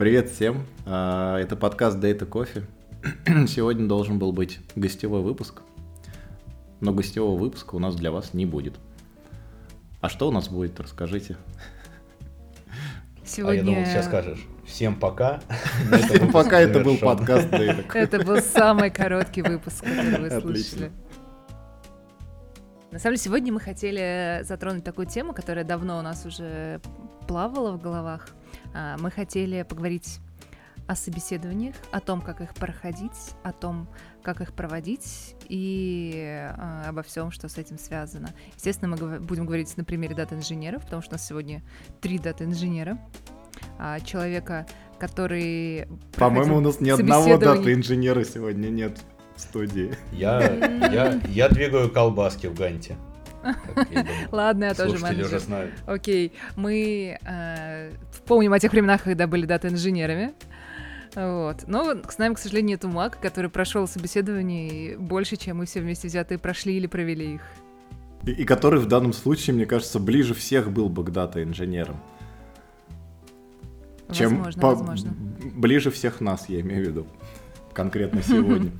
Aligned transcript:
Привет 0.00 0.30
всем. 0.30 0.64
А, 0.86 1.36
это 1.36 1.56
подкаст 1.56 1.98
Data 1.98 2.26
Coffee. 2.26 2.64
Сегодня 3.46 3.86
должен 3.86 4.18
был 4.18 4.32
быть 4.32 4.58
гостевой 4.74 5.20
выпуск, 5.20 5.60
но 6.80 6.94
гостевого 6.94 7.38
выпуска 7.38 7.74
у 7.74 7.78
нас 7.78 7.96
для 7.96 8.10
вас 8.10 8.32
не 8.32 8.46
будет. 8.46 8.76
А 10.00 10.08
что 10.08 10.28
у 10.28 10.32
нас 10.32 10.48
будет, 10.48 10.80
расскажите. 10.80 11.36
Сегодня... 13.26 13.52
А 13.52 13.54
я 13.56 13.62
думал, 13.62 13.84
сейчас 13.84 14.06
скажешь. 14.06 14.46
Всем 14.66 14.98
пока. 14.98 15.42
Всем 16.08 16.32
пока, 16.32 16.60
это 16.60 16.80
был 16.80 16.96
подкаст 16.96 17.48
Data 17.48 17.86
Coffee. 17.86 17.98
Это 17.98 18.24
был 18.24 18.38
самый 18.38 18.90
короткий 18.90 19.42
выпуск, 19.42 19.84
который 19.84 20.18
вы 20.18 20.40
слышали. 20.40 20.92
На 22.90 22.98
самом 22.98 23.16
деле, 23.16 23.22
сегодня 23.22 23.52
мы 23.52 23.60
хотели 23.60 24.40
затронуть 24.44 24.82
такую 24.82 25.06
тему, 25.08 25.34
которая 25.34 25.66
давно 25.66 25.98
у 25.98 26.02
нас 26.02 26.24
уже 26.24 26.80
плавала 27.28 27.72
в 27.72 27.82
головах. 27.82 28.30
А, 28.74 28.96
мы 28.98 29.10
хотели 29.10 29.62
поговорить 29.62 30.20
о 30.86 30.96
собеседованиях, 30.96 31.76
о 31.92 32.00
том, 32.00 32.20
как 32.20 32.40
их 32.40 32.52
проходить, 32.54 33.34
о 33.44 33.52
том, 33.52 33.86
как 34.24 34.40
их 34.40 34.52
проводить 34.52 35.36
и 35.48 36.12
э, 36.16 36.88
обо 36.88 37.02
всем, 37.02 37.30
что 37.30 37.48
с 37.48 37.58
этим 37.58 37.78
связано. 37.78 38.30
Естественно, 38.56 38.96
мы 38.96 39.20
будем 39.20 39.46
говорить 39.46 39.76
на 39.76 39.84
примере 39.84 40.16
дата-инженеров, 40.16 40.82
потому 40.82 41.00
что 41.00 41.12
у 41.12 41.14
нас 41.14 41.26
сегодня 41.26 41.62
три 42.00 42.18
дата-инженера. 42.18 42.98
А, 43.78 44.00
человека, 44.00 44.66
который... 44.98 45.86
По-моему, 46.16 46.56
у 46.56 46.60
нас 46.60 46.80
ни 46.80 46.90
одного 46.90 47.38
дата-инженера 47.38 48.24
сегодня 48.24 48.68
нет 48.68 48.98
в 49.36 49.40
студии. 49.40 49.96
Я, 50.12 50.40
я, 50.90 51.20
я 51.28 51.48
двигаю 51.48 51.90
колбаски 51.90 52.48
в 52.48 52.54
Ганте. 52.54 52.96
Ладно, 54.32 54.64
я 54.64 54.74
тоже 54.74 54.98
менеджер. 54.98 55.26
уже 55.26 55.38
знают. 55.40 55.72
Окей, 55.86 56.32
мы 56.56 57.18
э, 57.22 57.90
помним 58.26 58.52
о 58.52 58.58
тех 58.58 58.72
временах, 58.72 59.02
когда 59.02 59.26
были 59.26 59.46
дата-инженерами. 59.46 60.32
Вот. 61.14 61.64
Но 61.66 61.96
с 62.08 62.18
нами, 62.18 62.34
к 62.34 62.38
сожалению, 62.38 62.70
нет 62.70 62.84
Мак, 62.84 63.18
который 63.20 63.50
прошел 63.50 63.88
собеседование 63.88 64.96
больше, 64.96 65.36
чем 65.36 65.58
мы 65.58 65.66
все 65.66 65.80
вместе 65.80 66.08
взятые 66.08 66.38
прошли 66.38 66.76
или 66.76 66.86
провели 66.86 67.34
их. 67.34 67.42
И, 68.26 68.32
и 68.32 68.44
который 68.44 68.80
в 68.80 68.86
данном 68.86 69.12
случае, 69.12 69.54
мне 69.54 69.66
кажется, 69.66 69.98
ближе 69.98 70.34
всех 70.34 70.70
был 70.70 70.88
бы 70.88 71.04
к 71.04 71.10
дата-инженерам. 71.10 71.96
Возможно, 74.08 74.60
по... 74.60 74.74
возможно. 74.74 75.14
Ближе 75.54 75.90
всех 75.90 76.20
нас, 76.20 76.48
я 76.48 76.60
имею 76.60 76.84
в 76.84 76.88
виду. 76.88 77.06
Конкретно 77.72 78.22
сегодня. 78.22 78.70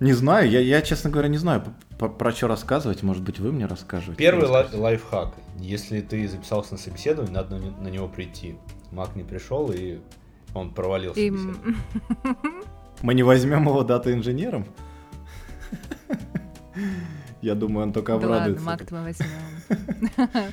Не 0.00 0.12
знаю, 0.14 0.50
я, 0.50 0.60
я, 0.60 0.82
честно 0.82 1.10
говоря, 1.10 1.28
не 1.28 1.38
знаю, 1.38 1.64
про, 2.02 2.08
про 2.08 2.32
что 2.32 2.48
рассказывать. 2.48 3.02
Может 3.02 3.22
быть, 3.22 3.38
вы 3.38 3.52
мне 3.52 3.66
расскажете. 3.66 4.16
Первый 4.16 4.48
лай- 4.48 4.68
лайфхак. 4.72 5.34
Если 5.58 6.00
ты 6.00 6.26
записался 6.28 6.72
на 6.72 6.78
собеседование, 6.78 7.32
надо 7.32 7.58
на, 7.58 7.88
него 7.88 8.08
прийти. 8.08 8.56
Мак 8.90 9.14
не 9.14 9.22
пришел, 9.22 9.70
и 9.70 10.00
он 10.54 10.72
провалился. 10.72 11.20
И... 11.20 11.30
Мы 13.02 13.14
не 13.14 13.22
возьмем 13.22 13.62
его 13.68 13.84
дата-инженером? 13.84 14.66
Я 17.40 17.54
думаю, 17.54 17.86
он 17.86 17.92
только 17.92 18.14
обрадуется. 18.14 18.64
Да 18.64 18.70
ладно, 18.70 18.84
Мак 18.84 18.90
мы 18.90 19.02
возьмем. 19.04 20.52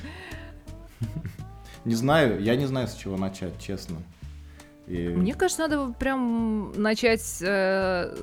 Не 1.86 1.94
знаю, 1.94 2.42
я 2.42 2.56
не 2.56 2.66
знаю, 2.66 2.88
с 2.88 2.94
чего 2.94 3.16
начать, 3.16 3.58
честно. 3.58 3.96
И... 4.86 5.08
Мне 5.08 5.32
кажется, 5.32 5.66
надо 5.66 5.94
прям 5.94 6.72
начать 6.72 7.38
э, 7.40 8.14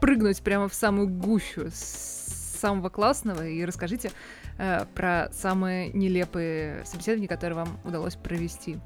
прыгнуть 0.00 0.42
прямо 0.42 0.68
в 0.68 0.74
самую 0.74 1.08
гущу 1.08 1.68
самого 1.72 2.90
классного 2.90 3.46
и 3.46 3.64
расскажите 3.64 4.12
э, 4.58 4.84
про 4.94 5.30
самые 5.32 5.90
нелепые 5.92 6.84
собеседования, 6.84 7.28
которые 7.28 7.56
вам 7.56 7.80
удалось 7.84 8.16
провести. 8.16 8.78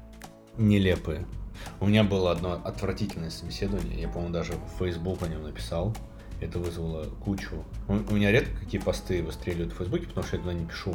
Нелепые. 0.57 1.25
У 1.79 1.87
меня 1.87 2.03
было 2.03 2.31
одно 2.31 2.53
отвратительное 2.63 3.29
собеседование, 3.29 4.01
я, 4.01 4.07
по-моему, 4.07 4.33
даже 4.33 4.53
в 4.53 4.79
Facebook 4.79 5.21
о 5.23 5.27
нем 5.27 5.43
написал. 5.43 5.95
Это 6.41 6.59
вызвало 6.59 7.05
кучу. 7.23 7.63
У, 7.87 7.93
у 7.93 8.15
меня 8.15 8.31
редко 8.31 8.57
какие 8.59 8.79
посты 8.81 9.23
выстреливают 9.23 9.73
в 9.73 9.77
Фейсбуке, 9.77 10.07
потому 10.07 10.25
что 10.25 10.35
я 10.35 10.41
туда 10.41 10.53
не 10.53 10.65
пишу. 10.65 10.93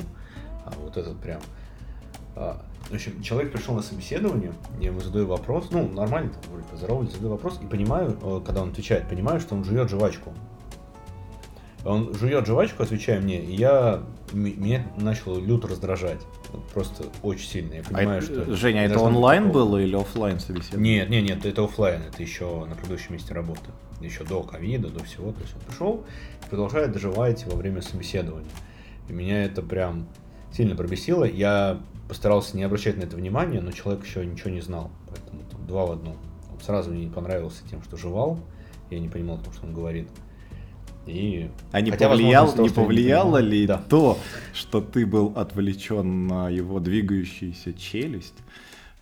А 0.64 0.70
вот 0.78 0.97
этот 0.97 1.20
прям. 1.20 1.41
А, 2.37 2.64
в 2.88 2.94
общем, 2.94 3.22
человек 3.22 3.52
пришел 3.52 3.74
на 3.74 3.82
собеседование, 3.82 4.52
я 4.80 4.88
ему 4.88 5.00
задаю 5.00 5.26
вопрос, 5.26 5.68
ну, 5.70 5.88
нормально, 5.88 6.30
там, 6.30 6.52
вроде 6.52 6.66
поздоровались, 6.68 7.12
задаю 7.12 7.30
вопрос, 7.30 7.60
и 7.62 7.66
понимаю, 7.66 8.18
э, 8.20 8.41
когда 8.44 8.62
он 8.62 8.70
отвечает, 8.70 9.08
понимаю, 9.08 9.41
что 9.41 9.54
он 9.54 9.64
жует 9.64 9.88
жвачку. 9.88 10.32
Он 11.84 12.12
жует 12.14 12.46
жвачку, 12.46 12.82
отвечая 12.82 13.20
мне, 13.20 13.42
и 13.42 13.54
я 13.54 14.02
меня 14.32 14.86
начало 14.96 15.38
люто 15.38 15.69
раздражать. 15.69 16.20
Просто 16.74 17.04
очень 17.22 17.48
сильно. 17.48 17.74
Я 17.74 17.82
понимаю, 17.82 18.19
а 18.19 18.22
что. 18.22 18.54
Женя, 18.54 18.84
это 18.84 19.00
онлайн 19.00 19.50
было 19.50 19.78
или 19.78 19.96
офлайн 19.96 20.40
собеседование? 20.40 21.00
Нет, 21.00 21.10
нет, 21.10 21.24
нет, 21.24 21.46
это 21.46 21.64
офлайн, 21.64 22.02
это 22.02 22.22
еще 22.22 22.64
на 22.66 22.74
предыдущем 22.74 23.14
месте 23.14 23.32
работы. 23.32 23.70
Еще 24.00 24.24
до 24.24 24.42
ковида, 24.42 24.88
до 24.88 25.04
всего. 25.04 25.32
То 25.32 25.40
есть 25.40 25.54
он 25.54 25.60
пришел 25.62 26.04
и 26.44 26.50
продолжает 26.50 26.92
доживать 26.92 27.46
во 27.46 27.56
время 27.56 27.82
собеседования. 27.82 28.50
И 29.08 29.12
меня 29.12 29.44
это 29.44 29.62
прям 29.62 30.06
сильно 30.53 30.77
пробесило. 30.77 31.25
Я 31.25 31.81
постарался 32.09 32.56
не 32.56 32.65
обращать 32.65 32.97
на 32.97 33.03
это 33.03 33.16
внимания, 33.16 33.61
но 33.61 33.72
человек 33.72 34.05
еще 34.05 34.25
ничего 34.25 34.50
не 34.50 34.61
знал. 34.61 34.91
Поэтому 35.09 35.43
там, 35.50 35.66
два 35.66 35.87
в 35.87 35.93
одном. 35.93 36.16
Он 36.53 36.61
сразу 36.61 36.91
мне 36.91 37.05
не 37.05 37.11
понравился 37.11 37.62
тем, 37.69 37.83
что 37.83 37.97
жевал. 37.97 38.41
Я 38.91 38.99
не 38.99 39.09
понимал, 39.09 39.38
то, 39.38 39.53
что 39.53 39.66
он 39.66 39.75
говорит. 39.75 40.09
И... 41.06 41.50
А 41.72 41.81
не, 41.81 41.91
Хотя, 41.91 42.09
повлиял, 42.09 42.47
возможно, 42.47 42.62
не 42.62 42.75
повлияло 42.75 43.41
не 43.41 43.49
ли 43.49 43.66
да. 43.66 43.78
то, 43.78 44.19
что 44.53 44.81
ты 44.81 45.06
был 45.06 45.33
отвлечен 45.37 46.27
на 46.27 46.50
его 46.50 46.78
двигающуюся 46.78 47.72
челюсть, 47.72 48.34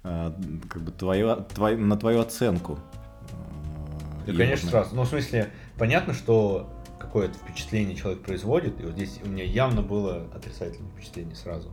э, 0.05 0.33
как 0.69 0.83
бы 0.83 0.93
твою, 0.93 1.45
твою, 1.55 1.79
на 1.79 1.97
твою 1.97 2.21
оценку? 2.21 2.79
Э, 4.27 4.33
да, 4.33 4.39
конечно, 4.39 4.71
сразу. 4.71 4.95
Ну, 4.95 5.03
в 5.03 5.09
смысле, 5.09 5.51
понятно, 5.77 6.15
что 6.15 6.71
какое-то 7.09 7.39
впечатление 7.39 7.97
человек 7.97 8.23
производит, 8.23 8.81
и 8.81 8.85
вот 8.85 8.93
здесь 8.93 9.19
у 9.25 9.29
меня 9.29 9.45
явно 9.45 9.83
было 9.83 10.29
отрицательное 10.35 10.91
впечатление 10.93 11.35
сразу. 11.35 11.71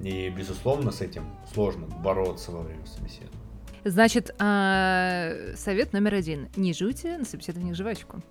И, 0.00 0.30
безусловно, 0.30 0.90
с 0.92 1.00
этим 1.00 1.24
сложно 1.52 1.86
бороться 1.86 2.52
во 2.52 2.62
время 2.62 2.86
собеседования. 2.86 3.38
Значит, 3.84 4.34
а, 4.38 5.32
совет 5.56 5.92
номер 5.92 6.14
один. 6.14 6.48
Не 6.56 6.72
жуйте 6.72 7.18
на 7.18 7.24
собеседованиях 7.24 7.76
жвачку. 7.76 8.22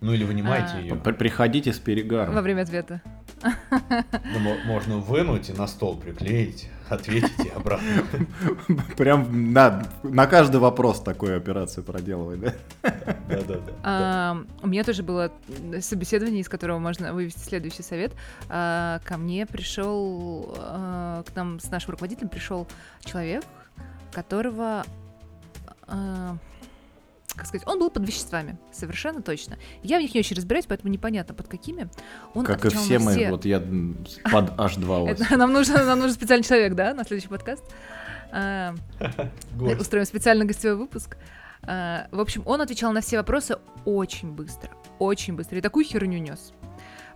Ну 0.00 0.12
или 0.12 0.24
вынимайте 0.24 0.74
а... 0.74 0.80
ее. 0.80 0.94
Приходите 0.94 1.72
с 1.72 1.78
перегаром. 1.78 2.34
Во 2.34 2.42
время 2.42 2.62
ответа. 2.62 3.02
Ну, 3.42 4.56
можно 4.64 4.98
вынуть 4.98 5.48
и 5.48 5.52
на 5.52 5.66
стол 5.66 5.96
приклеить, 5.96 6.68
ответить 6.88 7.52
обратно. 7.54 8.04
Прям 8.96 9.52
на, 9.52 9.86
на 10.02 10.26
каждый 10.26 10.60
вопрос 10.60 11.00
такую 11.00 11.36
операцию 11.36 11.84
проделывать, 11.84 12.40
да? 12.40 12.54
Да, 13.28 13.42
да, 13.42 13.60
да. 13.82 14.36
У 14.62 14.68
меня 14.68 14.84
тоже 14.84 15.02
было 15.02 15.32
собеседование, 15.80 16.40
из 16.40 16.48
которого 16.48 16.78
можно 16.78 17.12
вывести 17.12 17.40
следующий 17.40 17.82
совет. 17.82 18.12
А, 18.48 19.00
ко 19.04 19.16
мне 19.16 19.46
пришел, 19.46 20.54
а, 20.58 21.22
к 21.24 21.34
нам 21.36 21.60
с 21.60 21.70
нашим 21.70 21.92
руководителем 21.92 22.28
пришел 22.28 22.66
человек, 23.04 23.44
которого 24.12 24.84
а, 25.86 26.36
как 27.38 27.46
сказать, 27.46 27.66
он 27.66 27.78
был 27.78 27.90
под 27.90 28.06
веществами, 28.06 28.58
совершенно 28.72 29.22
точно. 29.22 29.56
Я 29.82 29.98
в 29.98 30.02
них 30.02 30.12
не 30.12 30.20
очень 30.20 30.36
разбираюсь, 30.36 30.66
поэтому 30.66 30.92
непонятно, 30.92 31.34
под 31.34 31.48
какими. 31.48 31.88
Он 32.34 32.44
как 32.44 32.64
и 32.64 32.68
все 32.68 32.98
мы, 32.98 33.12
все... 33.12 33.30
вот 33.30 33.44
я 33.44 33.60
под 33.60 34.50
H2O. 34.50 35.36
Нам 35.36 35.52
нужен, 35.52 35.74
нам 35.74 35.98
нужен 35.98 36.14
специальный 36.14 36.44
человек, 36.44 36.74
да, 36.74 36.92
на 36.94 37.04
следующий 37.04 37.28
подкаст. 37.28 37.64
А, 38.30 38.74
устроим 39.78 40.04
специальный 40.04 40.44
гостевой 40.44 40.76
выпуск. 40.76 41.16
А, 41.62 42.08
в 42.10 42.20
общем, 42.20 42.42
он 42.44 42.60
отвечал 42.60 42.92
на 42.92 43.00
все 43.00 43.16
вопросы 43.16 43.56
очень 43.84 44.32
быстро, 44.32 44.70
очень 44.98 45.34
быстро. 45.34 45.58
И 45.58 45.60
такую 45.60 45.84
херню 45.84 46.18
нес 46.18 46.52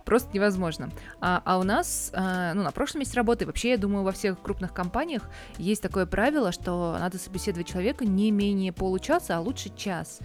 просто 0.05 0.29
невозможно. 0.33 0.89
А, 1.19 1.41
а 1.45 1.57
у 1.57 1.63
нас, 1.63 2.11
а, 2.13 2.53
ну, 2.53 2.63
на 2.63 2.71
прошлом 2.71 2.99
месте 2.99 3.15
работы, 3.15 3.45
вообще, 3.45 3.71
я 3.71 3.77
думаю, 3.77 4.03
во 4.03 4.11
всех 4.11 4.41
крупных 4.41 4.73
компаниях 4.73 5.29
есть 5.57 5.81
такое 5.81 6.05
правило, 6.05 6.51
что 6.51 6.97
надо 6.99 7.17
собеседовать 7.17 7.67
человека 7.67 8.05
не 8.05 8.31
менее 8.31 8.71
получаса, 8.71 9.37
а 9.37 9.39
лучше 9.39 9.69
час, 9.75 10.19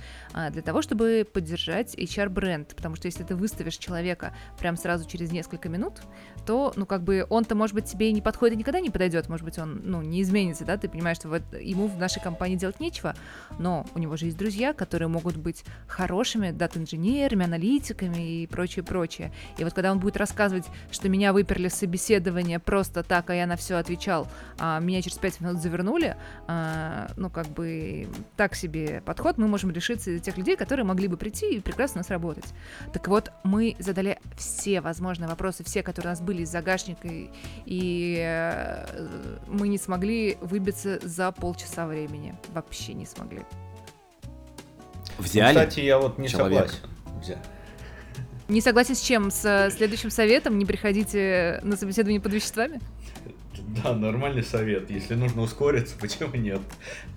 для 0.50 0.62
того, 0.62 0.82
чтобы 0.82 1.26
поддержать 1.31 1.94
HR-бренд, 1.94 2.75
потому 2.75 2.96
что 2.96 3.06
если 3.06 3.25
ты 3.25 3.35
выставишь 3.35 3.76
человека 3.76 4.35
прям 4.58 4.76
сразу 4.76 5.08
через 5.08 5.32
несколько 5.32 5.69
минут, 5.69 5.94
то, 6.46 6.73
ну, 6.76 6.87
как 6.87 7.02
бы 7.02 7.26
он-то, 7.29 7.55
может 7.55 7.75
быть, 7.75 7.87
тебе 7.87 8.11
и 8.11 8.12
не 8.12 8.23
подходит 8.23 8.55
и 8.55 8.58
никогда 8.58 8.81
не 8.81 8.90
подойдет, 8.90 9.29
может 9.29 9.44
быть, 9.44 9.58
он, 9.58 9.81
ну, 9.85 10.02
не 10.02 10.23
изменится, 10.23 10.64
да, 10.64 10.76
ты 10.76 10.88
понимаешь, 10.88 11.19
что 11.19 11.29
вот 11.29 11.43
ему 11.61 11.88
в 11.88 11.99
нашей 11.99 12.23
компании 12.23 12.56
делать 12.56 12.81
нечего, 12.81 13.14
но 13.58 13.87
у 13.94 13.99
него 13.99 14.17
же 14.17 14.26
есть 14.26 14.37
друзья, 14.37 14.73
которые 14.73 15.08
могут 15.08 15.37
быть 15.37 15.64
хорошими 15.87 16.50
дата-инженерами, 16.50 17.44
аналитиками 17.44 18.43
и 18.43 18.46
прочее, 18.46 18.85
прочее. 18.85 19.32
И 19.58 19.64
вот 19.64 19.75
когда 19.75 19.93
он 19.93 19.99
будет 19.99 20.17
рассказывать, 20.17 20.67
что 20.90 21.08
меня 21.08 21.32
выперли 21.32 21.69
с 21.69 21.75
собеседования 21.75 22.58
просто 22.58 23.02
так, 23.02 23.31
а 23.31 23.35
я 23.35 23.46
на 23.46 23.56
все 23.56 23.76
отвечал, 23.76 24.29
а 24.58 24.81
меня 24.81 25.02
через 25.02 25.19
5 25.19 25.40
минут 25.40 25.62
завернули, 25.62 26.17
а, 26.46 27.11
ну, 27.17 27.31
как 27.31 27.49
бы, 27.49 28.08
так 28.37 28.55
себе 28.55 29.02
подход, 29.05 29.38
мы 29.38 29.49
можем 29.49 29.70
решиться 29.70 30.19
тех 30.29 30.37
людей, 30.37 30.57
которые 30.57 30.85
могли 30.85 31.09
бы 31.09 31.17
прийти 31.17 31.57
и 31.57 31.61
прекрасно 31.61 31.99
нас 31.99 32.11
работать. 32.11 32.45
Так 32.93 33.09
вот, 33.09 33.33
мы 33.45 33.77
задали 33.79 34.19
все 34.37 34.83
возможные 34.83 35.27
вопросы, 35.27 35.65
все, 35.65 35.83
которые 35.83 36.11
у 36.11 36.13
нас 36.13 36.21
были 36.21 36.43
из 36.43 36.51
загашника, 36.51 37.09
и, 37.09 37.31
и 37.65 38.19
э, 38.21 38.85
мы 39.47 39.69
не 39.69 39.79
смогли 39.79 40.37
выбиться 40.43 40.99
за 41.03 41.33
полчаса 41.33 41.87
времени. 41.87 42.35
Вообще 42.53 42.93
не 42.93 43.07
смогли. 43.07 43.41
Взяли? 45.19 45.55
Ну, 45.55 45.61
кстати, 45.61 45.81
я 45.81 45.99
вот 45.99 46.19
не 46.19 46.29
человек. 46.29 46.71
согласен. 46.71 47.23
Взяли. 47.23 47.41
Не 48.49 48.61
согласен 48.61 48.95
с 48.95 49.01
чем? 49.01 49.31
С 49.31 49.45
э, 49.47 49.71
следующим 49.71 50.11
советом? 50.11 50.59
Не 50.59 50.67
приходите 50.67 51.61
на 51.63 51.77
собеседование 51.77 52.21
под 52.21 52.35
веществами? 52.35 52.81
Да, 53.83 53.95
нормальный 53.95 54.43
совет. 54.43 54.91
Если 54.91 55.15
нужно 55.15 55.43
ускориться, 55.43 55.97
почему 56.01 56.35
нет? 56.37 56.61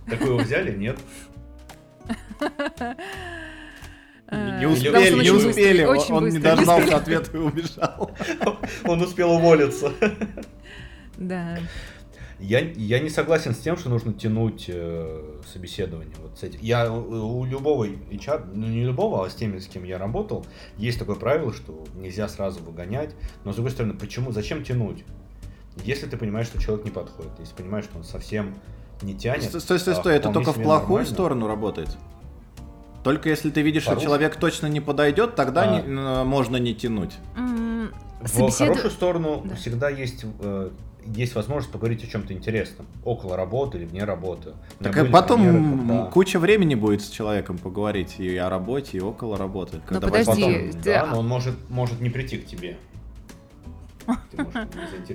Такое 0.09 0.35
взяли? 0.35 0.75
Нет. 0.75 0.97
Не 4.31 4.65
успели, 4.65 5.23
не 5.23 5.31
успели. 5.31 5.83
Он 5.83 6.29
не 6.29 6.39
дождался 6.39 6.97
ответа 6.97 7.37
и 7.37 7.39
убежал. 7.39 8.11
Он 8.85 9.01
успел 9.01 9.31
уволиться. 9.31 9.91
Да. 11.17 11.59
Я, 12.39 12.59
я 12.59 12.99
не 12.99 13.09
согласен 13.09 13.53
с 13.53 13.59
тем, 13.59 13.77
что 13.77 13.89
нужно 13.89 14.13
тянуть 14.13 14.65
э, 14.67 15.41
собеседование. 15.45 16.15
Вот 16.19 16.39
с 16.39 16.43
этим. 16.43 16.59
Я 16.61 16.91
у 16.91 17.45
любого 17.45 17.85
HR, 17.85 18.51
ну 18.55 18.67
не 18.67 18.83
любого, 18.83 19.23
а 19.23 19.29
с 19.29 19.35
теми, 19.35 19.59
с 19.59 19.67
кем 19.67 19.83
я 19.83 19.99
работал, 19.99 20.45
есть 20.77 20.97
такое 20.97 21.17
правило, 21.17 21.53
что 21.53 21.85
нельзя 21.93 22.27
сразу 22.27 22.63
выгонять. 22.63 23.13
Но 23.43 23.51
с 23.51 23.55
другой 23.55 23.71
стороны, 23.71 23.93
почему, 23.93 24.31
зачем 24.31 24.63
тянуть? 24.63 25.03
Если 25.83 26.07
ты 26.07 26.17
понимаешь, 26.17 26.47
что 26.47 26.59
человек 26.59 26.83
не 26.85 26.91
подходит, 26.91 27.31
если 27.37 27.53
понимаешь, 27.53 27.85
что 27.85 27.97
он 27.97 28.03
совсем 28.03 28.55
не 29.01 29.15
тянет. 29.15 29.43
Стой, 29.43 29.61
стой, 29.61 29.79
стой, 29.79 29.95
стой. 29.95 30.15
это 30.15 30.31
только 30.31 30.51
в 30.51 30.55
плохую 30.55 30.99
нормально. 30.99 31.05
сторону 31.05 31.47
работает. 31.47 31.89
Только 33.03 33.29
если 33.29 33.49
ты 33.49 33.61
видишь, 33.61 33.83
что 33.83 33.95
человек 33.95 34.35
точно 34.35 34.67
не 34.67 34.79
подойдет, 34.79 35.35
тогда 35.35 35.63
а. 35.63 35.81
не, 35.81 36.23
можно 36.23 36.57
не 36.57 36.75
тянуть. 36.75 37.15
В 37.35 38.27
Собесед... 38.27 38.67
хорошую 38.67 38.91
сторону 38.91 39.41
да. 39.43 39.55
всегда 39.55 39.89
есть 39.89 40.25
э, 40.41 40.69
есть 41.05 41.35
возможность 41.35 41.71
поговорить 41.71 42.03
о 42.03 42.07
чем-то 42.07 42.33
интересном, 42.33 42.85
около 43.03 43.35
работы 43.35 43.79
или 43.79 43.85
вне 43.85 44.03
работы. 44.03 44.53
Так 44.79 44.97
а 44.97 45.05
потом 45.05 45.41
примеры, 45.41 45.77
когда... 45.77 46.05
куча 46.05 46.39
времени 46.39 46.75
будет 46.75 47.01
с 47.01 47.09
человеком 47.09 47.57
поговорить 47.57 48.19
и 48.19 48.37
о 48.37 48.49
работе, 48.49 48.97
и 48.97 49.01
около 49.01 49.37
работы. 49.37 49.81
Но 49.89 49.99
подожди, 49.99 50.25
потом, 50.25 50.51
ты... 50.51 50.73
да, 50.83 51.07
но 51.07 51.19
он 51.19 51.27
может, 51.27 51.55
может 51.69 51.99
не 52.01 52.09
прийти 52.09 52.37
к 52.37 52.45
тебе. 52.45 52.77
Ты 54.31 54.43
можешь 54.43 54.67
не 54.73 55.05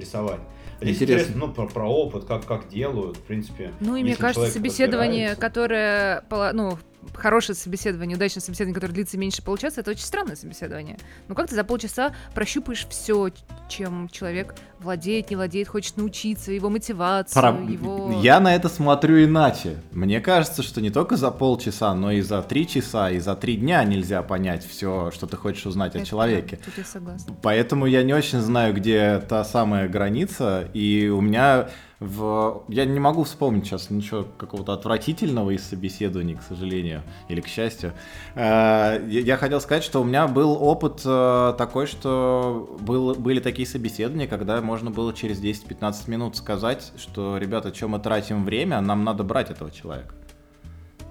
Интересно. 0.81 1.05
интересно, 1.05 1.47
ну, 1.47 1.53
про, 1.53 1.67
про 1.67 1.89
опыт, 1.89 2.25
как, 2.25 2.45
как 2.45 2.69
делают, 2.69 3.17
в 3.17 3.23
принципе. 3.23 3.73
Ну, 3.81 3.97
и 3.97 4.03
мне 4.03 4.17
кажется, 4.17 4.51
собеседование, 4.51 5.37
которое, 5.37 6.23
ну, 6.53 6.79
хорошее 7.15 7.57
собеседование, 7.57 8.17
удачное 8.17 8.41
собеседование, 8.41 8.75
которое 8.75 8.93
длится 8.93 9.19
меньше 9.19 9.43
получаса, 9.43 9.81
это 9.81 9.91
очень 9.91 10.05
странное 10.05 10.37
собеседование. 10.37 10.99
Ну 11.29 11.35
как 11.35 11.49
ты 11.49 11.55
за 11.55 11.65
полчаса 11.65 12.15
прощупаешь 12.35 12.87
все, 12.89 13.31
чем 13.69 14.09
человек 14.09 14.55
владеет, 14.79 15.31
не 15.31 15.37
владеет, 15.37 15.69
хочет 15.69 15.97
научиться, 15.97 16.53
его 16.53 16.69
мотивацию, 16.71 17.41
Про... 17.41 17.51
его... 17.63 18.21
Я 18.23 18.41
на 18.41 18.55
это 18.55 18.69
смотрю 18.69 19.25
иначе. 19.25 19.77
Мне 19.93 20.21
кажется, 20.21 20.63
что 20.63 20.81
не 20.81 20.91
только 20.91 21.17
за 21.17 21.31
полчаса, 21.31 21.95
но 21.95 22.13
и 22.13 22.21
за 22.21 22.43
три 22.43 22.67
часа, 22.67 23.11
и 23.11 23.19
за 23.19 23.35
три 23.35 23.57
дня 23.57 23.83
нельзя 23.85 24.23
понять 24.23 24.67
все, 24.67 25.11
что 25.13 25.27
ты 25.27 25.37
хочешь 25.37 25.67
узнать 25.67 25.95
это, 25.95 26.03
о 26.03 26.07
человеке. 26.07 26.57
Да, 26.57 26.65
тут 26.65 26.79
я 26.79 26.85
согласна. 26.85 27.35
Поэтому 27.43 27.87
я 27.87 28.03
не 28.03 28.15
очень 28.15 28.41
знаю, 28.41 28.75
где 28.75 29.19
та 29.29 29.45
самая 29.45 29.89
граница, 29.89 30.69
и 30.75 31.09
у 31.09 31.21
меня 31.21 31.69
в... 31.99 32.63
Я 32.69 32.85
не 32.85 33.01
могу 33.01 33.25
вспомнить 33.25 33.65
сейчас 33.67 33.89
ничего 33.89 34.25
какого-то 34.37 34.75
отвратительного 34.75 35.51
из 35.51 35.67
собеседований, 35.67 36.35
к 36.35 36.43
сожалению, 36.43 37.03
или 37.29 37.41
к 37.41 37.47
счастью. 37.47 37.95
Э, 38.35 39.03
я 39.09 39.37
хотел 39.39 39.61
сказать, 39.63 39.83
что 39.83 40.03
у 40.03 40.05
меня 40.05 40.27
был 40.27 40.63
опыт 40.63 41.01
э, 41.07 41.55
такой, 41.57 41.87
что 41.87 42.77
был, 42.81 43.15
были 43.15 43.41
такие 43.41 43.67
собеседования, 43.67 44.27
когда 44.27 44.61
можно 44.61 44.91
было 44.91 45.15
через 45.15 45.41
10-15 45.41 46.11
минут 46.11 46.37
сказать, 46.37 46.93
что, 46.99 47.39
ребята, 47.39 47.73
чем 47.73 47.91
мы 47.91 47.99
тратим 47.99 48.45
время, 48.45 48.81
нам 48.83 49.03
надо 49.03 49.25
брать 49.25 49.51
этого 49.51 49.71
человека. 49.71 50.15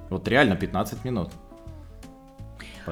Вот 0.10 0.28
реально 0.28 0.56
15 0.56 1.04
минут. 1.04 1.32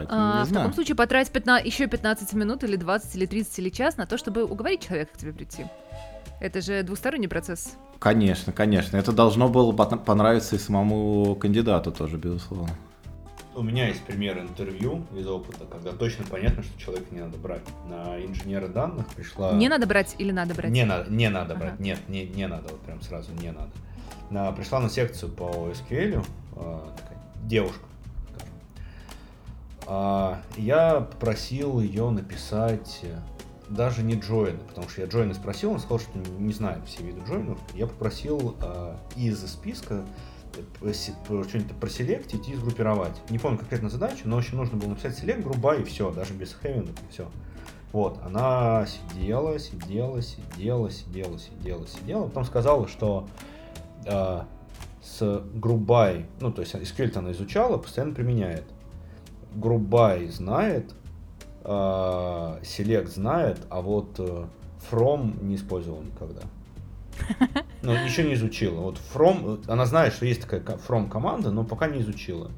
а, 0.10 0.46
в 0.46 0.52
таком 0.52 0.74
случае 0.74 0.96
потратить 0.96 1.32
15, 1.32 1.64
еще 1.68 1.86
15 1.86 2.34
минут 2.34 2.64
или 2.64 2.76
20 2.76 3.16
или 3.16 3.28
30 3.28 3.60
или 3.60 3.70
час 3.70 3.98
на 3.98 4.08
то, 4.08 4.18
чтобы 4.18 4.44
уговорить 4.44 4.88
человека 4.88 5.12
к 5.14 5.18
тебе 5.18 5.32
прийти. 5.32 5.68
Это 6.44 6.60
же 6.60 6.84
двусторонний 6.84 7.30
процесс. 7.30 7.78
Конечно, 8.00 8.52
конечно. 8.52 8.98
Это 8.98 9.14
должно 9.14 9.48
было 9.48 9.72
понравиться 9.72 10.58
и 10.58 10.60
самому 10.60 11.36
кандидату 11.36 11.90
тоже, 11.94 12.18
безусловно. 12.18 12.76
У 13.56 13.62
меня 13.62 13.88
есть 13.88 14.02
пример 14.04 14.40
интервью 14.40 15.06
из 15.16 15.26
опыта, 15.26 15.64
когда 15.64 15.94
точно 15.94 16.26
понятно, 16.26 16.62
что 16.64 16.78
человека 16.78 17.06
не 17.12 17.22
надо 17.22 17.38
брать. 17.38 17.62
На 17.88 18.22
инженера 18.22 18.68
данных 18.68 19.08
пришла... 19.16 19.54
Не 19.54 19.70
надо 19.70 19.88
брать 19.88 20.16
или 20.18 20.32
надо 20.32 20.54
брать? 20.54 20.70
Не 20.70 20.84
надо, 20.84 21.10
не 21.10 21.30
надо 21.30 21.54
ага. 21.54 21.64
брать. 21.64 21.80
Нет, 21.80 22.00
не, 22.10 22.26
не 22.26 22.46
надо, 22.46 22.74
вот 22.74 22.82
прям 22.82 23.02
сразу 23.02 23.32
не 23.42 23.52
надо. 23.52 23.72
На, 24.30 24.52
пришла 24.52 24.82
на 24.82 24.90
секцию 24.90 25.32
по 25.32 25.70
SQL 25.72 26.26
э, 26.58 26.80
такая 26.98 27.20
девушка, 27.44 27.86
скажем. 28.32 28.54
А, 29.88 30.42
я 30.58 31.00
попросил 31.00 31.80
ее 31.80 32.10
написать 32.10 33.02
даже 33.70 34.04
не 34.04 34.16
джойны, 34.16 34.60
потому 34.68 34.90
что 34.90 35.02
я 35.02 35.08
джойны 35.08 35.34
спросил, 35.34 35.72
он 35.72 35.80
сказал, 35.80 36.00
что 36.00 36.18
не 36.18 36.54
знает 36.54 36.86
все 36.86 37.04
виды 37.04 37.22
джойнов. 37.28 37.60
Я 37.74 37.88
попросил 37.88 38.56
э, 38.62 38.96
из 39.16 39.40
списка 39.46 40.06
э, 40.82 40.94
что-нибудь 40.94 41.76
проселектить 41.78 42.48
и 42.50 42.56
сгруппировать. 42.56 43.22
Не 43.30 43.40
помню 43.40 43.58
конкретно 43.58 43.90
задачу, 43.90 44.24
но 44.26 44.38
очень 44.38 44.58
нужно 44.58 44.78
было 44.78 44.90
написать 44.90 45.18
селект 45.18 45.44
груба 45.44 45.76
и 45.76 45.84
все, 45.84 46.12
даже 46.12 46.34
без 46.34 46.54
хэвинга, 46.54 46.92
все. 47.10 47.28
Вот, 47.92 48.20
она 48.26 48.88
сидела, 48.88 49.60
сидела, 49.60 50.22
сидела, 50.22 50.90
сидела, 50.90 51.38
сидела, 51.38 51.88
сидела, 51.88 52.28
потом 52.28 52.46
сказала, 52.46 52.88
что 52.88 53.28
э, 54.06 54.42
с 55.04 55.44
грубай, 55.54 56.26
ну, 56.40 56.52
то 56.52 56.62
есть 56.62 56.74
SQL 56.74 57.18
она 57.18 57.32
изучала, 57.34 57.78
постоянно 57.78 58.16
применяет. 58.16 58.64
Грубай 59.54 60.28
знает, 60.30 60.96
Select 61.64 63.08
знает, 63.08 63.60
а 63.70 63.82
вот 63.82 64.20
э, 64.20 64.46
From 64.92 65.44
не 65.44 65.56
использовал 65.56 66.02
никогда. 66.02 66.42
Ну, 67.84 67.92
еще 67.92 68.24
не 68.24 68.36
изучила. 68.36 68.80
Вот 68.80 68.98
From, 69.14 69.64
она 69.68 69.86
знает, 69.86 70.14
что 70.14 70.26
есть 70.26 70.42
такая 70.42 70.62
From 70.62 71.10
команда, 71.10 71.52
но 71.52 71.66
пока 71.66 71.88
не 71.88 72.02
изучила. 72.02 72.50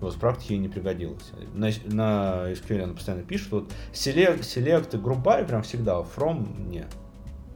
Вот, 0.00 0.14
в 0.14 0.18
практике 0.18 0.54
ей 0.54 0.60
не 0.60 0.68
пригодилось. 0.68 1.32
На, 1.54 1.68
на 1.86 2.52
SQL 2.52 2.82
она 2.82 2.92
постоянно 2.92 3.24
пишет, 3.24 3.50
вот 3.52 3.72
Select, 3.92 4.40
select 4.40 4.94
и 4.94 5.00
Группай 5.00 5.44
прям 5.44 5.62
всегда, 5.62 5.98
а 5.98 6.02
From 6.02 6.68
не, 6.68 6.84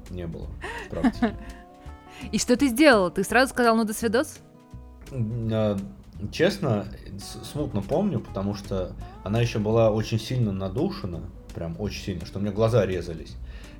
не 0.09 0.27
было 0.27 0.47
в 0.87 0.91
практике. 0.91 1.37
И 2.33 2.39
что 2.39 2.57
ты 2.57 2.69
сделал? 2.69 3.11
Ты 3.11 3.25
сразу 3.25 3.51
сказал, 3.51 3.77
ну 3.77 3.85
до 3.85 3.95
свидос? 3.95 4.41
Честно, 6.33 6.87
смутно 7.53 7.83
помню, 7.83 8.21
потому 8.21 8.55
что 8.55 8.93
она 9.25 9.41
еще 9.41 9.59
была 9.59 9.91
очень 9.91 10.19
сильно 10.19 10.53
надушена, 10.53 11.23
прям 11.55 11.77
очень 11.79 12.03
сильно, 12.03 12.27
что 12.27 12.39
у 12.39 12.43
меня 12.43 12.53
глаза 12.53 12.85
резались. 12.87 13.37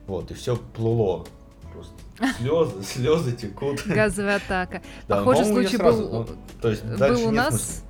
Вот, 0.07 0.31
и 0.31 0.35
все 0.35 0.57
плыло. 0.57 1.27
Просто 1.73 1.93
слезы, 2.39 2.83
слезы 2.83 3.37
текут. 3.37 3.87
Газовая 3.87 4.37
атака. 4.37 4.83
Да, 5.09 5.19
Похожий 5.19 5.45
случай 5.45 5.77
сразу, 5.77 6.03
был, 6.03 6.13
ну, 6.13 6.27
то 6.61 6.71
есть 6.71 6.85
был 6.85 7.29
у 7.29 7.31
нас, 7.31 7.85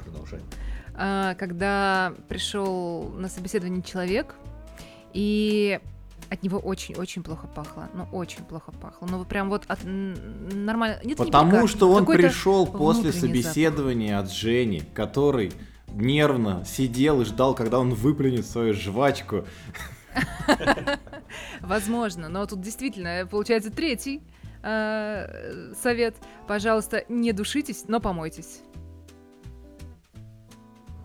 а, 0.95 1.35
когда 1.35 2.13
пришел 2.29 3.09
на 3.17 3.29
собеседование 3.29 3.83
человек, 3.83 4.35
и 5.13 5.81
от 6.31 6.43
него 6.45 6.59
очень-очень 6.59 7.23
плохо 7.23 7.49
пахло. 7.49 7.89
Ну, 7.93 8.07
очень 8.13 8.45
плохо 8.45 8.71
пахло. 8.73 9.07
Ну, 9.11 9.25
прям 9.25 9.51
вот 9.51 9.65
от 9.67 9.81
нормально. 9.85 11.01
Нет, 11.03 11.19
Потому 11.19 11.63
не 11.63 11.67
что 11.67 11.91
он 11.91 12.07
пришел 12.07 12.67
после 12.67 13.13
собеседования 13.13 14.17
запах. 14.17 14.31
от 14.31 14.37
Жени, 14.37 14.83
который 14.95 15.53
нервно 15.89 16.65
сидел 16.65 17.21
и 17.21 17.25
ждал, 17.25 17.55
когда 17.55 17.81
он 17.81 17.95
выплюнет 17.95 18.47
свою 18.47 18.75
жвачку. 18.75 19.45
Возможно, 21.61 22.29
но 22.29 22.47
тут 22.47 22.61
действительно 22.61 23.27
получается 23.29 23.71
третий 23.73 24.23
э, 24.63 25.73
совет. 25.81 26.17
Пожалуйста, 26.47 27.05
не 27.09 27.33
душитесь, 27.33 27.85
но 27.89 28.01
помойтесь. 28.01 28.61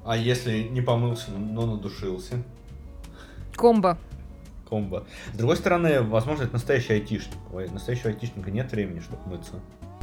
А 0.03 0.15
если 0.15 0.63
не 0.63 0.81
помылся, 0.81 1.31
но 1.31 1.65
надушился? 1.65 2.43
Комбо. 3.55 3.97
Комбо. 4.67 5.05
С 5.33 5.37
другой 5.37 5.57
стороны, 5.57 6.01
возможно, 6.01 6.43
это 6.43 6.53
настоящий 6.53 6.93
айтишник. 6.93 7.37
У 7.51 7.59
настоящего 7.59 8.09
айтишника 8.09 8.51
нет 8.51 8.71
времени, 8.71 8.99
чтобы 8.99 9.21
мыться. 9.27 9.53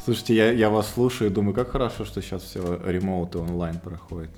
Слушайте, 0.03 0.35
я, 0.35 0.51
я 0.51 0.69
вас 0.69 0.91
слушаю 0.91 1.29
и 1.29 1.33
думаю, 1.33 1.53
как 1.53 1.69
хорошо, 1.71 2.05
что 2.05 2.21
сейчас 2.21 2.43
все 2.43 2.79
ремоут 2.85 3.35
и 3.35 3.37
онлайн 3.37 3.79
проходит. 3.79 4.31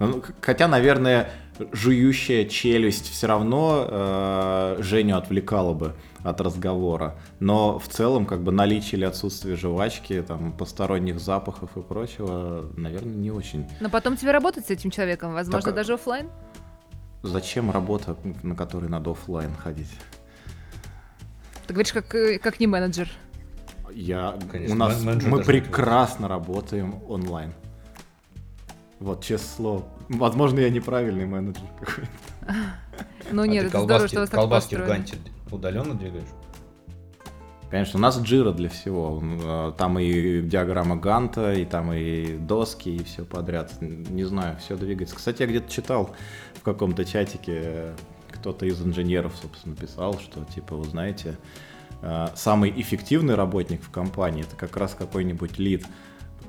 Ну, 0.00 0.22
хотя, 0.40 0.66
наверное, 0.66 1.30
жующая 1.72 2.46
челюсть 2.46 3.10
все 3.10 3.26
равно 3.26 3.86
э, 3.86 4.76
Женю 4.80 5.18
отвлекала 5.18 5.74
бы 5.74 5.94
от 6.22 6.40
разговора. 6.40 7.16
Но 7.38 7.78
в 7.78 7.86
целом, 7.88 8.24
как 8.24 8.42
бы 8.42 8.50
наличие 8.50 8.98
или 8.98 9.04
отсутствие 9.04 9.56
жвачки, 9.56 10.22
там, 10.22 10.52
посторонних 10.52 11.20
запахов 11.20 11.76
и 11.76 11.82
прочего, 11.82 12.70
наверное, 12.76 13.14
не 13.14 13.30
очень. 13.30 13.68
Но 13.80 13.90
потом 13.90 14.16
тебе 14.16 14.32
работать 14.32 14.66
с 14.66 14.70
этим 14.70 14.90
человеком, 14.90 15.34
возможно, 15.34 15.66
так, 15.66 15.74
даже 15.74 15.94
офлайн. 15.94 16.30
Зачем 17.22 17.70
работа, 17.70 18.16
на 18.42 18.54
которой 18.54 18.88
надо 18.88 19.10
офлайн 19.10 19.54
ходить? 19.54 19.90
Ты 21.66 21.74
говоришь, 21.74 21.92
как, 21.92 22.14
э, 22.14 22.38
как 22.38 22.60
не 22.60 22.66
менеджер. 22.66 23.10
Я, 23.92 24.38
Конечно, 24.50 24.74
у 24.74 24.78
нас, 24.78 25.02
мы 25.02 25.42
прекрасно 25.42 26.28
работаем 26.28 27.02
онлайн. 27.08 27.52
Вот, 29.00 29.24
честное 29.24 29.56
слово. 29.56 29.84
Возможно, 30.08 30.60
я 30.60 30.70
неправильный 30.70 31.26
менеджер 31.26 31.62
какой-то. 31.78 32.10
Ну 33.32 33.42
а 33.42 33.46
нет, 33.46 33.66
это 33.66 33.82
здорово, 33.82 34.08
что 34.08 34.20
вас 34.20 34.30
так 34.30 34.40
Колбаски 34.40 34.74
в 34.74 34.84
Ганте 34.84 35.16
удаленно 35.52 35.94
двигаешь? 35.94 36.26
Конечно, 37.70 38.00
у 38.00 38.02
нас 38.02 38.18
джира 38.20 38.50
для 38.50 38.68
всего. 38.68 39.22
А, 39.22 39.72
там 39.72 39.98
и 40.00 40.40
диаграмма 40.40 40.96
Ганта, 40.96 41.52
и 41.52 41.64
там 41.64 41.92
и 41.92 42.36
доски, 42.36 42.96
и 42.96 43.04
все 43.04 43.24
подряд. 43.24 43.72
Не 43.80 44.24
знаю, 44.24 44.56
все 44.58 44.76
двигается. 44.76 45.14
Кстати, 45.14 45.42
я 45.42 45.48
где-то 45.48 45.70
читал 45.70 46.10
в 46.60 46.62
каком-то 46.62 47.04
чатике, 47.04 47.94
кто-то 48.30 48.66
из 48.66 48.80
инженеров, 48.80 49.32
собственно, 49.40 49.74
писал, 49.74 50.18
что, 50.18 50.44
типа, 50.54 50.76
вы 50.76 50.84
знаете, 50.84 51.36
а, 52.02 52.32
самый 52.36 52.70
эффективный 52.76 53.34
работник 53.34 53.82
в 53.82 53.90
компании 53.90 54.44
это 54.44 54.56
как 54.56 54.76
раз 54.76 54.94
какой-нибудь 54.94 55.58
лид 55.58 55.86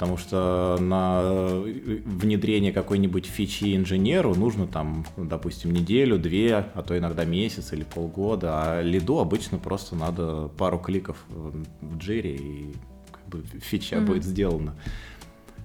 потому 0.01 0.17
что 0.17 0.77
на 0.79 1.21
э, 1.23 2.01
внедрение 2.05 2.73
какой-нибудь 2.73 3.27
фичи 3.27 3.75
инженеру 3.75 4.33
нужно 4.33 4.65
там, 4.65 5.05
допустим, 5.15 5.71
неделю, 5.71 6.17
две, 6.17 6.55
а 6.55 6.81
то 6.81 6.97
иногда 6.97 7.23
месяц 7.23 7.71
или 7.71 7.83
полгода, 7.83 8.49
а 8.53 8.81
лиду 8.81 9.19
обычно 9.19 9.59
просто 9.59 9.95
надо 9.95 10.47
пару 10.57 10.79
кликов 10.79 11.17
в 11.29 11.97
джире 11.99 12.35
и 12.35 12.73
как 13.11 13.27
бы 13.27 13.43
фича 13.59 13.97
mm-hmm. 13.97 14.05
будет 14.07 14.23
сделана. 14.23 14.73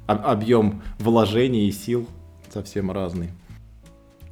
Объем 0.06 0.82
вложений 0.98 1.68
и 1.68 1.72
сил 1.72 2.06
совсем 2.52 2.90
разный. 2.90 3.30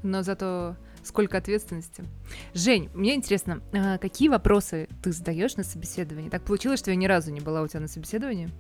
Но 0.05 0.23
зато 0.23 0.77
сколько 1.03 1.39
ответственности. 1.39 2.05
Жень, 2.53 2.91
мне 2.95 3.15
интересно, 3.15 3.63
а 3.73 3.97
какие 3.99 4.29
вопросы 4.29 4.87
ты 5.03 5.13
задаешь 5.13 5.57
на 5.57 5.65
собеседовании? 5.65 6.29
Так 6.29 6.43
получилось, 6.43 6.81
что 6.81 6.91
я 6.91 6.97
ни 6.97 7.07
разу 7.07 7.33
не 7.33 7.41
была 7.41 7.63
у 7.63 7.67
тебя 7.67 7.81
на 7.81 7.89
собеседовании? 7.89 8.51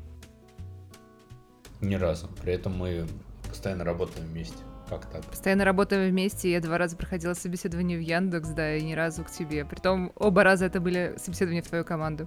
Ни 1.82 1.96
разу. 1.96 2.28
При 2.40 2.54
этом 2.54 2.76
мы 2.76 3.06
постоянно 3.46 3.84
работаем 3.84 4.26
вместе. 4.26 4.56
Как 4.88 5.04
так? 5.10 5.22
Постоянно 5.24 5.66
работаем 5.66 6.10
вместе. 6.10 6.50
Я 6.50 6.60
два 6.60 6.78
раза 6.78 6.96
проходила 6.96 7.34
собеседование 7.34 7.98
в 7.98 8.02
Яндекс, 8.02 8.48
да, 8.48 8.74
и 8.74 8.82
ни 8.82 8.94
разу 8.94 9.22
к 9.22 9.30
тебе. 9.30 9.66
Притом 9.66 10.12
оба 10.16 10.44
раза 10.44 10.64
это 10.64 10.80
были 10.80 11.14
собеседования 11.18 11.62
в 11.62 11.68
твою 11.68 11.84
команду. 11.84 12.26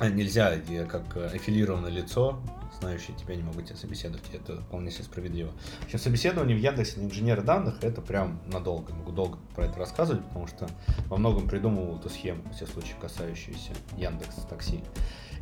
Нельзя, 0.00 0.54
я 0.68 0.86
как 0.86 1.14
аффилированное 1.14 1.90
лицо, 1.90 2.42
знающее 2.80 3.16
тебя, 3.16 3.36
не 3.36 3.42
могу 3.42 3.62
тебя 3.62 3.76
собеседовать. 3.76 4.24
Это 4.32 4.60
вполне 4.62 4.90
себе 4.90 5.04
справедливо. 5.04 5.52
В 5.80 5.84
общем, 5.84 5.98
собеседование 5.98 6.56
в 6.56 6.60
Яндексе 6.60 7.00
на 7.00 7.04
инженера 7.04 7.42
данных 7.42 7.82
это 7.82 8.00
прям 8.00 8.40
надолго. 8.46 8.92
Могу 8.94 9.12
долго 9.12 9.38
про 9.54 9.66
это 9.66 9.78
рассказывать, 9.78 10.24
потому 10.24 10.46
что 10.46 10.68
во 11.06 11.16
многом 11.16 11.48
придумывал 11.48 11.98
эту 11.98 12.08
схему, 12.08 12.42
все 12.54 12.66
случаи, 12.66 12.94
касающиеся 13.00 13.72
Яндекс 13.96 14.36
такси. 14.48 14.82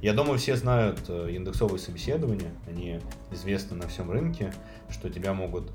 Я 0.00 0.12
думаю, 0.12 0.38
все 0.38 0.54
знают 0.54 1.00
э, 1.08 1.30
индексовые 1.32 1.80
собеседования, 1.80 2.52
они 2.68 3.00
известны 3.32 3.76
на 3.76 3.88
всем 3.88 4.10
рынке, 4.10 4.52
что 4.90 5.10
тебя 5.10 5.34
могут 5.34 5.72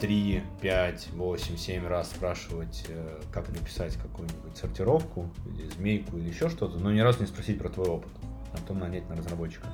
3, 0.00 0.42
5, 0.60 1.08
8, 1.12 1.56
7 1.56 1.86
раз 1.86 2.10
спрашивать, 2.10 2.84
э, 2.88 3.20
как 3.32 3.48
написать 3.48 3.94
какую-нибудь 3.94 4.56
сортировку, 4.56 5.30
или 5.46 5.68
змейку, 5.68 6.16
или 6.16 6.28
еще 6.28 6.48
что-то, 6.48 6.78
но 6.78 6.90
ни 6.90 7.00
разу 7.00 7.20
не 7.20 7.26
спросить 7.26 7.58
про 7.58 7.68
твой 7.68 7.88
опыт, 7.88 8.10
а 8.52 8.56
потом 8.56 8.78
нанять 8.80 9.08
на 9.08 9.16
разработчика. 9.16 9.68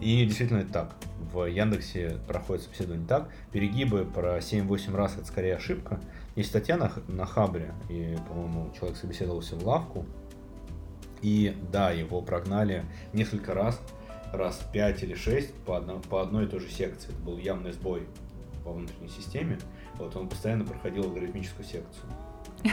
И 0.00 0.24
действительно 0.24 0.58
это 0.58 0.72
так. 0.72 0.96
В 1.32 1.46
Яндексе 1.46 2.18
проходит 2.28 2.64
собеседование 2.64 3.06
так. 3.06 3.28
Перегибы 3.52 4.04
про 4.04 4.38
7-8 4.38 4.94
раз 4.94 5.16
это 5.16 5.26
скорее 5.26 5.56
ошибка. 5.56 6.00
Есть 6.36 6.50
статья 6.50 6.76
на, 6.76 6.92
на 7.08 7.26
Хабре, 7.26 7.74
и, 7.88 8.16
по-моему, 8.28 8.72
человек 8.78 8.96
собеседовался 8.96 9.56
в 9.56 9.66
лавку, 9.66 10.06
и 11.20 11.56
да, 11.72 11.90
его 11.90 12.22
прогнали 12.22 12.84
несколько 13.12 13.54
раз, 13.54 13.80
раз 14.32 14.60
5 14.72 15.02
или 15.02 15.14
6 15.14 15.52
по, 15.66 15.76
одно, 15.76 15.98
по 15.98 16.22
одной 16.22 16.44
и 16.44 16.48
той 16.48 16.60
же 16.60 16.68
секции. 16.68 17.10
Это 17.10 17.18
был 17.22 17.38
явный 17.38 17.72
сбой 17.72 18.06
во 18.64 18.72
внутренней 18.72 19.08
системе. 19.08 19.58
Вот 19.96 20.14
он 20.16 20.28
постоянно 20.28 20.64
проходил 20.64 21.04
алгоритмическую 21.04 21.64
секцию. 21.64 22.04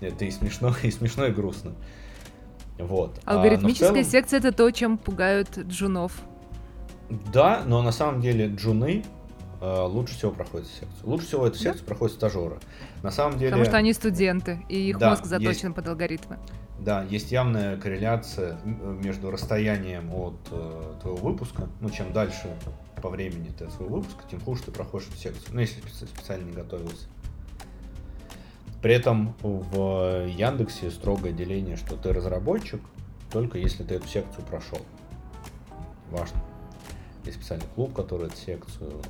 Это 0.00 0.24
и 0.24 0.30
смешно, 0.30 0.74
и 0.82 0.90
смешно, 0.90 1.26
и 1.26 1.32
грустно. 1.32 1.74
Вот. 2.78 3.18
А, 3.24 3.36
Алгоритмическая 3.36 3.90
а, 3.90 3.92
целом... 3.92 4.04
секция 4.04 4.38
это 4.38 4.52
то, 4.52 4.70
чем 4.70 4.98
пугают 4.98 5.58
джунов. 5.58 6.12
Да, 7.32 7.62
но 7.66 7.82
на 7.82 7.92
самом 7.92 8.20
деле 8.20 8.48
джуны 8.48 9.04
э, 9.60 9.82
лучше 9.84 10.14
всего 10.14 10.32
проходят 10.32 10.66
секцию. 10.66 10.90
Лучше 11.04 11.26
всего 11.26 11.46
эту 11.46 11.56
секцию 11.56 11.84
да? 11.84 11.86
проходят 11.86 12.16
стажеры. 12.16 12.58
На 13.02 13.10
самом 13.10 13.38
деле. 13.38 13.52
Потому 13.52 13.64
что 13.64 13.76
они 13.76 13.92
студенты, 13.92 14.64
и 14.68 14.90
их 14.90 14.98
да, 14.98 15.10
мозг 15.10 15.24
заточен 15.24 15.68
есть... 15.68 15.74
под 15.74 15.88
алгоритмы. 15.88 16.38
Да, 16.78 17.04
есть 17.04 17.32
явная 17.32 17.78
корреляция 17.78 18.58
между 18.64 19.30
расстоянием 19.30 20.12
от 20.12 20.36
э, 20.50 20.94
твоего 21.00 21.16
выпуска. 21.16 21.68
Ну, 21.80 21.88
чем 21.88 22.12
дальше 22.12 22.54
по 23.00 23.08
времени 23.08 23.50
ты 23.56 23.64
от 23.64 23.72
своего 23.72 23.96
выпуска, 23.96 24.24
тем 24.30 24.40
хуже 24.40 24.64
ты 24.64 24.72
проходишь 24.72 25.08
эту 25.08 25.16
секцию. 25.16 25.54
Ну, 25.54 25.60
если 25.60 25.80
специально 25.88 26.44
не 26.44 26.52
готовился. 26.52 27.06
При 28.82 28.94
этом 28.94 29.34
в 29.40 30.26
Яндексе 30.26 30.90
строгое 30.90 31.32
деление, 31.32 31.76
что 31.76 31.96
ты 31.96 32.12
разработчик, 32.12 32.80
только 33.30 33.58
если 33.58 33.82
ты 33.82 33.96
эту 33.96 34.06
секцию 34.06 34.44
прошел. 34.44 34.80
Важно. 36.10 36.38
Есть 37.24 37.38
специальный 37.38 37.66
клуб, 37.74 37.92
который 37.92 38.28
эту 38.28 38.36
секцию 38.36 39.00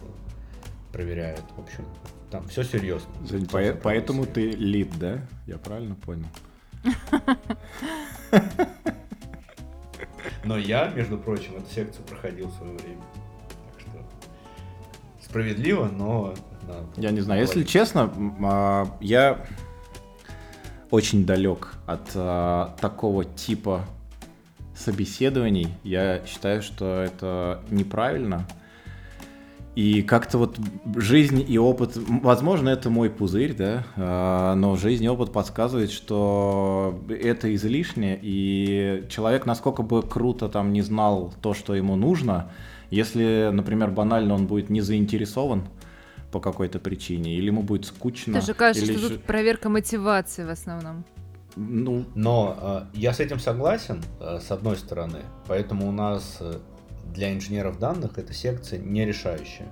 проверяет. 0.92 1.42
В 1.56 1.60
общем, 1.60 1.84
там 2.30 2.48
все 2.48 2.62
серьезно. 2.62 3.08
Жень, 3.28 3.46
по- 3.46 3.74
поэтому 3.82 4.24
ты 4.24 4.50
лид, 4.52 4.98
да? 4.98 5.20
Я 5.46 5.58
правильно 5.58 5.94
понял? 5.94 6.26
Но 10.44 10.56
я, 10.56 10.88
между 10.88 11.18
прочим, 11.18 11.56
эту 11.56 11.68
секцию 11.70 12.04
проходил 12.06 12.48
в 12.48 12.54
свое 12.54 12.72
время. 12.78 13.02
Так 13.72 13.80
что 13.80 13.90
справедливо, 15.20 15.86
но... 15.86 16.34
Я 16.96 17.10
не 17.10 17.20
знаю, 17.20 17.40
если 17.40 17.62
честно, 17.62 18.12
а, 18.42 18.86
я 19.00 19.44
очень 20.90 21.26
далек 21.26 21.74
от 21.86 22.10
а, 22.14 22.74
такого 22.80 23.24
типа 23.24 23.84
собеседований. 24.74 25.68
Я 25.82 26.22
считаю, 26.26 26.62
что 26.62 27.00
это 27.00 27.62
неправильно. 27.70 28.46
И 29.74 30.00
как-то 30.00 30.38
вот 30.38 30.58
жизнь 30.96 31.44
и 31.46 31.58
опыт, 31.58 31.92
возможно, 31.96 32.70
это 32.70 32.88
мой 32.88 33.10
пузырь, 33.10 33.54
да, 33.54 33.84
а, 33.96 34.54
но 34.54 34.74
жизнь 34.76 35.04
и 35.04 35.08
опыт 35.08 35.32
подсказывает, 35.32 35.90
что 35.90 36.98
это 37.10 37.54
излишне, 37.54 38.18
и 38.22 39.04
человек, 39.10 39.44
насколько 39.44 39.82
бы 39.82 40.02
круто 40.02 40.48
там 40.48 40.72
не 40.72 40.80
знал 40.80 41.34
то, 41.42 41.52
что 41.52 41.74
ему 41.74 41.94
нужно, 41.94 42.50
если, 42.90 43.50
например, 43.52 43.90
банально 43.90 44.32
он 44.32 44.46
будет 44.46 44.70
не 44.70 44.80
заинтересован 44.80 45.64
по 46.36 46.40
какой-то 46.40 46.78
причине, 46.78 47.34
или 47.34 47.46
ему 47.46 47.62
будет 47.62 47.86
скучно. 47.86 48.34
Даже 48.34 48.52
кажется, 48.52 48.84
или... 48.84 48.98
что 48.98 49.08
тут 49.08 49.22
проверка 49.22 49.70
мотивации 49.70 50.44
в 50.44 50.50
основном. 50.50 51.02
Ну... 51.56 52.04
Но 52.14 52.88
э, 52.92 52.98
я 52.98 53.14
с 53.14 53.20
этим 53.20 53.38
согласен, 53.38 54.02
э, 54.20 54.38
с 54.38 54.50
одной 54.50 54.76
стороны, 54.76 55.20
поэтому 55.46 55.88
у 55.88 55.92
нас 55.92 56.36
э, 56.40 56.58
для 57.14 57.32
инженеров 57.32 57.78
данных 57.78 58.18
эта 58.18 58.34
секция 58.34 58.78
не 58.78 59.06
решающая. 59.06 59.66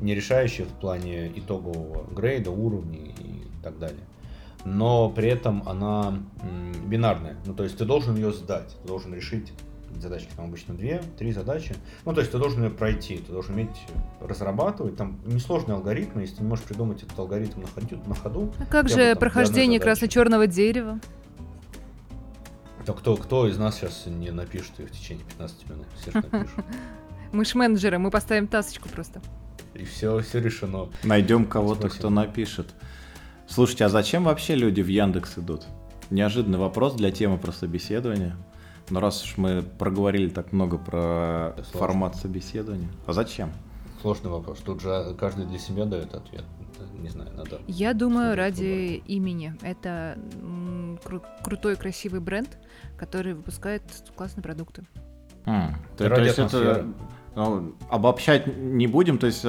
Не 0.00 0.16
решающая 0.16 0.64
в 0.64 0.72
плане 0.80 1.28
итогового 1.28 2.04
грейда, 2.12 2.50
уровней 2.50 3.14
и 3.20 3.62
так 3.62 3.78
далее. 3.78 4.02
Но 4.64 5.08
при 5.08 5.28
этом 5.28 5.62
она 5.68 6.18
бинарная. 6.84 7.36
Ну, 7.46 7.54
то 7.54 7.62
есть 7.62 7.78
ты 7.78 7.84
должен 7.84 8.16
ее 8.16 8.32
сдать, 8.32 8.76
ты 8.82 8.88
должен 8.88 9.14
решить 9.14 9.52
задачки, 10.02 10.30
там 10.36 10.46
обычно 10.46 10.74
две, 10.74 11.02
три 11.18 11.32
задачи. 11.32 11.74
Ну, 12.04 12.12
то 12.12 12.20
есть 12.20 12.32
ты 12.32 12.38
должен 12.38 12.64
ее 12.64 12.70
пройти, 12.70 13.18
ты 13.18 13.32
должен 13.32 13.54
уметь 13.54 13.76
разрабатывать. 14.20 14.96
Там 14.96 15.18
несложные 15.24 15.76
алгоритмы, 15.76 16.22
если 16.22 16.36
ты 16.36 16.42
не 16.42 16.48
можешь 16.48 16.64
придумать 16.64 17.02
этот 17.02 17.18
алгоритм 17.18 17.60
на 17.60 17.66
ходу. 17.66 18.00
На 18.06 18.14
ходу 18.14 18.54
а 18.58 18.66
как 18.66 18.88
же 18.88 19.10
там, 19.10 19.18
прохождение 19.18 19.80
красно-черного 19.80 20.46
дерева? 20.46 21.00
То 22.84 22.94
кто, 22.94 23.16
кто 23.16 23.48
из 23.48 23.58
нас 23.58 23.76
сейчас 23.76 24.04
не 24.06 24.30
напишет 24.30 24.78
ее 24.78 24.86
в 24.86 24.92
течение 24.92 25.24
15 25.24 25.70
минут? 25.70 25.86
Все 26.00 26.12
же 26.12 26.24
напишут. 26.30 26.64
Мы 27.32 27.44
ж 27.44 27.54
менеджеры, 27.54 27.98
мы 27.98 28.10
поставим 28.10 28.46
тасочку 28.46 28.88
просто. 28.88 29.20
И 29.74 29.84
все, 29.84 30.20
все 30.20 30.40
решено. 30.40 30.88
Найдем 31.02 31.44
кого-то, 31.44 31.88
кто 31.88 32.08
напишет. 32.08 32.68
Слушайте, 33.48 33.84
а 33.84 33.88
зачем 33.88 34.24
вообще 34.24 34.54
люди 34.54 34.80
в 34.80 34.88
Яндекс 34.88 35.38
идут? 35.38 35.64
Неожиданный 36.10 36.58
вопрос 36.58 36.94
для 36.94 37.10
темы 37.10 37.36
про 37.38 37.52
собеседование. 37.52 38.36
Но 38.90 39.00
раз 39.00 39.22
уж 39.24 39.36
мы 39.36 39.62
проговорили 39.62 40.28
так 40.28 40.52
много 40.52 40.78
про 40.78 41.54
формат 41.72 42.16
собеседования, 42.16 42.88
а 43.06 43.12
зачем? 43.12 43.50
сложный 44.06 44.30
вопрос. 44.30 44.60
Тут 44.60 44.80
же 44.80 45.16
каждый 45.18 45.46
для 45.46 45.58
себя 45.58 45.84
дает 45.84 46.14
ответ. 46.14 46.44
Не 47.02 47.08
знаю, 47.08 47.30
надо... 47.36 47.60
Я 47.66 47.92
думаю, 47.92 48.36
ради 48.36 49.02
имени. 49.06 49.54
Это 49.62 50.16
кру- 51.04 51.24
крутой, 51.42 51.74
красивый 51.74 52.20
бренд, 52.20 52.56
который 52.96 53.34
выпускает 53.34 53.82
классные 54.14 54.44
продукты. 54.44 54.84
Mm. 55.44 55.74
То, 55.96 56.08
то 56.08 56.20
есть 56.22 56.38
это 56.38 56.86
ну, 57.34 57.74
обобщать 57.90 58.46
не 58.56 58.86
будем, 58.86 59.18
то 59.18 59.26
есть 59.26 59.44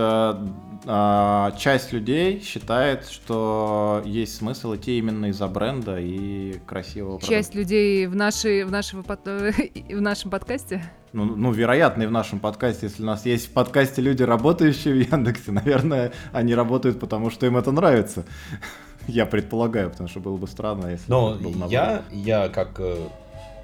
а, 0.85 1.51
а, 1.53 1.57
часть 1.57 1.91
людей 1.91 2.41
считает, 2.41 3.05
что 3.07 4.01
есть 4.05 4.35
смысл 4.35 4.75
идти 4.75 4.97
именно 4.97 5.27
из-за 5.27 5.47
бренда 5.47 5.97
и 5.99 6.59
красивого 6.65 7.19
Часть 7.21 7.51
продукта. 7.51 7.57
людей 7.57 8.07
в, 8.07 8.15
нашей, 8.15 8.63
в, 8.63 8.71
нашего, 8.71 9.03
в 9.03 10.01
нашем 10.01 10.31
подкасте? 10.31 10.83
Ну, 11.13 11.25
ну, 11.25 11.51
вероятно, 11.51 12.03
и 12.03 12.05
в 12.05 12.11
нашем 12.11 12.39
подкасте, 12.39 12.87
если 12.87 13.03
у 13.03 13.05
нас 13.05 13.25
есть 13.25 13.47
в 13.47 13.51
подкасте 13.51 14.01
люди, 14.01 14.23
работающие 14.23 14.93
в 14.93 15.11
Яндексе, 15.11 15.51
наверное, 15.51 16.11
они 16.31 16.53
работают 16.53 16.99
потому, 16.99 17.29
что 17.29 17.45
им 17.45 17.57
это 17.57 17.71
нравится. 17.71 18.25
Я 19.07 19.25
предполагаю, 19.25 19.89
потому 19.89 20.09
что 20.09 20.19
было 20.19 20.37
бы 20.37 20.47
странно, 20.47 20.87
если 20.87 21.05
Но 21.07 21.35
был 21.35 21.53
я, 21.69 22.03
я 22.11 22.49
как 22.49 22.75
э, 22.79 22.97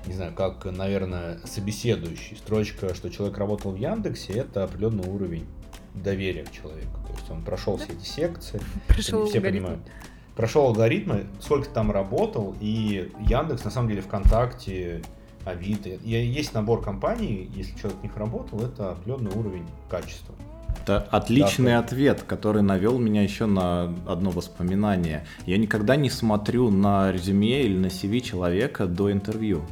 не 0.05 0.13
знаю, 0.13 0.31
как, 0.33 0.63
наверное, 0.63 1.37
собеседующий. 1.43 2.37
Строчка, 2.37 2.95
что 2.95 3.09
человек 3.09 3.37
работал 3.37 3.71
в 3.71 3.75
Яндексе, 3.75 4.33
это 4.33 4.63
определенный 4.63 5.05
уровень 5.05 5.45
доверия 5.93 6.43
к 6.43 6.51
человеку. 6.51 6.99
То 7.07 7.13
есть 7.13 7.29
он 7.29 7.43
прошел 7.43 7.77
все 7.77 7.93
эти 7.93 8.05
секции, 8.05 8.61
прошел 8.87 9.25
все 9.25 9.37
алгоритмы. 9.37 9.67
понимают. 9.67 9.91
Прошел 10.35 10.65
алгоритмы, 10.65 11.27
сколько 11.41 11.69
там 11.69 11.91
работал, 11.91 12.55
и 12.59 13.11
Яндекс, 13.19 13.63
на 13.65 13.71
самом 13.71 13.89
деле, 13.89 14.01
ВКонтакте, 14.01 15.03
Авито. 15.45 15.89
Есть 15.89 16.53
набор 16.53 16.81
компаний, 16.81 17.51
если 17.53 17.77
человек 17.77 17.99
в 17.99 18.03
них 18.03 18.17
работал, 18.17 18.61
это 18.61 18.91
определенный 18.91 19.31
уровень 19.31 19.65
качества. 19.89 20.33
Это 20.81 20.99
отличный 20.99 21.73
да, 21.73 21.79
ответ, 21.79 22.23
который 22.23 22.63
навел 22.63 22.97
меня 22.97 23.21
еще 23.21 23.45
на 23.45 23.93
одно 24.07 24.31
воспоминание. 24.31 25.25
Я 25.45 25.57
никогда 25.57 25.95
не 25.95 26.09
смотрю 26.09 26.71
на 26.71 27.11
резюме 27.11 27.61
или 27.61 27.77
на 27.77 27.85
CV 27.85 28.21
человека 28.21 28.87
до 28.87 29.11
интервью 29.11 29.63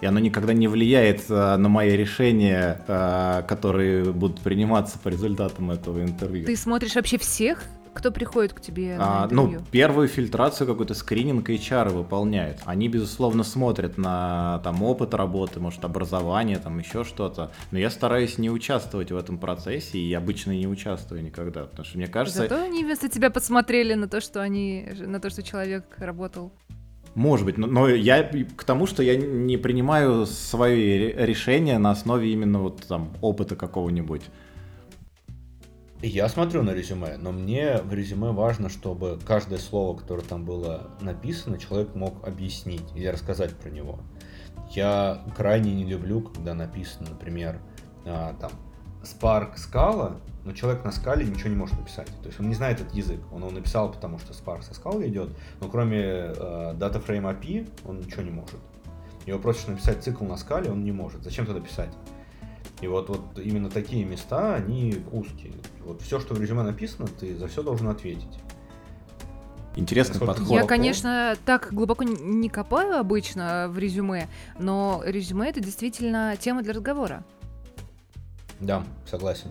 и 0.00 0.06
оно 0.06 0.18
никогда 0.18 0.52
не 0.52 0.68
влияет 0.68 1.24
а, 1.28 1.56
на 1.56 1.68
мои 1.68 1.96
решения, 1.96 2.80
а, 2.88 3.42
которые 3.42 4.12
будут 4.12 4.40
приниматься 4.40 4.98
по 4.98 5.08
результатам 5.08 5.70
этого 5.70 6.02
интервью. 6.02 6.46
Ты 6.46 6.56
смотришь 6.56 6.94
вообще 6.94 7.18
всех, 7.18 7.64
кто 7.94 8.10
приходит 8.10 8.52
к 8.52 8.60
тебе 8.60 8.96
на 8.98 9.24
а, 9.24 9.28
Ну, 9.30 9.60
первую 9.70 10.08
фильтрацию, 10.08 10.66
какой-то 10.66 10.94
скрининг 10.94 11.48
HR 11.48 11.90
выполняют. 11.90 12.58
Они, 12.64 12.88
безусловно, 12.88 13.44
смотрят 13.44 13.96
на 13.96 14.60
там 14.64 14.82
опыт 14.82 15.14
работы, 15.14 15.60
может, 15.60 15.84
образование, 15.84 16.58
там 16.58 16.78
еще 16.78 17.04
что-то. 17.04 17.52
Но 17.70 17.78
я 17.78 17.90
стараюсь 17.90 18.36
не 18.36 18.50
участвовать 18.50 19.12
в 19.12 19.16
этом 19.16 19.38
процессе, 19.38 19.98
и 19.98 20.12
обычно 20.12 20.50
не 20.50 20.66
участвую 20.66 21.22
никогда, 21.22 21.64
потому 21.64 21.86
что 21.86 21.96
мне 21.96 22.08
кажется... 22.08 22.40
Зато 22.40 22.62
они 22.62 22.84
вместо 22.84 23.08
тебя 23.08 23.30
посмотрели 23.30 23.94
на 23.94 24.08
то, 24.08 24.20
что 24.20 24.42
они, 24.42 24.86
на 24.98 25.20
то, 25.20 25.30
что 25.30 25.42
человек 25.42 25.84
работал. 25.98 26.52
Может 27.14 27.46
быть, 27.46 27.58
но, 27.58 27.66
но 27.66 27.88
я 27.88 28.24
к 28.24 28.64
тому, 28.64 28.86
что 28.86 29.02
я 29.02 29.16
не 29.16 29.56
принимаю 29.56 30.26
свои 30.26 31.12
решения 31.12 31.78
на 31.78 31.92
основе 31.92 32.32
именно 32.32 32.58
вот 32.58 32.82
там 32.88 33.12
опыта 33.20 33.54
какого-нибудь. 33.54 34.22
Я 36.02 36.28
смотрю 36.28 36.62
на 36.62 36.72
резюме, 36.72 37.16
но 37.16 37.32
мне 37.32 37.78
в 37.78 37.94
резюме 37.94 38.32
важно, 38.32 38.68
чтобы 38.68 39.18
каждое 39.24 39.58
слово, 39.58 39.96
которое 39.96 40.22
там 40.22 40.44
было 40.44 40.90
написано, 41.00 41.56
человек 41.56 41.94
мог 41.94 42.26
объяснить 42.26 42.84
или 42.94 43.06
рассказать 43.06 43.56
про 43.56 43.70
него. 43.70 44.00
Я 44.72 45.24
крайне 45.36 45.72
не 45.72 45.84
люблю, 45.84 46.20
когда 46.20 46.52
написано, 46.52 47.10
например, 47.10 47.58
а, 48.04 48.34
там 48.34 48.50
Spark 49.02 49.54
Scala, 49.56 50.20
но 50.44 50.52
человек 50.52 50.84
на 50.84 50.92
скале 50.92 51.24
ничего 51.24 51.48
не 51.50 51.56
может 51.56 51.78
написать. 51.78 52.08
То 52.22 52.26
есть 52.26 52.38
он 52.38 52.48
не 52.48 52.54
знает 52.54 52.80
этот 52.80 52.94
язык. 52.94 53.20
Он 53.32 53.40
его 53.40 53.50
написал, 53.50 53.90
потому 53.90 54.18
что 54.18 54.32
Spark 54.32 54.62
со 54.62 54.74
скалы 54.74 55.08
идет, 55.08 55.30
но 55.60 55.68
кроме 55.68 56.00
э, 56.00 56.32
DataFrame 56.74 57.40
API 57.40 57.70
он 57.86 57.98
ничего 57.98 58.22
не 58.22 58.30
может. 58.30 58.60
Его 59.26 59.38
просишь 59.38 59.66
написать 59.66 60.02
цикл 60.02 60.24
на 60.24 60.36
скале, 60.36 60.70
он 60.70 60.84
не 60.84 60.92
может. 60.92 61.22
Зачем 61.24 61.46
тогда 61.46 61.60
писать? 61.60 61.90
И 62.80 62.86
вот, 62.86 63.08
вот 63.08 63.38
именно 63.38 63.70
такие 63.70 64.04
места, 64.04 64.54
они 64.54 65.02
узкие. 65.12 65.52
Вот 65.84 66.02
все, 66.02 66.20
что 66.20 66.34
в 66.34 66.40
резюме 66.40 66.62
написано, 66.62 67.08
ты 67.08 67.36
за 67.36 67.48
все 67.48 67.62
должен 67.62 67.88
ответить. 67.88 68.38
Интересный 69.76 70.14
Насколько 70.14 70.40
подход. 70.40 70.56
Я, 70.56 70.64
конечно, 70.66 71.36
так 71.44 71.72
глубоко 71.72 72.04
не 72.04 72.48
копаю 72.48 72.98
обычно 72.98 73.66
в 73.70 73.78
резюме, 73.78 74.28
но 74.58 75.02
резюме 75.04 75.48
это 75.48 75.60
действительно 75.60 76.36
тема 76.38 76.62
для 76.62 76.74
разговора. 76.74 77.24
Да, 78.60 78.84
согласен. 79.10 79.50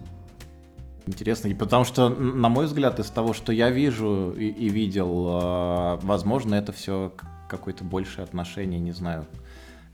Интересно, 1.05 1.49
и 1.49 1.53
потому 1.53 1.83
что, 1.83 2.07
на 2.07 2.47
мой 2.47 2.65
взгляд, 2.65 2.99
из 2.99 3.09
того, 3.09 3.33
что 3.33 3.51
я 3.51 3.69
вижу 3.69 4.31
и, 4.37 4.45
и 4.47 4.69
видел, 4.69 5.41
э, 5.41 5.99
возможно, 6.01 6.55
это 6.55 6.71
все 6.71 7.11
какое-то 7.49 7.83
большее 7.83 8.23
отношение, 8.23 8.79
не 8.79 8.93
знаю, 8.93 9.25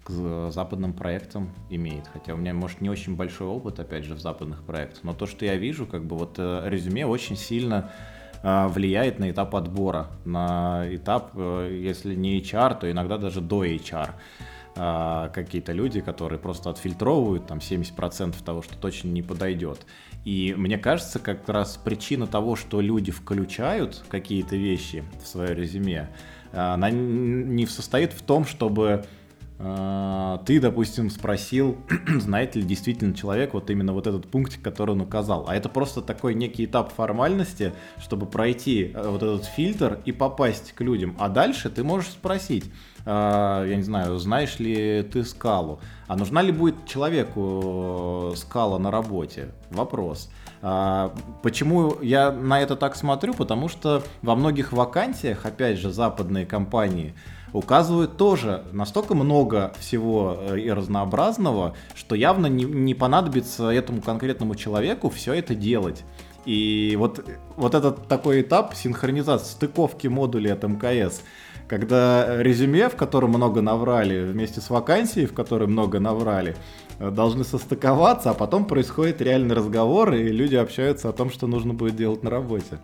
к 0.04 0.52
западным 0.52 0.94
проектам 0.94 1.50
имеет. 1.72 2.08
Хотя 2.14 2.36
у 2.36 2.38
меня, 2.38 2.54
может, 2.54 2.82
не 2.82 2.92
очень 2.92 3.16
большой 3.16 3.48
опыт, 3.48 3.80
опять 3.80 4.06
же, 4.06 4.14
в 4.14 4.20
западных 4.20 4.64
проектах. 4.64 5.04
Но 5.04 5.16
то, 5.16 5.26
что 5.26 5.46
я 5.46 5.56
вижу, 5.56 5.88
как 5.88 6.06
бы 6.06 6.16
вот 6.16 6.36
э, 6.38 6.62
резюме 6.66 7.08
очень 7.08 7.38
сильно 7.38 7.90
э, 8.44 8.68
влияет 8.68 9.18
на 9.18 9.32
этап 9.32 9.56
отбора, 9.56 10.12
на 10.26 10.86
этап, 10.92 11.36
если 11.36 12.14
не 12.14 12.40
HR, 12.40 12.82
то 12.82 12.92
иногда 12.92 13.18
даже 13.18 13.42
до 13.42 13.66
HR 13.66 14.12
какие-то 14.76 15.74
люди, 15.74 16.00
которые 16.00 16.40
просто 16.40 16.70
отфильтровывают 16.70 17.48
там 17.48 17.58
70% 17.58 18.36
того, 18.46 18.62
что 18.62 18.78
точно 18.78 19.10
не 19.10 19.22
подойдет. 19.22 19.86
И 20.26 20.54
мне 20.58 20.78
кажется, 20.78 21.20
как 21.20 21.48
раз 21.48 21.80
причина 21.84 22.28
того, 22.28 22.56
что 22.56 22.82
люди 22.82 23.12
включают 23.12 24.04
какие-то 24.10 24.56
вещи 24.56 25.04
в 25.24 25.28
свое 25.28 25.56
резюме, 25.56 26.10
она 26.52 26.90
не 26.90 27.66
состоит 27.68 28.14
в 28.14 28.22
том, 28.22 28.46
чтобы 28.46 29.06
э, 29.60 30.38
ты, 30.46 30.60
допустим, 30.60 31.10
спросил, 31.10 31.78
знает 32.08 32.56
ли 32.56 32.64
действительно 32.64 33.14
человек 33.14 33.54
вот 33.54 33.70
именно 33.70 33.94
вот 33.94 34.08
этот 34.08 34.28
пунктик, 34.30 34.62
который 34.62 34.92
он 34.92 35.02
указал. 35.02 35.46
А 35.48 35.56
это 35.56 35.70
просто 35.70 36.02
такой 36.02 36.34
некий 36.34 36.66
этап 36.66 36.92
формальности, 36.94 37.74
чтобы 38.00 38.26
пройти 38.26 38.92
э, 38.94 39.08
вот 39.08 39.22
этот 39.22 39.46
фильтр 39.46 40.00
и 40.06 40.12
попасть 40.12 40.74
к 40.74 40.82
людям. 40.82 41.16
А 41.20 41.30
дальше 41.30 41.70
ты 41.70 41.84
можешь 41.84 42.10
спросить, 42.10 42.66
я 43.10 43.76
не 43.76 43.82
знаю, 43.82 44.18
знаешь 44.20 44.60
ли 44.60 45.02
ты 45.04 45.24
скалу? 45.24 45.80
А 46.08 46.16
нужна 46.16 46.42
ли 46.42 46.52
будет 46.52 46.86
человеку 46.86 48.34
скала 48.36 48.78
на 48.78 48.92
работе? 48.92 49.50
Вопрос. 49.72 50.30
А, 50.62 51.14
почему 51.42 52.00
я 52.02 52.32
на 52.32 52.62
это 52.62 52.76
так 52.76 52.96
смотрю? 52.96 53.34
Потому 53.34 53.68
что 53.70 54.04
во 54.22 54.36
многих 54.36 54.74
вакансиях, 54.74 55.46
опять 55.46 55.78
же, 55.78 55.92
западные 55.92 56.46
компании 56.46 57.16
указывают 57.52 58.18
тоже 58.18 58.64
настолько 58.74 59.16
много 59.16 59.74
всего 59.80 60.38
э, 60.40 60.60
и 60.60 60.70
разнообразного, 60.70 61.76
что 61.96 62.14
явно 62.14 62.46
не, 62.46 62.66
не 62.66 62.94
понадобится 62.94 63.70
этому 63.70 64.02
конкретному 64.02 64.54
человеку 64.54 65.10
все 65.10 65.34
это 65.34 65.56
делать. 65.56 66.04
И 66.46 66.96
вот, 66.98 67.26
вот 67.56 67.74
этот 67.74 68.08
такой 68.08 68.42
этап 68.42 68.76
синхронизации, 68.76 69.52
стыковки 69.52 70.08
модулей 70.08 70.52
от 70.52 70.64
МКС– 70.64 71.22
когда 71.70 72.42
резюме, 72.42 72.90
в 72.90 72.96
котором 72.96 73.30
много 73.30 73.62
наврали, 73.62 74.24
вместе 74.24 74.60
с 74.60 74.70
вакансией, 74.70 75.28
в 75.28 75.34
которой 75.34 75.68
много 75.68 76.00
наврали, 76.00 76.58
э, 76.98 77.12
должны 77.12 77.44
состыковаться, 77.44 78.32
а 78.32 78.34
потом 78.34 78.66
происходит 78.66 79.22
реальный 79.22 79.56
разговор, 79.56 80.14
и 80.14 80.30
люди 80.30 80.56
общаются 80.56 81.10
о 81.10 81.14
том, 81.14 81.30
что 81.30 81.46
нужно 81.46 81.74
будет 81.76 81.96
делать 81.96 82.24
на 82.24 82.32
работе. 82.32 82.80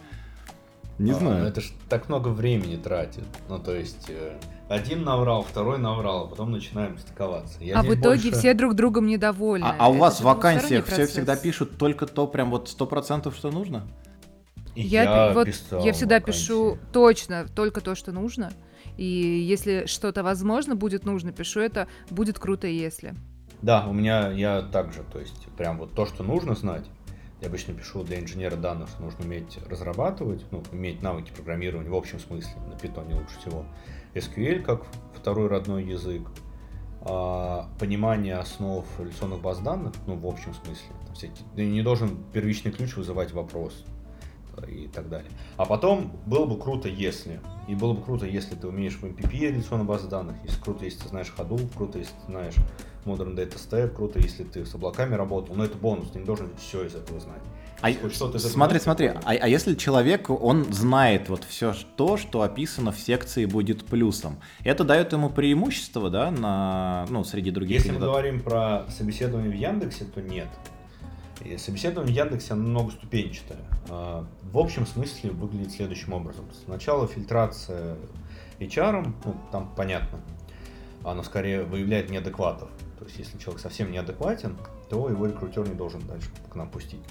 Не 0.99 1.11
а, 1.11 1.15
знаю. 1.15 1.43
Ну 1.43 1.49
это 1.49 1.61
ж 1.61 1.71
так 1.89 2.07
много 2.09 2.29
времени 2.29 2.77
тратит. 2.77 3.23
Ну, 3.49 3.57
то 3.59 3.75
есть, 3.75 4.05
э, 4.07 4.37
один 4.69 5.03
наврал, 5.03 5.41
второй 5.41 5.79
наврал, 5.79 6.25
а 6.25 6.27
потом 6.27 6.51
начинаем 6.51 6.99
стыковаться. 6.99 7.57
Я 7.61 7.79
а 7.79 7.83
в 7.83 7.87
итоге 7.87 8.29
больше... 8.29 8.31
все 8.31 8.53
друг 8.53 8.75
другом 8.75 9.07
недовольны. 9.07 9.65
А, 9.65 9.75
а 9.79 9.89
у 9.89 9.95
вас 9.95 10.19
в 10.19 10.23
вакансиях 10.23 10.85
все 10.85 11.07
всегда 11.07 11.35
пишут 11.35 11.79
только 11.79 12.05
то, 12.05 12.27
прям 12.27 12.51
вот 12.51 12.69
сто 12.69 12.85
процентов, 12.85 13.35
что 13.35 13.49
нужно? 13.49 13.87
Я, 14.75 15.03
я, 15.03 15.33
вот, 15.33 15.47
я 15.47 15.93
всегда 15.93 16.15
вакансии. 16.15 16.39
пишу 16.39 16.77
точно 16.91 17.47
только 17.55 17.81
то, 17.81 17.95
что 17.95 18.11
нужно. 18.11 18.51
И 18.97 19.05
если 19.05 19.85
что-то 19.85 20.23
возможно 20.23 20.75
будет 20.75 21.05
нужно, 21.05 21.31
пишу 21.31 21.59
это, 21.59 21.87
будет 22.09 22.39
круто, 22.39 22.67
если. 22.67 23.15
Да, 23.61 23.87
у 23.87 23.93
меня 23.93 24.31
я 24.31 24.61
также, 24.61 25.03
то 25.03 25.19
есть 25.19 25.47
прям 25.57 25.77
вот 25.77 25.93
то, 25.93 26.05
что 26.05 26.23
нужно 26.23 26.55
знать, 26.55 26.85
я 27.41 27.47
обычно 27.47 27.73
пишу 27.73 28.03
для 28.03 28.19
инженера 28.19 28.55
данных, 28.55 28.89
что 28.89 29.03
нужно 29.03 29.25
уметь 29.25 29.59
разрабатывать, 29.69 30.45
ну, 30.51 30.63
иметь 30.71 31.01
навыки 31.01 31.31
программирования 31.35 31.89
в 31.89 31.95
общем 31.95 32.19
смысле, 32.19 32.55
на 32.67 32.77
питоне 32.77 33.15
лучше 33.15 33.39
всего. 33.39 33.65
SQL 34.13 34.61
как 34.61 34.85
второй 35.13 35.47
родной 35.47 35.83
язык, 35.83 36.23
а, 37.01 37.69
понимание 37.79 38.35
основ 38.35 38.85
реляционных 38.99 39.41
баз 39.41 39.59
данных, 39.59 39.93
ну, 40.07 40.15
в 40.15 40.25
общем 40.25 40.53
смысле. 40.53 40.87
Всякие, 41.13 41.67
не 41.67 41.81
должен 41.81 42.17
первичный 42.33 42.71
ключ 42.71 42.95
вызывать 42.95 43.31
вопрос 43.31 43.85
и 44.63 44.87
так 44.87 45.09
далее. 45.09 45.31
А 45.57 45.65
потом 45.65 46.11
было 46.25 46.45
бы 46.45 46.57
круто, 46.57 46.87
если. 46.87 47.39
И 47.67 47.75
было 47.75 47.93
бы 47.93 48.01
круто, 48.03 48.25
если 48.25 48.55
ты 48.55 48.67
умеешь 48.67 48.95
в 48.95 49.03
MPP 49.03 49.31
реляционной 49.39 49.85
базы 49.85 50.07
данных, 50.07 50.35
если 50.43 50.61
круто, 50.61 50.85
если 50.85 50.99
ты 50.99 51.09
знаешь 51.09 51.33
Hadoop, 51.37 51.75
круто, 51.75 51.97
если 51.97 52.13
ты 52.13 52.25
знаешь 52.27 52.55
Modern 53.05 53.35
Data 53.35 53.55
Stack, 53.55 53.89
круто, 53.95 54.19
если 54.19 54.43
ты 54.43 54.65
с 54.65 54.75
облаками 54.75 55.15
работал, 55.15 55.55
но 55.55 55.65
это 55.65 55.77
бонус, 55.77 56.09
ты 56.11 56.19
не 56.19 56.25
должен 56.25 56.49
все 56.57 56.85
из 56.85 56.95
этого 56.95 57.19
знать. 57.19 57.41
А, 57.81 57.91
что 58.09 58.37
смотри, 58.39 58.79
смотри, 58.79 59.07
а, 59.07 59.19
а 59.25 59.47
если 59.47 59.75
человек, 59.75 60.29
он 60.29 60.65
знает 60.73 61.29
вот 61.29 61.43
все 61.43 61.73
то, 61.97 62.17
что 62.17 62.41
описано 62.41 62.91
в 62.91 62.99
секции 62.99 63.45
будет 63.45 63.85
плюсом, 63.85 64.39
это 64.63 64.83
дает 64.83 65.11
ему 65.13 65.29
преимущество, 65.29 66.09
да, 66.09 66.31
на, 66.31 67.05
ну, 67.09 67.23
среди 67.23 67.51
других 67.51 67.77
Если 67.77 67.91
мы 67.91 67.99
говорим 67.99 68.41
про 68.41 68.85
собеседование 68.89 69.51
в 69.51 69.55
Яндексе, 69.55 70.05
то 70.05 70.21
нет. 70.21 70.47
Собеседование 71.57 72.13
в 72.13 72.17
Яндексе 72.17 72.53
оно 72.53 72.63
многоступенчатое. 72.69 73.59
А, 73.89 74.25
в 74.43 74.57
общем 74.57 74.85
смысле 74.85 75.31
выглядит 75.31 75.71
следующим 75.71 76.13
образом. 76.13 76.45
Сначала 76.65 77.07
фильтрация 77.07 77.97
HR, 78.59 79.13
ну, 79.25 79.35
там 79.51 79.73
понятно, 79.75 80.19
она 81.03 81.23
скорее 81.23 81.63
выявляет 81.63 82.09
неадекватов. 82.09 82.69
То 82.97 83.05
есть, 83.05 83.19
если 83.19 83.37
человек 83.37 83.61
совсем 83.61 83.91
неадекватен, 83.91 84.57
то 84.89 85.09
его 85.09 85.25
рекрутер 85.25 85.67
не 85.67 85.75
должен 85.75 86.01
дальше 86.07 86.29
к 86.49 86.55
нам 86.55 86.69
пустить. 86.69 87.01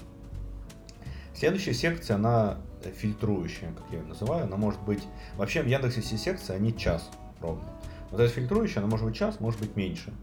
Следующая 1.33 1.73
секция, 1.73 2.15
она 2.15 2.57
фильтрующая, 2.97 3.71
как 3.73 3.85
я 3.91 3.99
ее 3.99 4.05
называю. 4.05 4.45
Она 4.45 4.57
может 4.57 4.81
быть... 4.81 5.03
Вообще 5.35 5.61
в 5.61 5.67
Яндексе 5.67 6.01
все 6.01 6.17
секции, 6.17 6.55
они 6.55 6.75
час 6.75 7.09
ровно. 7.41 7.63
Вот 8.11 8.19
эта 8.19 8.33
фильтрующая, 8.33 8.79
она 8.79 8.87
может 8.89 9.05
быть 9.05 9.15
час, 9.15 9.39
может 9.39 9.59
быть 9.59 9.75
меньше. 9.75 10.13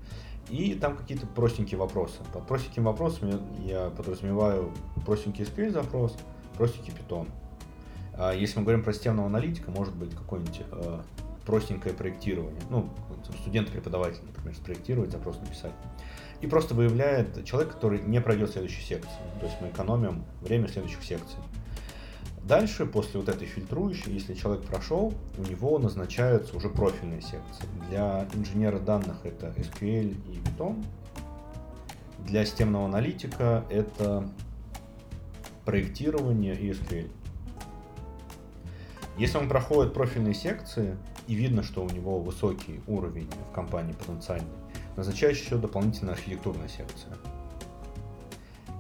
И 0.52 0.74
там 0.74 0.98
какие-то 0.98 1.26
простенькие 1.26 1.78
вопросы. 1.78 2.18
Под 2.30 2.46
простеньким 2.46 2.84
вопросом 2.84 3.40
я 3.64 3.88
подразумеваю 3.88 4.70
простенький 5.06 5.46
SQL 5.46 5.70
запрос, 5.70 6.14
простенький 6.58 6.92
Python. 6.92 7.26
А 8.18 8.34
если 8.34 8.58
мы 8.58 8.64
говорим 8.64 8.84
про 8.84 8.92
системного 8.92 9.28
аналитика, 9.28 9.70
может 9.70 9.94
быть 9.94 10.14
какое-нибудь 10.14 10.60
э, 10.70 11.00
простенькое 11.46 11.94
проектирование. 11.94 12.60
Ну, 12.68 12.90
студент-преподаватель, 13.40 14.20
например, 14.26 14.54
спроектировать, 14.54 15.10
запрос 15.10 15.40
написать. 15.40 15.72
И 16.42 16.46
просто 16.46 16.74
выявляет 16.74 17.46
человек, 17.46 17.72
который 17.72 18.02
не 18.02 18.20
пройдет 18.20 18.50
следующую 18.50 18.82
секцию. 18.82 19.22
То 19.40 19.46
есть 19.46 19.58
мы 19.62 19.68
экономим 19.68 20.22
время 20.42 20.68
следующих 20.68 21.02
секций. 21.02 21.38
Дальше, 22.44 22.86
после 22.86 23.20
вот 23.20 23.28
этой 23.28 23.46
фильтрующей, 23.46 24.12
если 24.12 24.34
человек 24.34 24.64
прошел, 24.64 25.14
у 25.38 25.42
него 25.42 25.78
назначаются 25.78 26.56
уже 26.56 26.68
профильные 26.68 27.22
секции. 27.22 27.66
Для 27.88 28.26
инженера 28.34 28.80
данных 28.80 29.18
это 29.24 29.54
SQL 29.56 30.16
и 30.28 30.40
Python. 30.40 30.84
Для 32.26 32.44
системного 32.44 32.86
аналитика 32.86 33.64
это 33.70 34.28
проектирование 35.64 36.56
и 36.56 36.70
SQL. 36.70 37.10
Если 39.18 39.38
он 39.38 39.48
проходит 39.48 39.94
профильные 39.94 40.34
секции, 40.34 40.96
и 41.28 41.34
видно, 41.34 41.62
что 41.62 41.84
у 41.84 41.88
него 41.88 42.18
высокий 42.18 42.80
уровень 42.88 43.28
в 43.50 43.54
компании 43.54 43.92
потенциальный, 43.92 44.48
назначается 44.96 45.44
еще 45.44 45.56
дополнительная 45.58 46.14
архитектурная 46.14 46.68
секция. 46.68 47.16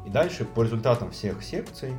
И 0.04 0.10
дальше 0.10 0.44
по 0.44 0.62
результатам 0.64 1.12
всех 1.12 1.42
секций 1.44 1.92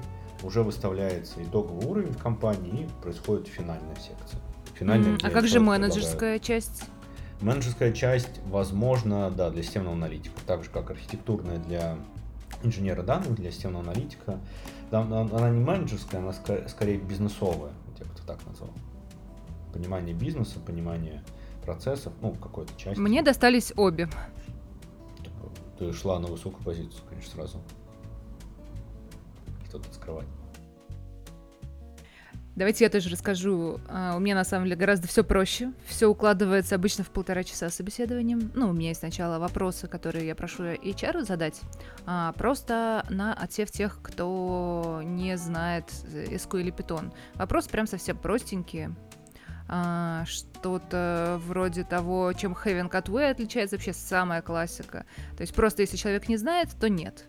уже 0.44 0.64
выставляется 0.64 1.44
итоговый 1.44 1.86
уровень 1.86 2.12
в 2.12 2.18
компании 2.18 2.84
и 2.84 3.02
происходит 3.02 3.48
финальная 3.48 3.96
секция. 3.96 4.40
Финальная, 4.76 5.14
mm, 5.14 5.20
а 5.24 5.30
как 5.30 5.48
же 5.48 5.60
менеджерская 5.60 6.40
предлагают. 6.40 6.44
часть? 6.44 6.84
Менеджерская 7.42 7.92
часть, 7.92 8.42
возможно, 8.46 9.30
да, 9.32 9.50
для 9.50 9.64
системного 9.64 9.96
аналитика, 9.96 10.36
так 10.46 10.64
же 10.64 10.70
как 10.70 10.92
архитектурная 10.92 11.58
для 11.58 11.98
инженера 12.64 13.04
данных, 13.04 13.36
для 13.36 13.52
системного 13.52 13.84
аналитика. 13.84 14.40
Она 14.92 15.50
не 15.50 15.60
менеджерская, 15.60 16.22
она 16.22 16.34
скорее 16.68 16.98
бизнесовая, 16.98 17.74
я 18.00 18.06
бы 18.06 18.12
так 18.26 18.40
назвал 18.46 18.70
понимание 19.74 20.14
бизнеса, 20.14 20.60
понимание 20.60 21.24
процессов, 21.66 22.14
ну, 22.22 22.34
какой-то 22.36 22.72
части. 22.78 23.00
Мне 23.00 23.24
достались 23.24 23.74
обе. 23.76 24.08
Ты 25.80 25.92
шла 25.92 26.20
на 26.20 26.28
высокую 26.28 26.64
позицию, 26.64 27.02
конечно, 27.10 27.32
сразу. 27.34 27.62
Что-то 29.74 29.92
скрывать. 29.92 30.28
Давайте 32.56 32.84
я 32.84 32.92
тоже 32.92 33.10
расскажу. 33.10 33.80
А, 33.90 34.16
у 34.16 34.20
меня 34.20 34.36
на 34.36 34.44
самом 34.44 34.66
деле 34.66 34.76
гораздо 34.76 35.08
все 35.08 35.24
проще. 35.24 35.74
Все 35.88 36.06
укладывается 36.06 36.76
обычно 36.76 37.04
в 37.04 37.10
полтора 37.10 37.44
часа 37.44 37.72
собеседованием. 37.72 38.52
Ну, 38.54 38.70
у 38.70 38.74
меня 38.74 38.90
есть 38.90 39.00
сначала 39.00 39.40
вопросы, 39.40 39.88
которые 39.88 40.28
я 40.28 40.36
прошу 40.36 40.64
HR 40.66 41.26
задать, 41.26 41.60
а 42.06 42.34
просто 42.34 43.04
на 43.10 43.34
отсев 43.34 43.72
тех, 43.72 44.00
кто 44.04 45.02
не 45.04 45.36
знает 45.38 45.86
SQL 45.90 46.62
или 46.62 46.72
Python. 46.72 47.12
Вопрос 47.34 47.68
прям 47.68 47.88
совсем 47.88 48.16
простенькие 48.16 48.96
а, 49.68 50.24
что-то 50.28 51.42
вроде 51.48 51.84
того, 51.84 52.32
чем 52.34 52.54
Heaven 52.54 52.92
Cutway 52.92 53.32
отличается 53.32 53.78
вообще 53.78 53.94
самая 53.94 54.44
классика. 54.44 55.08
То 55.36 55.42
есть 55.42 55.56
просто 55.56 55.82
если 55.82 55.98
человек 55.98 56.30
не 56.30 56.38
знает, 56.38 56.70
то 56.80 56.90
нет. 56.90 57.26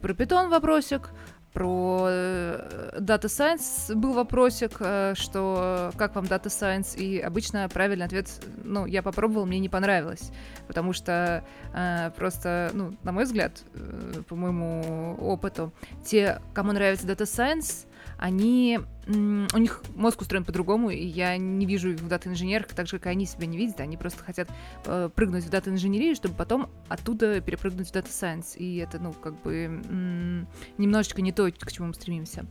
Про 0.00 0.12
Python 0.12 0.48
вопросик, 0.48 1.10
про 1.52 2.06
э, 2.08 2.98
Data 3.00 3.24
Science. 3.24 3.94
Был 3.94 4.12
вопросик, 4.12 4.76
э, 4.80 5.14
что 5.16 5.90
как 5.96 6.14
вам 6.14 6.24
Data 6.26 6.46
Science, 6.46 6.96
и 6.96 7.18
обычно 7.18 7.68
правильный 7.68 8.06
ответ, 8.06 8.28
ну, 8.64 8.86
я 8.86 9.02
попробовал, 9.02 9.46
мне 9.46 9.58
не 9.58 9.68
понравилось, 9.68 10.30
потому 10.66 10.92
что 10.92 11.44
э, 11.74 12.10
просто, 12.16 12.70
ну, 12.74 12.96
на 13.02 13.12
мой 13.12 13.24
взгляд, 13.24 13.62
э, 13.74 14.22
по 14.28 14.36
моему 14.36 15.16
опыту, 15.20 15.72
те, 16.04 16.40
кому 16.54 16.72
нравится 16.72 17.06
Data 17.06 17.24
Science, 17.24 17.87
они, 18.18 18.80
у 19.06 19.58
них 19.58 19.82
мозг 19.94 20.20
устроен 20.20 20.44
по-другому, 20.44 20.90
и 20.90 21.04
я 21.06 21.36
не 21.36 21.66
вижу 21.66 21.90
в 21.96 22.08
дата-инженерах 22.08 22.66
так 22.68 22.88
же, 22.88 22.98
как 22.98 23.06
они 23.06 23.26
себя 23.26 23.46
не 23.46 23.56
видят, 23.56 23.80
они 23.80 23.96
просто 23.96 24.24
хотят 24.24 24.48
э, 24.84 25.08
прыгнуть 25.14 25.44
в 25.44 25.50
дата-инженерию, 25.50 26.16
чтобы 26.16 26.34
потом 26.34 26.68
оттуда 26.88 27.40
перепрыгнуть 27.40 27.88
в 27.88 27.92
data 27.92 28.13
science, 28.13 28.56
и 28.56 28.76
это, 28.78 28.98
ну, 28.98 29.12
как 29.12 29.40
бы 29.42 29.64
м- 29.64 30.48
немножечко 30.78 31.22
не 31.22 31.32
то, 31.32 31.50
к 31.50 31.72
чему 31.72 31.88
мы 31.88 31.94
стремимся. 31.94 32.44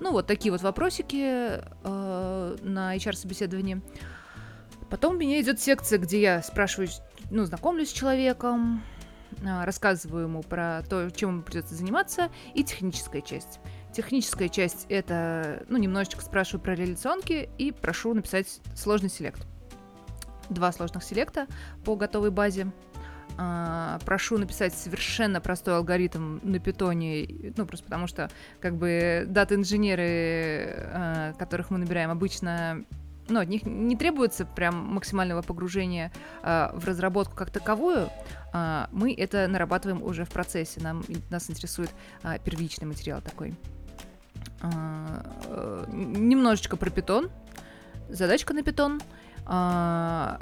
Ну, 0.00 0.12
вот 0.12 0.26
такие 0.26 0.50
вот 0.50 0.62
вопросики 0.62 1.22
э, 1.22 2.56
на 2.62 2.96
HR-собеседовании. 2.96 3.82
Потом 4.88 5.14
у 5.14 5.18
меня 5.18 5.40
идет 5.40 5.60
секция, 5.60 5.98
где 5.98 6.20
я 6.20 6.42
спрашиваю, 6.42 6.88
ну, 7.30 7.44
знакомлюсь 7.44 7.90
с 7.90 7.92
человеком, 7.92 8.82
э, 9.42 9.64
рассказываю 9.64 10.24
ему 10.24 10.42
про 10.42 10.82
то, 10.88 11.10
чем 11.10 11.30
ему 11.30 11.42
придется 11.42 11.74
заниматься, 11.74 12.30
и 12.54 12.64
техническая 12.64 13.20
часть. 13.20 13.60
Техническая 13.92 14.48
часть— 14.48 14.86
это, 14.88 15.64
ну, 15.68 15.76
немножечко 15.76 16.22
спрашиваю 16.22 16.62
про 16.62 16.74
реляционки 16.74 17.48
и 17.58 17.72
прошу 17.72 18.14
написать 18.14 18.60
сложный 18.76 19.10
селект. 19.10 19.46
Два 20.48 20.70
сложных 20.72 21.02
селекта 21.02 21.46
по 21.84 21.96
готовой 21.96 22.30
базе. 22.30 22.70
А, 23.36 23.98
прошу 24.04 24.38
написать 24.38 24.74
совершенно 24.74 25.40
простой 25.40 25.76
алгоритм 25.76 26.38
на 26.42 26.58
питоне, 26.58 27.52
ну, 27.56 27.66
просто 27.66 27.84
потому 27.84 28.06
что, 28.06 28.30
как 28.60 28.76
бы, 28.76 29.24
дата-инженеры, 29.26 30.74
а, 30.92 31.32
которых 31.38 31.70
мы 31.70 31.78
набираем, 31.78 32.10
обычно 32.10 32.84
ну, 33.30 33.40
от 33.40 33.48
них 33.48 33.64
не 33.64 33.96
требуется 33.96 34.44
прям 34.44 34.74
максимального 34.74 35.42
погружения 35.42 36.12
э, 36.42 36.70
в 36.74 36.84
разработку 36.84 37.36
как 37.36 37.50
таковую. 37.50 38.08
Э, 38.52 38.86
мы 38.90 39.14
это 39.14 39.46
нарабатываем 39.46 40.02
уже 40.02 40.24
в 40.24 40.30
процессе. 40.30 40.80
Нам, 40.80 41.04
нас 41.30 41.48
интересует 41.48 41.90
э, 42.22 42.38
первичный 42.44 42.88
материал 42.88 43.20
такой. 43.22 43.54
А, 44.60 45.22
э, 45.46 45.84
немножечко 45.92 46.76
про 46.76 46.90
питон. 46.90 47.30
Задачка 48.08 48.54
на 48.54 48.62
питон. 48.62 49.00
А, 49.46 50.38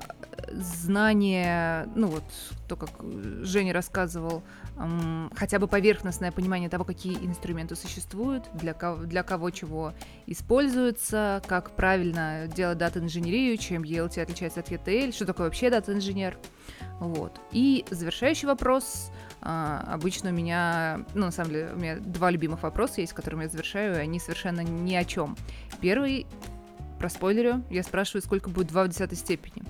знание, 0.53 1.89
ну 1.95 2.09
вот 2.09 2.25
то, 2.69 2.77
как 2.77 2.91
Женя 3.43 3.73
рассказывал, 3.73 4.43
хотя 5.35 5.59
бы 5.59 5.67
поверхностное 5.67 6.31
понимание 6.33 6.69
того, 6.69 6.85
какие 6.85 7.17
инструменты 7.25 7.75
существуют, 7.77 8.45
для 8.55 8.75
кого, 8.75 9.05
для 9.05 9.23
кого 9.23 9.51
чего 9.51 9.93
используются, 10.27 11.43
как 11.47 11.71
правильно 11.71 12.47
делать 12.49 12.79
дата-инженерию, 12.79 13.57
чем 13.57 13.83
ELT 13.83 14.21
отличается 14.21 14.61
от 14.61 14.71
ETL, 14.71 15.13
что 15.13 15.27
такое 15.27 15.47
вообще 15.47 15.71
дата-инженер. 15.71 16.39
Вот. 17.01 17.41
И 17.53 17.85
завершающий 17.91 18.47
вопрос— 18.47 19.11
а, 19.41 19.85
обычно 19.87 20.31
у 20.31 20.33
меня, 20.33 21.05
ну, 21.15 21.27
на 21.27 21.31
самом 21.31 21.51
деле, 21.51 21.71
у 21.75 21.79
меня 21.79 21.97
два 21.97 22.31
любимых 22.31 22.63
вопроса 22.63 23.01
есть, 23.01 23.13
которыми 23.13 23.45
я 23.45 23.49
завершаю, 23.49 23.97
и 23.97 23.99
они 23.99 24.19
совершенно 24.19 24.61
ни 24.61 24.95
о 24.95 25.05
чем. 25.05 25.37
Первый, 25.81 26.27
про 26.99 27.09
спойлерю, 27.09 27.63
я 27.71 27.83
спрашиваю, 27.83 28.23
сколько 28.23 28.51
будет 28.51 28.69
2 28.69 28.85
в 28.85 28.89
десятой 28.89 29.15
степени. 29.15 29.63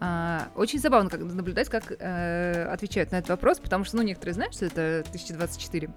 А, 0.00 0.48
очень 0.56 0.80
забавно 0.80 1.08
как, 1.08 1.20
наблюдать, 1.20 1.68
как 1.68 1.92
э, 1.98 2.64
отвечают 2.64 3.12
на 3.12 3.16
этот 3.16 3.30
вопрос, 3.30 3.60
потому 3.60 3.84
что, 3.84 3.96
ну, 3.96 4.02
некоторые 4.02 4.34
знают, 4.34 4.54
что 4.54 4.66
это 4.66 5.04
1024. 5.08 5.88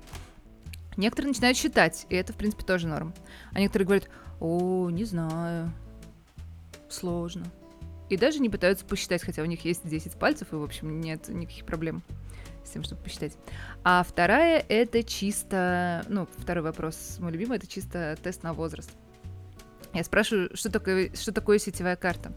Некоторые 0.95 1.29
начинают 1.29 1.58
считать, 1.58 2.05
и 2.10 2.15
это, 2.15 2.32
в 2.32 2.36
принципе, 2.36 2.63
тоже 2.63 2.88
норм. 2.88 3.13
А 3.51 3.60
некоторые 3.60 3.86
говорят, 3.88 4.10
о, 4.39 4.89
не 4.89 5.05
знаю, 5.05 5.71
сложно. 6.89 7.45
И 8.09 8.17
даже 8.17 8.39
не 8.39 8.49
пытаются 8.49 8.85
посчитать, 8.85 9.23
хотя 9.23 9.41
у 9.41 9.45
них 9.45 9.65
есть 9.65 9.87
10 9.87 10.13
пальцев, 10.13 10.51
и, 10.51 10.55
в 10.55 10.63
общем, 10.63 10.99
нет 10.99 11.27
никаких 11.29 11.65
проблем 11.65 12.03
с 12.65 12.71
тем, 12.71 12.83
чтобы 12.83 13.01
посчитать. 13.01 13.33
А 13.83 14.03
вторая— 14.03 14.63
это 14.69 15.03
чисто... 15.03 16.03
Ну, 16.07 16.27
второй 16.37 16.63
вопрос, 16.63 17.17
мой 17.19 17.31
любимый, 17.31 17.57
это 17.57 17.67
чисто 17.67 18.17
тест 18.21 18.43
на 18.43 18.53
возраст. 18.53 18.91
Я 19.93 20.03
спрашиваю, 20.03 20.55
что 20.55 20.71
такое, 20.71 21.11
что 21.15 21.31
такое 21.31 21.57
сетевая 21.57 21.95
карта? 21.95 22.31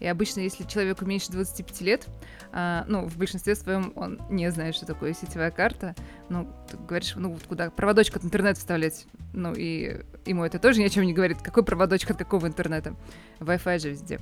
И 0.00 0.06
обычно, 0.06 0.40
если 0.40 0.64
человеку 0.64 1.04
меньше 1.04 1.30
25 1.32 1.80
лет, 1.82 2.06
а, 2.52 2.84
ну, 2.88 3.06
в 3.06 3.16
большинстве 3.16 3.54
своем 3.54 3.92
он 3.96 4.20
не 4.30 4.50
знает, 4.50 4.74
что 4.74 4.86
такое 4.86 5.12
сетевая 5.12 5.50
карта. 5.50 5.94
Ну, 6.28 6.48
ты 6.70 6.76
говоришь, 6.76 7.14
ну, 7.16 7.32
вот 7.32 7.42
куда 7.44 7.70
проводочек 7.70 8.16
от 8.16 8.24
интернета 8.24 8.60
вставлять. 8.60 9.06
Ну, 9.32 9.54
и 9.54 10.04
ему 10.24 10.44
это 10.44 10.58
тоже 10.58 10.80
ни 10.80 10.84
о 10.84 10.88
чем 10.88 11.04
не 11.04 11.12
говорит. 11.12 11.38
Какой 11.42 11.64
проводочек 11.64 12.10
от 12.10 12.18
какого 12.18 12.46
интернета? 12.46 12.94
Wi-Fi 13.40 13.78
же 13.78 13.90
везде. 13.90 14.20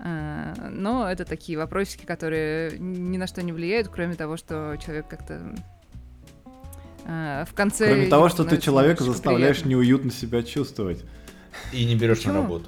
А, 0.00 0.54
но 0.70 1.10
это 1.10 1.24
такие 1.24 1.58
вопросики, 1.58 2.04
которые 2.04 2.78
ни 2.78 3.16
на 3.16 3.26
что 3.26 3.42
не 3.42 3.52
влияют, 3.52 3.88
кроме 3.88 4.14
того, 4.14 4.36
что 4.36 4.76
человек 4.84 5.08
как-то 5.08 5.54
а, 7.04 7.44
в 7.46 7.54
конце... 7.54 7.88
Кроме 7.88 8.06
того, 8.06 8.28
что 8.28 8.44
ты 8.44 8.58
человека 8.58 9.02
заставляешь 9.02 9.56
приятно. 9.56 9.70
неуютно 9.70 10.10
себя 10.10 10.42
чувствовать. 10.42 11.04
И 11.72 11.84
не 11.84 11.96
берешь 11.96 12.24
на 12.24 12.34
работу. 12.34 12.66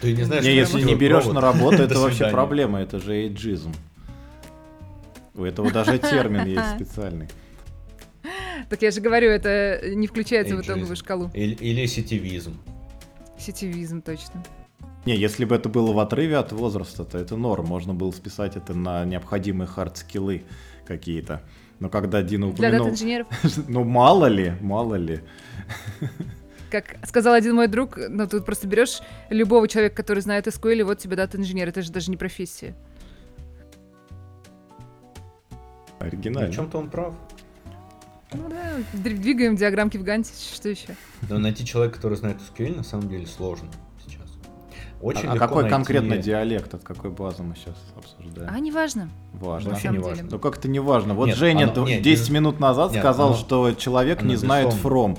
Ты 0.00 0.12
не 0.12 0.22
знаешь, 0.22 0.44
не, 0.44 0.54
если 0.54 0.82
не 0.82 0.94
берешь 0.94 1.26
на 1.26 1.40
работу, 1.40 1.82
это 1.82 1.98
вообще 1.98 2.28
проблема, 2.28 2.80
это 2.80 2.98
же 2.98 3.14
эйджизм. 3.14 3.72
У 5.34 5.44
этого 5.44 5.70
даже 5.70 5.98
термин 5.98 6.46
есть 6.46 6.70
специальный. 6.76 7.28
Так 8.68 8.80
я 8.82 8.90
же 8.90 9.00
говорю, 9.00 9.28
это 9.30 9.80
не 9.94 10.06
включается 10.06 10.56
в 10.56 10.62
итоговую 10.62 10.96
шкалу. 10.96 11.30
Или, 11.34 11.54
или 11.54 11.86
сетевизм. 11.86 12.58
Сетевизм, 13.38 14.00
точно. 14.00 14.42
Не, 15.04 15.16
если 15.16 15.44
бы 15.44 15.56
это 15.56 15.68
было 15.68 15.92
в 15.92 15.98
отрыве 15.98 16.36
от 16.36 16.52
возраста, 16.52 17.04
то 17.04 17.18
это 17.18 17.36
норм. 17.36 17.66
Можно 17.66 17.92
было 17.92 18.12
списать 18.12 18.56
это 18.56 18.72
на 18.74 19.04
необходимые 19.04 19.68
хард-скиллы 19.68 20.42
какие-то. 20.86 21.42
Но 21.80 21.88
когда 21.88 22.22
Дина 22.22 22.48
упомянул... 22.48 22.70
Для 22.70 22.78
дат-инженеров? 22.78 23.26
ну, 23.68 23.82
мало 23.82 24.26
ли, 24.26 24.54
мало 24.60 24.94
ли. 24.94 25.20
Как 26.70 26.96
сказал 27.04 27.34
один 27.34 27.56
мой 27.56 27.66
друг, 27.66 27.98
ну, 28.08 28.26
ты 28.28 28.40
просто 28.40 28.68
берешь 28.68 29.00
любого 29.28 29.66
человека, 29.66 29.96
который 29.96 30.20
знает 30.20 30.46
SQL, 30.46 30.78
и 30.78 30.82
вот 30.84 30.98
тебе 30.98 31.16
дата-инженер. 31.16 31.68
Это 31.68 31.82
же 31.82 31.90
даже 31.90 32.10
не 32.10 32.16
профессия. 32.16 32.76
Оригинально. 35.98 36.50
В 36.50 36.54
чем-то 36.54 36.78
он 36.78 36.88
прав. 36.88 37.14
Ну 38.32 38.48
да, 38.48 38.76
двигаем 38.92 39.56
диаграммки 39.56 39.98
в 39.98 40.04
Ганте, 40.04 40.32
что 40.54 40.68
еще? 40.68 40.94
Да 41.22 41.38
найти 41.38 41.66
человека, 41.66 41.96
который 41.96 42.16
знает 42.16 42.38
SQL, 42.38 42.76
на 42.76 42.84
самом 42.84 43.08
деле 43.08 43.26
сложно. 43.26 43.68
Очень 45.02 45.28
а, 45.28 45.32
а 45.32 45.36
какой 45.36 45.62
найти... 45.64 45.74
конкретно 45.74 46.16
диалект, 46.16 46.72
от 46.74 46.84
какой 46.84 47.10
базы 47.10 47.42
мы 47.42 47.56
сейчас 47.56 47.74
обсуждаем? 47.96 48.48
А, 48.52 48.58
не 48.60 48.70
важно. 48.70 49.10
Вообще 49.32 49.88
не 49.88 49.98
важно. 49.98 50.28
Ну 50.30 50.38
как-то 50.38 50.68
не 50.68 50.78
важно. 50.78 51.14
Вот 51.14 51.26
нет, 51.26 51.36
Женя 51.36 51.70
оно, 51.70 51.86
нет, 51.86 52.02
10 52.02 52.22
без... 52.22 52.30
минут 52.30 52.60
назад 52.60 52.92
нет, 52.92 53.00
сказал, 53.00 53.28
оно, 53.28 53.36
что 53.36 53.72
человек 53.72 54.22
не 54.22 54.36
знает 54.36 54.72
from 54.72 55.18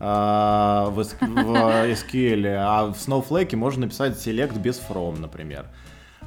а, 0.00 0.90
в, 0.90 0.96
в 0.96 1.04
SQL, 1.04 2.46
а 2.58 2.86
в 2.86 2.96
Snowflake 2.96 3.54
можно 3.54 3.82
написать 3.82 4.14
select 4.14 4.58
без 4.58 4.80
from, 4.80 5.20
например. 5.20 5.66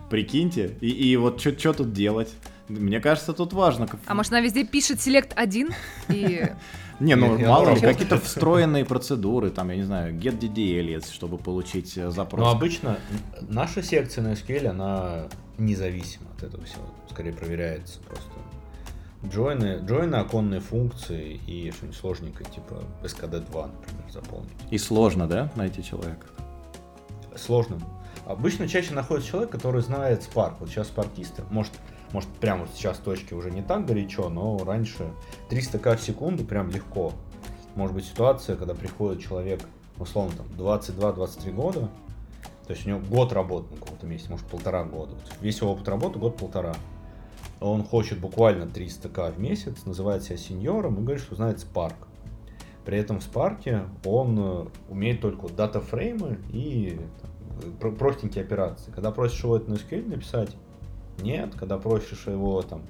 Прикиньте, 0.10 0.78
и, 0.80 0.90
и 0.90 1.18
вот 1.18 1.42
что 1.42 1.74
тут 1.74 1.92
делать? 1.92 2.34
Мне 2.70 3.00
кажется, 3.00 3.34
тут 3.34 3.54
важно. 3.54 3.88
А 4.06 4.14
может, 4.14 4.32
она 4.32 4.42
везде 4.42 4.64
пишет 4.64 5.00
Select 5.00 5.34
1 5.36 5.70
и... 6.10 6.48
Не, 7.00 7.16
ну 7.16 7.38
мало 7.38 7.74
ли, 7.74 7.82
какие-то 7.82 8.18
встроенные 8.20 8.86
процедуры, 8.86 9.50
там, 9.50 9.70
я 9.72 9.76
не 9.76 9.84
знаю, 9.84 10.14
get 10.14 10.40
DDL, 10.40 11.04
чтобы 11.12 11.38
получить 11.38 11.98
э, 11.98 12.12
запрос. 12.12 12.46
Ну, 12.46 12.50
обычно 12.50 12.98
наша 13.42 13.82
секция 13.82 14.24
на 14.24 14.34
SQL, 14.34 14.68
она 14.68 15.28
независима 15.58 16.28
от 16.38 16.44
этого 16.44 16.64
всего, 16.64 16.84
скорее 17.10 17.34
проверяется 17.34 18.00
просто. 18.02 18.30
Джойны, 19.26 19.80
джойны, 19.86 20.16
оконные 20.16 20.60
функции 20.60 21.40
и 21.48 21.72
что-нибудь 21.72 21.98
сложненькое, 21.98 22.50
типа 22.50 22.84
SKD2, 23.04 23.72
например, 23.72 24.12
заполнить. 24.12 24.52
И 24.70 24.78
сложно, 24.78 25.28
да, 25.28 25.52
найти 25.56 25.84
человека? 25.84 26.28
Сложно. 27.36 27.80
Обычно 28.26 28.68
чаще 28.68 28.94
находится 28.94 29.32
человек, 29.32 29.50
который 29.50 29.82
знает 29.82 30.22
Spark. 30.22 30.56
Вот 30.60 30.70
сейчас 30.70 30.88
спаркисты. 30.88 31.44
Может, 31.50 31.74
может, 32.14 32.30
прямо 32.30 32.68
сейчас 32.74 33.00
точки 33.00 33.34
уже 33.34 33.52
не 33.52 33.64
так 33.64 33.86
горячо, 33.86 34.30
но 34.30 34.58
раньше 34.64 35.12
300 35.50 35.80
к 35.80 35.98
в 35.98 36.02
секунду 36.02 36.46
прям 36.46 36.70
легко. 36.70 37.12
Может 37.76 37.96
быть 37.96 38.06
ситуация, 38.06 38.56
когда 38.56 38.76
приходит 38.76 39.22
человек, 39.22 39.62
условно, 39.98 40.34
там, 40.38 40.46
22-23 40.58 41.52
года, 41.52 41.90
то 42.68 42.74
есть 42.74 42.86
у 42.86 42.90
него 42.90 43.00
год 43.00 43.34
работы 43.34 43.74
на 43.74 43.80
каком-то 43.80 44.06
месте, 44.06 44.30
может, 44.30 44.46
полтора 44.46 44.84
года. 44.84 45.16
Весь 45.42 45.60
его 45.60 45.72
опыт 45.72 45.88
работы 45.88 46.20
год-полтора. 46.20 46.76
Он 47.60 47.84
хочет 47.84 48.20
буквально 48.20 48.66
300к 48.66 49.34
в 49.34 49.40
месяц, 49.40 49.86
называет 49.86 50.24
себя 50.24 50.38
сеньором 50.38 51.00
и 51.00 51.02
говорит, 51.02 51.24
что 51.24 51.36
знает 51.36 51.58
Spark. 51.58 51.96
При 52.86 52.98
этом 52.98 53.20
в 53.20 53.28
Spark 53.28 53.90
он 54.06 54.40
э, 54.40 54.66
умеет 54.90 55.22
только 55.22 55.48
дата-фреймы 55.50 56.38
и 56.52 57.00
там, 57.80 57.96
простенькие 57.96 58.44
операции. 58.44 58.92
Когда 58.92 59.12
просишь 59.12 59.44
его 59.44 59.58
это 59.58 59.72
на 59.72 59.76
SQL 59.76 60.08
написать, 60.10 60.56
нет. 61.20 61.54
Когда 61.56 61.78
просишь 61.78 62.28
его 62.28 62.62
там 62.62 62.84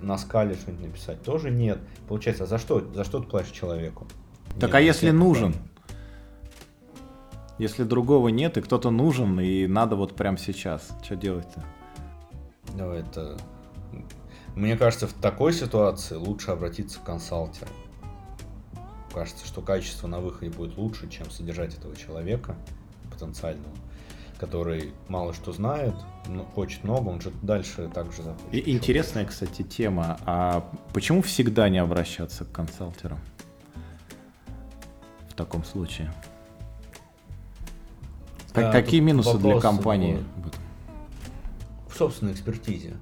на 0.00 0.18
скале 0.18 0.54
что-нибудь 0.54 0.86
написать, 0.86 1.22
тоже 1.22 1.50
нет. 1.50 1.78
Получается, 2.08 2.44
а 2.44 2.46
за 2.46 2.58
что, 2.58 2.80
за 2.94 3.04
что 3.04 3.20
ты 3.20 3.28
платишь 3.28 3.52
человеку? 3.52 4.06
Так 4.60 4.70
нет, 4.70 4.74
а 4.74 4.80
если 4.80 5.10
нужен? 5.10 5.54
Если 7.58 7.84
другого 7.84 8.28
нет, 8.28 8.56
и 8.56 8.60
кто-то 8.60 8.90
нужен, 8.90 9.38
и 9.40 9.66
надо 9.66 9.96
вот 9.96 10.16
прямо 10.16 10.38
сейчас, 10.38 10.88
что 11.02 11.16
делать-то? 11.16 11.64
Ну, 12.76 12.90
это... 12.90 13.38
Мне 14.54 14.76
кажется, 14.76 15.06
в 15.06 15.12
такой 15.12 15.52
ситуации 15.52 16.16
лучше 16.16 16.50
обратиться 16.50 16.98
к 16.98 17.04
консалтеру. 17.04 17.70
Кажется, 19.12 19.46
что 19.46 19.60
качество 19.60 20.06
на 20.06 20.20
выходе 20.20 20.50
будет 20.50 20.76
лучше, 20.76 21.08
чем 21.08 21.30
содержать 21.30 21.76
этого 21.76 21.94
человека 21.94 22.56
потенциального 23.10 23.74
который 24.42 24.92
мало 25.06 25.32
что 25.32 25.52
знает, 25.52 25.94
но 26.26 26.44
хочет 26.44 26.82
много, 26.82 27.10
он 27.10 27.20
же 27.20 27.30
дальше 27.42 27.88
также 27.94 28.24
захочет. 28.24 28.52
И 28.52 28.72
интересная, 28.72 29.24
кстати, 29.24 29.62
тема. 29.62 30.18
А 30.26 30.68
почему 30.92 31.22
всегда 31.22 31.68
не 31.68 31.78
обращаться 31.78 32.44
к 32.44 32.50
консалтерам 32.50 33.20
в 35.28 35.34
таком 35.34 35.62
случае? 35.64 36.12
А, 38.52 38.72
Какие 38.72 38.98
минусы 38.98 39.38
для 39.38 39.60
компании? 39.60 40.18
В 41.88 41.96
собственной 41.96 42.32
экспертизе. 42.32 42.94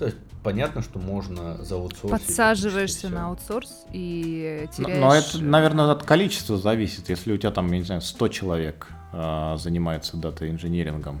То 0.00 0.06
есть 0.06 0.16
понятно, 0.46 0.80
что 0.80 1.00
можно 1.00 1.56
заутсорсить. 1.64 2.24
Подсаживаешься 2.24 3.08
на 3.08 3.26
аутсорс 3.26 3.84
и 3.90 4.68
теряешь... 4.72 5.00
Но, 5.00 5.08
но 5.08 5.14
это, 5.16 5.42
наверное, 5.42 5.90
от 5.90 6.04
количества 6.04 6.56
зависит. 6.56 7.08
Если 7.08 7.32
у 7.32 7.36
тебя 7.36 7.50
там, 7.50 7.66
я 7.72 7.78
не 7.78 7.84
знаю, 7.84 8.00
100 8.00 8.28
человек, 8.28 8.86
а, 9.12 9.56
занимаются 9.56 10.16
дата-инженерингом. 10.16 11.20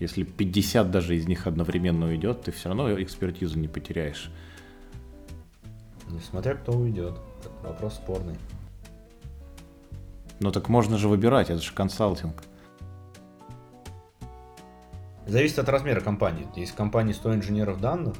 Если 0.00 0.24
50 0.24 0.90
даже 0.90 1.14
из 1.14 1.28
них 1.28 1.46
одновременно 1.46 2.06
уйдет, 2.06 2.42
ты 2.42 2.50
все 2.50 2.68
равно 2.68 3.00
экспертизу 3.00 3.56
не 3.56 3.68
потеряешь. 3.68 4.32
Несмотря 6.10 6.56
кто 6.56 6.72
уйдет. 6.72 7.16
Вопрос 7.62 7.94
спорный. 7.94 8.34
Ну 10.40 10.50
так 10.50 10.68
можно 10.68 10.98
же 10.98 11.06
выбирать, 11.06 11.50
это 11.50 11.62
же 11.62 11.72
консалтинг. 11.72 12.42
Зависит 15.24 15.60
от 15.60 15.68
размера 15.68 16.00
компании. 16.00 16.48
Если 16.56 16.74
компания 16.74 17.14
100 17.14 17.36
инженеров 17.36 17.80
данных, 17.80 18.16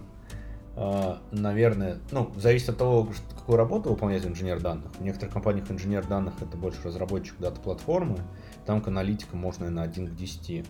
наверное, 1.32 1.98
ну, 2.10 2.30
зависит 2.36 2.68
от 2.68 2.78
того, 2.78 3.08
какую 3.34 3.56
работу 3.56 3.90
выполняет 3.90 4.26
инженер 4.26 4.60
данных. 4.60 4.92
В 4.98 5.02
некоторых 5.02 5.32
компаниях 5.32 5.70
инженер 5.70 6.06
данных 6.06 6.34
это 6.42 6.56
больше 6.56 6.82
разработчик 6.84 7.36
дата-платформы, 7.38 8.18
там 8.66 8.82
к 8.82 8.88
аналитикам 8.88 9.38
можно 9.38 9.66
и 9.66 9.68
на 9.70 9.82
1 9.82 10.08
к 10.08 10.16
10. 10.16 10.66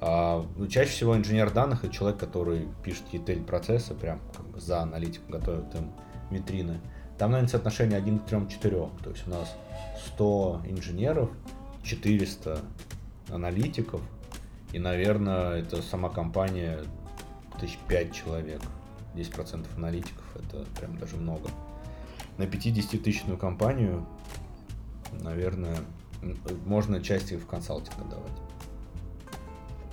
А, 0.00 0.46
ну, 0.56 0.66
чаще 0.66 0.90
всего 0.90 1.16
инженер 1.16 1.50
данных 1.50 1.84
это 1.84 1.92
человек, 1.92 2.18
который 2.18 2.68
пишет 2.82 3.04
ETL 3.12 3.44
процессы, 3.44 3.94
прям 3.94 4.20
как 4.34 4.46
бы 4.46 4.60
за 4.60 4.80
аналитиком 4.80 5.32
готовит 5.32 5.74
им 5.74 5.92
витрины. 6.30 6.80
Там, 7.18 7.30
наверное, 7.30 7.50
соотношение 7.50 7.98
1 7.98 8.20
к 8.20 8.26
3 8.26 8.48
4 8.48 8.88
То 9.02 9.10
есть 9.10 9.26
у 9.26 9.30
нас 9.30 9.54
100 10.14 10.62
инженеров, 10.66 11.30
400 11.82 12.58
аналитиков, 13.30 14.00
и, 14.72 14.78
наверное, 14.78 15.60
это 15.60 15.82
сама 15.82 16.08
компания 16.08 16.80
тысяч 17.60 17.78
пять 17.88 18.12
человек. 18.12 18.60
10% 19.14 19.66
аналитиков, 19.76 20.24
это 20.36 20.64
прям 20.78 20.98
даже 20.98 21.16
много. 21.16 21.48
На 22.36 22.44
50-тысячную 22.44 23.38
компанию, 23.38 24.06
наверное, 25.20 25.76
можно 26.66 27.02
части 27.02 27.34
в 27.36 27.46
консалтинг 27.46 27.98
отдавать. 27.98 28.32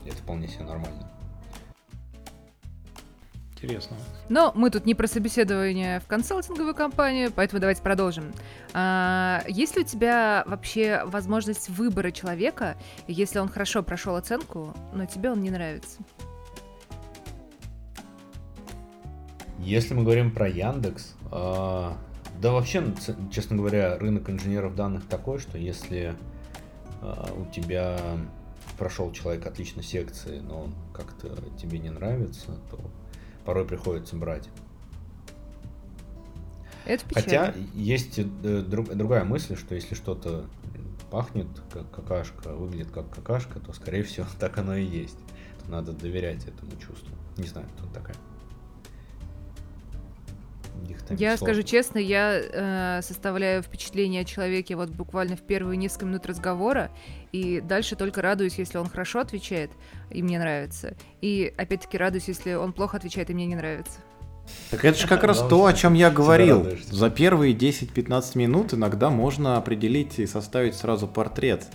Это 0.06 0.18
вполне 0.18 0.48
себе 0.48 0.66
нормально. 0.66 1.12
Интересно. 3.62 3.96
Но 4.28 4.52
мы 4.56 4.72
тут 4.72 4.86
не 4.86 4.96
про 4.96 5.06
собеседование 5.06 6.00
в 6.00 6.08
консалтинговую 6.08 6.74
компанию, 6.74 7.32
поэтому 7.32 7.60
давайте 7.60 7.84
продолжим. 7.84 8.34
А, 8.74 9.44
есть 9.48 9.76
ли 9.76 9.84
у 9.84 9.86
тебя 9.86 10.44
вообще 10.48 11.04
возможность 11.06 11.70
выбора 11.70 12.10
человека, 12.10 12.76
если 13.08 13.38
он 13.38 13.50
хорошо 13.50 13.84
прошел 13.84 14.16
оценку, 14.16 14.74
но 14.94 15.06
тебе 15.06 15.30
он 15.30 15.44
не 15.44 15.52
нравится? 15.52 16.00
Если 19.64 19.94
мы 19.94 20.04
говорим 20.04 20.32
про 20.32 20.48
Яндекс, 20.50 21.14
э, 21.32 21.92
да 22.42 22.52
вообще, 22.52 22.84
честно 23.32 23.58
говоря, 23.58 23.98
рынок 23.98 24.30
инженеров 24.30 24.76
данных 24.76 25.06
такой, 25.08 25.38
что 25.38 25.58
если 25.58 26.16
э, 27.02 27.26
у 27.38 27.52
тебя 27.52 28.00
прошел 28.80 29.12
человек 29.12 29.46
отлично 29.46 29.84
секции, 29.84 30.40
но 30.40 30.64
он 30.64 30.74
как-то 30.94 31.38
тебе 31.60 31.78
не 31.78 31.92
нравится, 31.92 32.58
то 32.72 32.80
порой 33.46 33.66
приходится 33.66 34.16
брать. 34.16 34.50
Это 36.86 37.04
Хотя 37.14 37.54
есть 37.76 38.18
э, 38.18 38.24
друг, 38.24 38.90
другая 38.96 39.24
мысль, 39.24 39.56
что 39.56 39.76
если 39.76 39.94
что-то 39.94 40.46
пахнет 41.12 41.48
как 41.72 41.92
какашка, 41.92 42.50
выглядит 42.50 42.90
как 42.90 43.10
какашка, 43.12 43.60
то, 43.60 43.74
скорее 43.74 44.02
всего, 44.02 44.26
так 44.40 44.58
оно 44.58 44.76
и 44.76 44.84
есть. 44.84 45.20
Надо 45.68 45.92
доверять 45.92 46.46
этому 46.46 46.72
чувству. 46.72 47.16
Не 47.38 47.46
знаю, 47.46 47.68
кто 47.78 47.86
такая. 47.94 48.16
Я 51.10 51.38
сложно. 51.38 51.38
скажу 51.38 51.64
честно, 51.64 52.00
я 52.00 52.40
э, 52.40 53.02
составляю 53.02 53.62
впечатление 53.64 54.22
о 54.22 54.26
человеке 54.26 54.76
вот 54.76 54.90
буквально 54.90 55.36
в 55.36 55.42
первые 55.42 55.78
несколько 55.78 56.06
минут 56.06 56.26
разговора, 56.26 56.92
и 57.32 57.62
дальше 57.62 57.96
только 57.96 58.22
радуюсь, 58.22 58.58
если 58.58 58.78
он 58.78 58.90
хорошо 58.90 59.20
отвечает, 59.20 59.72
и 60.10 60.22
мне 60.24 60.40
нравится. 60.40 60.96
И 61.22 61.54
опять-таки 61.58 61.98
радуюсь, 61.98 62.28
если 62.28 62.54
он 62.54 62.74
плохо 62.74 62.98
отвечает, 62.98 63.30
и 63.30 63.34
мне 63.34 63.46
не 63.46 63.56
нравится. 63.56 64.00
Так 64.70 64.86
это 64.86 64.98
же 64.98 65.08
как 65.08 65.24
раз 65.24 65.40
то, 65.48 65.66
о 65.66 65.74
чем 65.74 65.94
я 65.94 66.10
говорил. 66.10 66.68
За 66.90 67.10
первые 67.10 67.54
10-15 67.54 68.38
минут 68.38 68.74
иногда 68.74 69.10
можно 69.10 69.58
определить 69.58 70.20
и 70.20 70.26
составить 70.26 70.76
сразу 70.76 71.08
портрет. 71.08 71.66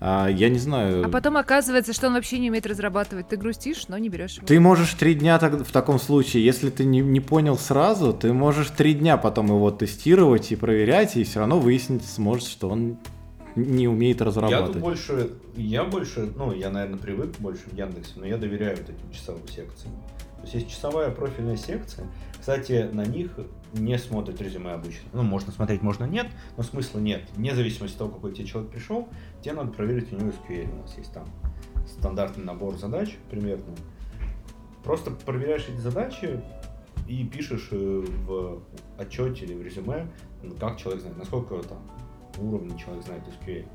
А, 0.00 0.28
я 0.28 0.48
не 0.48 0.58
знаю. 0.58 1.04
А 1.04 1.08
потом 1.08 1.36
оказывается, 1.36 1.92
что 1.92 2.06
он 2.06 2.14
вообще 2.14 2.38
не 2.38 2.50
умеет 2.50 2.66
разрабатывать. 2.66 3.28
Ты 3.28 3.36
грустишь, 3.36 3.88
но 3.88 3.98
не 3.98 4.08
берешь 4.08 4.36
его. 4.36 4.46
Ты 4.46 4.60
можешь 4.60 4.94
три 4.94 5.14
дня 5.14 5.38
так, 5.38 5.66
в 5.66 5.72
таком 5.72 5.98
случае, 5.98 6.44
если 6.44 6.70
ты 6.70 6.84
не, 6.84 7.00
не 7.00 7.20
понял 7.20 7.58
сразу, 7.58 8.12
ты 8.12 8.32
можешь 8.32 8.68
три 8.70 8.94
дня 8.94 9.16
потом 9.16 9.46
его 9.46 9.70
тестировать 9.70 10.52
и 10.52 10.56
проверять, 10.56 11.16
и 11.16 11.24
все 11.24 11.40
равно 11.40 11.58
выяснить 11.58 12.04
сможешь, 12.04 12.48
что 12.48 12.68
он 12.68 12.98
не 13.56 13.88
умеет 13.88 14.22
разрабатывать. 14.22 14.76
Я 14.76 14.80
больше, 14.80 15.30
я 15.56 15.84
больше, 15.84 16.32
ну, 16.36 16.52
я, 16.52 16.70
наверное, 16.70 16.98
привык 16.98 17.36
больше 17.38 17.62
в 17.68 17.76
Яндексе, 17.76 18.12
но 18.16 18.26
я 18.26 18.36
доверяю 18.36 18.76
вот 18.76 18.88
этим 18.88 19.10
часовым 19.12 19.48
секциям. 19.48 19.94
То 20.36 20.42
есть 20.42 20.54
есть 20.54 20.70
часовая 20.70 21.10
профильная 21.10 21.56
секция. 21.56 22.06
Кстати, 22.38 22.88
на 22.92 23.04
них 23.04 23.32
не 23.72 23.98
смотрят 23.98 24.40
резюме 24.40 24.72
обычно. 24.72 25.08
Ну, 25.12 25.22
можно 25.22 25.52
смотреть, 25.52 25.82
можно 25.82 26.04
нет, 26.04 26.28
но 26.56 26.62
смысла 26.62 26.98
нет. 26.98 27.22
Вне 27.34 27.54
зависимости 27.54 27.94
от 27.94 27.98
того, 27.98 28.10
какой 28.10 28.32
тебе 28.32 28.46
человек 28.46 28.70
пришел, 28.70 29.08
тебе 29.42 29.54
надо 29.54 29.72
проверить 29.72 30.12
у 30.12 30.16
него 30.16 30.30
SQL. 30.30 30.72
У 30.72 30.82
нас 30.82 30.96
есть 30.96 31.12
там 31.12 31.26
стандартный 31.86 32.44
набор 32.44 32.76
задач 32.76 33.16
примерно. 33.30 33.74
Просто 34.84 35.10
проверяешь 35.10 35.66
эти 35.68 35.78
задачи 35.78 36.40
и 37.06 37.24
пишешь 37.24 37.68
э, 37.72 38.04
в 38.26 38.62
отчете 38.98 39.44
или 39.44 39.54
в 39.54 39.62
резюме, 39.62 40.06
как 40.60 40.78
человек 40.78 41.02
знает, 41.02 41.18
насколько 41.18 41.56
там 41.62 41.78
уровня 42.38 42.78
человек 42.78 43.04
знает 43.04 43.22
SQL. 43.26 43.66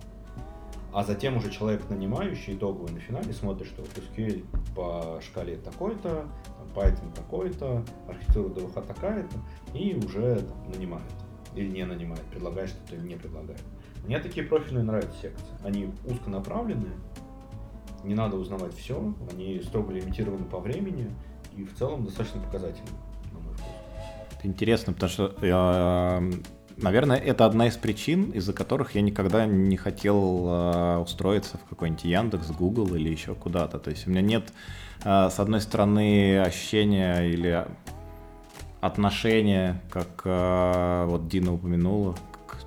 А 0.93 1.03
затем 1.03 1.37
уже 1.37 1.49
человек, 1.49 1.89
нанимающий 1.89 2.53
итоговый 2.53 2.91
на 2.91 2.99
финале, 2.99 3.33
смотрит, 3.33 3.67
что 3.67 3.81
SQL 3.81 4.45
по 4.75 5.19
шкале 5.21 5.57
такой-то, 5.57 6.27
Python 6.75 7.13
такой-то, 7.15 7.83
архитектура 8.07 8.49
ДВХ 8.49 8.85
такая-то, 8.85 9.35
и 9.77 9.95
уже 9.95 10.41
там, 10.41 10.71
нанимает. 10.71 11.11
Или 11.55 11.69
не 11.69 11.85
нанимает, 11.85 12.23
предлагает 12.23 12.69
что-то 12.69 12.95
или 12.95 13.07
не 13.07 13.15
предлагает. 13.15 13.61
Мне 14.05 14.19
такие 14.19 14.45
профильные 14.45 14.83
нравятся 14.83 15.21
секции. 15.21 15.45
Они 15.63 15.93
узконаправленные, 16.05 16.95
не 18.03 18.15
надо 18.15 18.37
узнавать 18.37 18.73
все, 18.75 19.13
они 19.31 19.61
строго 19.61 19.93
лимитированы 19.93 20.45
по 20.45 20.59
времени 20.59 21.09
и 21.55 21.63
в 21.63 21.75
целом 21.75 22.05
достаточно 22.05 22.41
показательны, 22.41 22.89
на 23.31 23.39
мой 23.39 23.53
вкус. 23.53 23.71
Это 24.37 24.47
интересно, 24.47 24.93
потому 24.93 25.09
что 25.09 25.35
э, 25.41 26.31
Наверное, 26.77 27.17
это 27.17 27.45
одна 27.45 27.67
из 27.67 27.77
причин, 27.77 28.31
из-за 28.31 28.53
которых 28.53 28.95
я 28.95 29.01
никогда 29.01 29.45
не 29.45 29.77
хотел 29.77 30.47
э, 30.47 30.97
устроиться 30.97 31.57
в 31.57 31.69
какой-нибудь 31.69 32.03
Яндекс, 32.03 32.51
Google 32.51 32.95
или 32.95 33.09
еще 33.09 33.35
куда-то. 33.35 33.79
То 33.79 33.91
есть 33.91 34.07
у 34.07 34.09
меня 34.09 34.21
нет, 34.21 34.51
с 35.03 35.39
одной 35.39 35.61
стороны, 35.61 36.39
ощущения 36.39 37.21
или 37.23 37.65
отношения, 38.83 39.81
как 39.89 40.23
э, 40.25 41.05
вот 41.07 41.29
Дина 41.29 41.53
упомянула, 41.53 42.15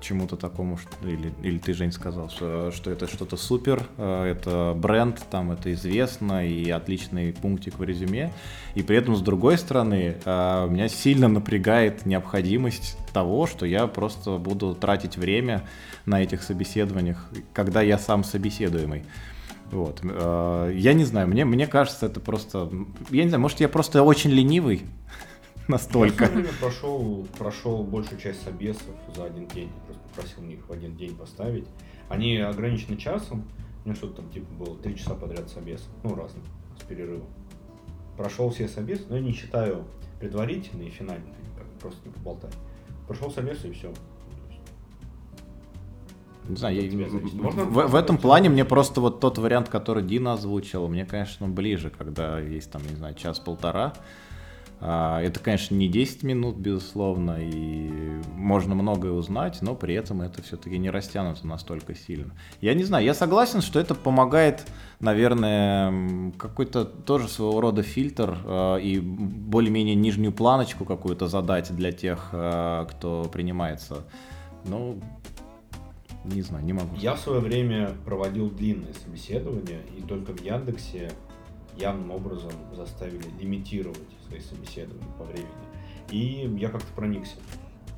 чему-то 0.01 0.35
такому, 0.35 0.77
что, 0.77 1.07
или, 1.07 1.31
или 1.43 1.57
ты, 1.59 1.73
Жень, 1.73 1.91
сказал, 1.91 2.29
что, 2.29 2.71
что 2.71 2.89
это 2.91 3.07
что-то 3.07 3.37
супер, 3.37 3.83
э, 3.97 4.31
это 4.31 4.73
бренд, 4.75 5.21
там 5.29 5.51
это 5.51 5.71
известно 5.73 6.47
и 6.47 6.69
отличный 6.71 7.33
пунктик 7.33 7.77
в 7.77 7.83
резюме. 7.83 8.31
И 8.73 8.81
при 8.81 8.97
этом, 8.97 9.15
с 9.15 9.21
другой 9.21 9.57
стороны, 9.57 10.17
меня 10.25 10.87
сильно 10.87 11.27
напрягает 11.27 12.05
необходимость 12.05 12.97
того, 13.13 13.45
что 13.45 13.65
я 13.65 13.85
просто 13.87 14.37
буду 14.37 14.73
тратить 14.73 15.17
время 15.17 15.67
на 16.05 16.21
этих 16.21 16.41
собеседованиях, 16.41 17.29
когда 17.53 17.81
я 17.81 17.97
сам 17.97 18.23
собеседуемый. 18.23 19.03
Вот. 19.71 19.99
Э, 20.03 20.71
я 20.73 20.93
не 20.93 21.03
знаю, 21.03 21.27
мне, 21.27 21.45
мне 21.45 21.67
кажется, 21.67 22.05
это 22.05 22.19
просто... 22.19 22.69
Я 23.09 23.23
не 23.23 23.29
знаю, 23.29 23.41
может, 23.41 23.59
я 23.59 23.69
просто 23.69 24.03
очень 24.03 24.31
ленивый, 24.31 24.83
Настолько. 25.67 26.25
Я 26.25 26.45
прошел, 26.61 27.27
прошел 27.37 27.83
большую 27.83 28.19
часть 28.19 28.41
собесов 28.43 28.95
за 29.13 29.25
один 29.25 29.47
день. 29.47 29.67
Я 29.67 29.83
просто 29.85 30.03
попросил 30.09 30.43
них 30.43 30.67
в 30.67 30.71
один 30.71 30.95
день 30.95 31.15
поставить. 31.15 31.67
Они 32.07 32.37
ограничены 32.37 32.95
часом. 32.95 33.45
У 33.83 33.89
меня 33.89 33.95
что-то 33.95 34.21
там 34.21 34.29
типа 34.29 34.51
было 34.53 34.77
три 34.77 34.95
часа 34.95 35.13
подряд 35.13 35.49
собесов. 35.49 35.87
Ну, 36.03 36.15
разных, 36.15 36.43
с 36.79 36.83
перерывом. 36.83 37.27
Прошел 38.15 38.49
все 38.49 38.67
собесы, 38.67 39.03
но 39.09 39.17
я 39.17 39.21
не 39.21 39.33
считаю 39.33 39.85
предварительные 40.19 40.87
и 40.87 40.91
финальные, 40.91 41.35
просто 41.81 41.99
не 42.05 42.13
поболтать. 42.13 42.53
Прошел 43.05 43.29
собес 43.29 43.63
и 43.65 43.71
все. 43.71 43.93
Не 46.47 46.55
знаю, 46.55 46.75
я, 46.75 47.07
Можно 47.33 47.65
в, 47.65 47.87
в 47.87 47.95
этом 47.95 48.17
плане 48.17 48.49
мне 48.49 48.65
просто 48.65 49.01
вот 49.01 49.19
тот 49.19 49.37
вариант, 49.37 49.69
который 49.69 50.03
Дина 50.03 50.33
озвучил, 50.33 50.87
мне, 50.87 51.05
конечно, 51.05 51.47
ближе, 51.47 51.89
когда 51.89 52.39
есть 52.39 52.71
там, 52.71 52.81
не 52.89 52.95
знаю, 52.95 53.15
час-полтора. 53.15 53.93
А, 54.79 55.19
это, 55.21 55.39
конечно, 55.39 55.73
не 55.73 55.87
10 55.87 56.23
минут, 56.23 56.55
безусловно, 56.57 57.37
и 57.39 58.21
можно 58.35 58.75
многое 58.75 59.11
узнать, 59.11 59.59
но 59.61 59.73
при 59.73 59.95
этом 59.95 60.21
это 60.21 60.43
все-таки 60.43 60.77
не 60.77 60.91
растянуто 60.91 61.47
настолько 61.47 61.95
сильно. 61.95 62.31
Я 62.61 62.75
не 62.75 62.83
знаю, 62.83 63.03
я 63.03 63.15
согласен, 63.15 63.61
что 63.61 63.79
это 63.79 63.95
помогает, 63.95 64.67
наверное, 64.99 66.31
какой-то 66.37 66.85
тоже 66.85 67.27
своего 67.27 67.59
рода 67.59 67.81
фильтр 67.81 68.37
а, 68.45 68.75
и 68.77 68.99
более-менее 68.99 69.95
нижнюю 69.95 70.31
планочку 70.31 70.85
какую-то 70.85 71.27
задать 71.27 71.75
для 71.75 71.91
тех, 71.91 72.29
а, 72.33 72.85
кто 72.85 73.23
принимается. 73.33 74.03
Ну, 74.63 74.99
не 76.27 76.41
знаю, 76.41 76.65
не 76.65 76.73
могу. 76.73 76.95
Я 76.95 77.15
в 77.15 77.19
свое 77.19 77.39
время 77.39 77.95
проводил 78.05 78.49
длинные 78.49 78.93
собеседования, 78.93 79.81
и 79.97 80.01
только 80.01 80.33
в 80.33 80.41
Яндексе 80.41 81.11
явным 81.77 82.11
образом 82.11 82.51
заставили 82.75 83.25
лимитировать 83.39 83.99
свои 84.27 84.39
собеседования 84.39 85.11
по 85.17 85.23
времени. 85.23 85.47
И 86.11 86.49
я 86.59 86.69
как-то 86.69 86.91
проникся. 86.93 87.35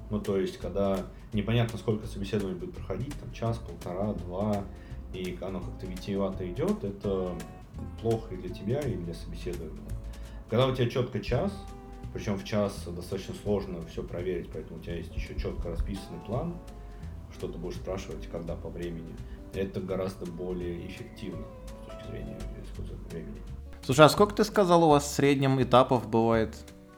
Ну, 0.10 0.20
то 0.20 0.38
есть, 0.38 0.58
когда 0.58 1.06
непонятно, 1.34 1.78
сколько 1.78 2.08
собеседований 2.08 2.58
будет 2.58 2.74
проходить, 2.74 3.13
там 3.20 3.32
час, 3.32 3.58
полтора, 3.58 4.13
два, 4.13 4.63
и 5.13 5.38
оно 5.42 5.60
как-то 5.60 5.86
витиевато 5.86 6.50
идет, 6.50 6.84
это 6.84 7.36
плохо 8.02 8.34
и 8.34 8.38
для 8.38 8.50
тебя, 8.50 8.80
и 8.80 8.96
для 8.96 9.13
собеседуемого. 9.13 9.89
Когда 10.50 10.68
у 10.68 10.76
тебя 10.76 10.89
четко 10.89 11.20
час, 11.20 11.54
причем 12.13 12.38
в 12.38 12.44
час 12.44 12.88
достаточно 12.88 13.36
сложно 13.44 13.86
все 13.86 14.02
проверить, 14.04 14.50
поэтому 14.52 14.80
у 14.80 14.84
тебя 14.84 14.96
есть 14.96 15.15
еще 15.15 15.36
четко 15.36 15.70
расписанный 15.70 16.20
план, 16.26 16.56
что 17.39 17.47
ты 17.47 17.58
будешь 17.58 17.78
спрашивать, 17.78 18.28
когда 18.28 18.56
по 18.56 18.69
времени, 18.69 19.15
это 19.54 19.80
гораздо 19.80 20.25
более 20.25 20.86
эффективно 20.86 21.45
с 21.82 21.86
точки 21.86 22.12
зрения 22.12 22.38
использования 22.62 23.08
времени. 23.10 23.41
Слушай, 23.82 24.06
а 24.06 24.10
сколько 24.10 24.36
ты 24.36 24.43
сказал, 24.43 24.84
у 24.84 24.89
вас 24.89 25.06
в 25.06 25.08
среднем 25.08 25.62
этапов 25.62 26.10
бывает? 26.10 26.56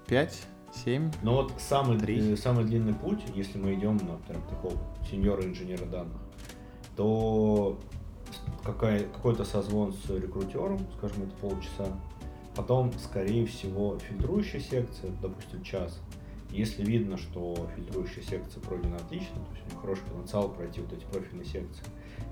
Пять? 0.08 0.41
Семь? 0.73 1.12
Ну 1.21 1.34
вот 1.34 1.54
самый, 1.60 1.99
3. 1.99 2.34
Э, 2.34 2.38
самый 2.38 2.65
длинный 2.65 2.93
путь, 2.93 3.21
если 3.36 3.60
мы 3.60 3.75
идем 3.75 3.97
на 3.97 4.15
прям 4.27 4.41
такого 4.49 4.73
сеньора 5.10 5.43
инженера 5.43 5.86
данных, 5.86 6.17
то 6.95 7.77
какая, 8.63 9.04
какой-то 9.04 9.43
созвон 9.43 9.93
с 9.93 10.10
рекрутером, 10.10 10.80
скажем, 10.97 11.23
это 11.23 11.36
полчаса, 11.36 11.88
потом, 12.56 12.91
скорее 12.93 13.45
всего, 13.45 13.99
фильтрующая 13.99 14.60
секция, 14.60 15.12
допустим, 15.21 15.62
час. 15.62 15.99
Если 16.52 16.84
видно, 16.84 17.18
что 17.18 17.70
фильтрующая 17.76 18.24
секция 18.24 18.62
пройдена 18.62 18.98
отлично, 18.98 19.36
то 19.36 19.52
есть 19.54 19.66
у 19.66 19.70
них 19.72 19.82
хороший 19.82 20.04
потенциал 20.04 20.50
пройти 20.50 20.82
вот 20.82 20.92
эти 20.92 21.06
профильные 21.06 21.46
секции, 21.46 21.86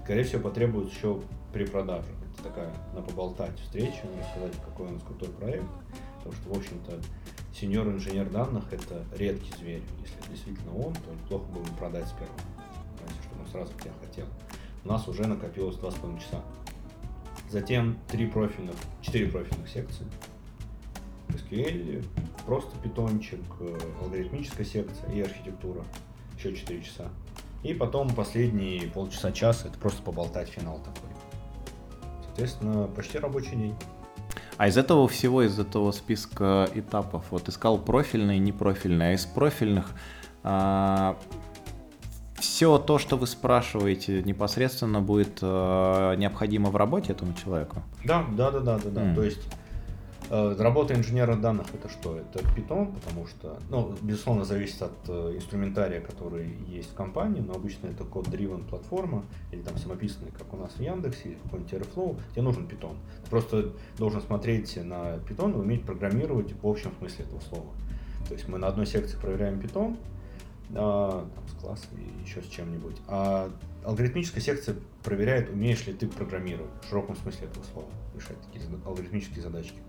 скорее 0.04 0.24
всего, 0.24 0.42
потребуется 0.44 0.96
еще 0.96 1.22
при 1.54 1.66
продаже 1.66 2.10
такая 2.44 2.74
на 2.94 3.02
поболтать 3.02 3.58
встреча, 3.60 4.02
рассказать, 4.20 4.54
какой 4.66 4.88
у 4.88 4.92
нас 4.92 5.04
крутой 5.04 5.30
проект. 5.30 5.66
Потому 6.18 6.36
что, 6.36 6.50
в 6.50 6.58
общем-то, 6.58 7.00
сеньор-инженер 7.54 8.30
данных 8.30 8.72
это 8.72 9.06
редкий 9.16 9.54
зверь. 9.58 9.84
Если 10.02 10.32
действительно 10.32 10.76
он, 10.76 10.94
то 10.94 11.28
плохо 11.28 11.46
бы 11.46 11.60
ему 11.60 11.78
продать 11.78 12.08
с 12.08 12.12
первого. 12.12 12.40
Знаете, 12.98 13.24
что 13.24 13.40
он 13.40 13.48
сразу 13.48 13.74
тебя 13.80 13.94
хотел. 14.02 14.26
У 14.84 14.88
нас 14.88 15.08
уже 15.08 15.28
накопилось 15.28 15.78
2,5 15.78 16.20
часа. 16.20 16.44
Затем 17.50 17.98
три 18.08 18.28
профильных, 18.28 18.76
четыре 19.02 19.28
профильных 19.28 19.70
секции. 19.70 20.06
SQL, 21.30 22.04
просто 22.50 22.76
питончик, 22.80 23.42
э, 23.60 23.78
алгоритмическая 24.02 24.66
секция 24.66 25.12
и 25.12 25.22
архитектура. 25.22 25.84
Еще 26.36 26.56
4 26.56 26.82
часа. 26.82 27.10
И 27.62 27.76
потом 27.76 28.10
последние 28.10 28.88
полчаса-час 28.88 29.66
это 29.66 29.78
просто 29.78 30.02
поболтать 30.02 30.50
финал 30.50 30.80
такой 30.80 31.10
соответственно, 32.40 32.88
почти 32.88 33.20
рабочий 33.20 33.56
день. 33.56 33.76
А 34.58 34.68
из 34.68 34.78
этого 34.78 35.08
всего, 35.08 35.44
из 35.44 35.60
этого 35.60 35.92
списка 35.92 36.68
этапов, 36.74 37.26
вот 37.30 37.48
искал 37.50 37.78
профильные 37.78 38.38
и 38.38 38.40
непрофильные, 38.40 39.12
а 39.12 39.14
из 39.14 39.26
профильных 39.26 39.92
а, 40.44 41.18
все 42.40 42.78
то, 42.78 42.98
что 42.98 43.18
вы 43.18 43.28
спрашиваете, 43.28 44.24
непосредственно 44.24 45.02
будет 45.02 45.40
а, 45.42 46.16
необходимо 46.16 46.70
в 46.70 46.76
работе 46.76 47.12
этому 47.12 47.34
человеку? 47.34 47.84
Да, 48.04 48.26
да, 48.32 48.52
да, 48.52 48.60
да, 48.60 48.80
да, 48.80 48.90
да. 48.90 49.02
Mm. 49.02 49.16
То 49.16 49.24
есть 49.24 49.42
работа 50.30 50.94
инженера 50.94 51.36
данных 51.36 51.68
это 51.74 51.90
что? 51.90 52.16
Это 52.18 52.40
Python, 52.40 52.94
потому 52.94 53.26
что, 53.28 53.60
ну, 53.70 53.96
безусловно, 54.02 54.46
зависит 54.46 54.82
от 54.82 54.94
э, 55.08 55.36
инструментария, 55.36 56.02
который 56.02 56.56
есть 56.68 56.92
в 56.92 56.94
компании, 56.94 57.42
но 57.42 57.54
обычно 57.54 57.88
это 57.88 58.04
код-driven 58.04 58.68
платформа, 58.68 59.26
или 59.52 59.62
там 59.62 59.78
самописанный, 59.78 60.32
как 60.32 60.54
у 60.54 60.58
нас 60.58 60.74
в 60.74 60.80
Яндексе, 60.80 61.30
или 61.30 61.38
какой-нибудь 61.44 61.74
Airflow, 61.74 62.20
тебе 62.32 62.42
нужен 62.44 62.66
Python. 62.66 62.96
Ты 63.24 63.30
просто 63.30 63.74
должен 63.98 64.22
смотреть 64.22 64.78
на 64.78 65.16
Python 65.16 65.54
и 65.54 65.56
уметь 65.56 65.84
программировать 65.84 66.54
в 66.62 66.68
общем 66.68 66.92
смысле 67.00 67.26
этого 67.26 67.40
слова. 67.42 67.72
То 68.28 68.34
есть 68.36 68.48
мы 68.48 68.60
на 68.60 68.68
одной 68.68 68.86
секции 68.86 69.18
проверяем 69.18 69.60
Python, 69.60 69.98
а, 70.76 71.28
там, 71.34 71.48
с 71.48 71.62
классами, 71.62 72.04
еще 72.24 72.44
с 72.44 72.48
чем-нибудь, 72.48 72.98
а 73.08 73.50
алгоритмическая 73.84 74.42
секция 74.42 74.76
проверяет, 75.04 75.50
умеешь 75.50 75.88
ли 75.88 75.94
ты 75.94 76.08
программировать 76.08 76.70
в 76.84 76.88
широком 76.88 77.16
смысле 77.16 77.48
этого 77.48 77.64
слова, 77.64 77.90
решать 78.16 78.40
такие 78.42 78.64
алгоритмические 78.86 79.42
задачки. 79.42 79.80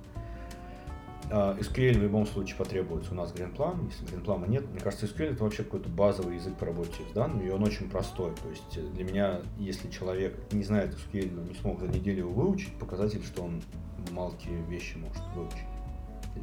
А, 1.33 1.57
SQL 1.59 1.99
в 1.99 2.03
любом 2.03 2.26
случае 2.26 2.57
потребуется 2.57 3.12
у 3.12 3.14
нас 3.14 3.33
гринплан. 3.33 3.87
Если 3.87 4.05
гринплана 4.05 4.47
нет, 4.47 4.68
мне 4.68 4.81
кажется, 4.81 5.07
SQL 5.07 5.33
это 5.33 5.45
вообще 5.45 5.62
какой-то 5.62 5.89
базовый 5.89 6.37
язык 6.37 6.57
по 6.57 6.66
работе 6.66 7.03
с 7.09 7.12
данными, 7.12 7.47
и 7.47 7.51
он 7.51 7.62
очень 7.62 7.89
простой. 7.89 8.33
То 8.35 8.49
есть 8.51 8.93
для 8.95 9.05
меня, 9.05 9.41
если 9.57 9.89
человек 9.91 10.37
не 10.51 10.64
знает 10.64 10.97
SQL, 10.97 11.33
но 11.33 11.43
не 11.43 11.55
смог 11.55 11.81
за 11.81 11.87
неделю 11.87 12.20
его 12.20 12.33
выучить, 12.33 12.74
показатель, 12.78 13.22
что 13.24 13.43
он 13.43 13.62
мелкие 14.11 14.61
вещи 14.68 14.97
может 14.97 15.22
выучить. 15.35 15.66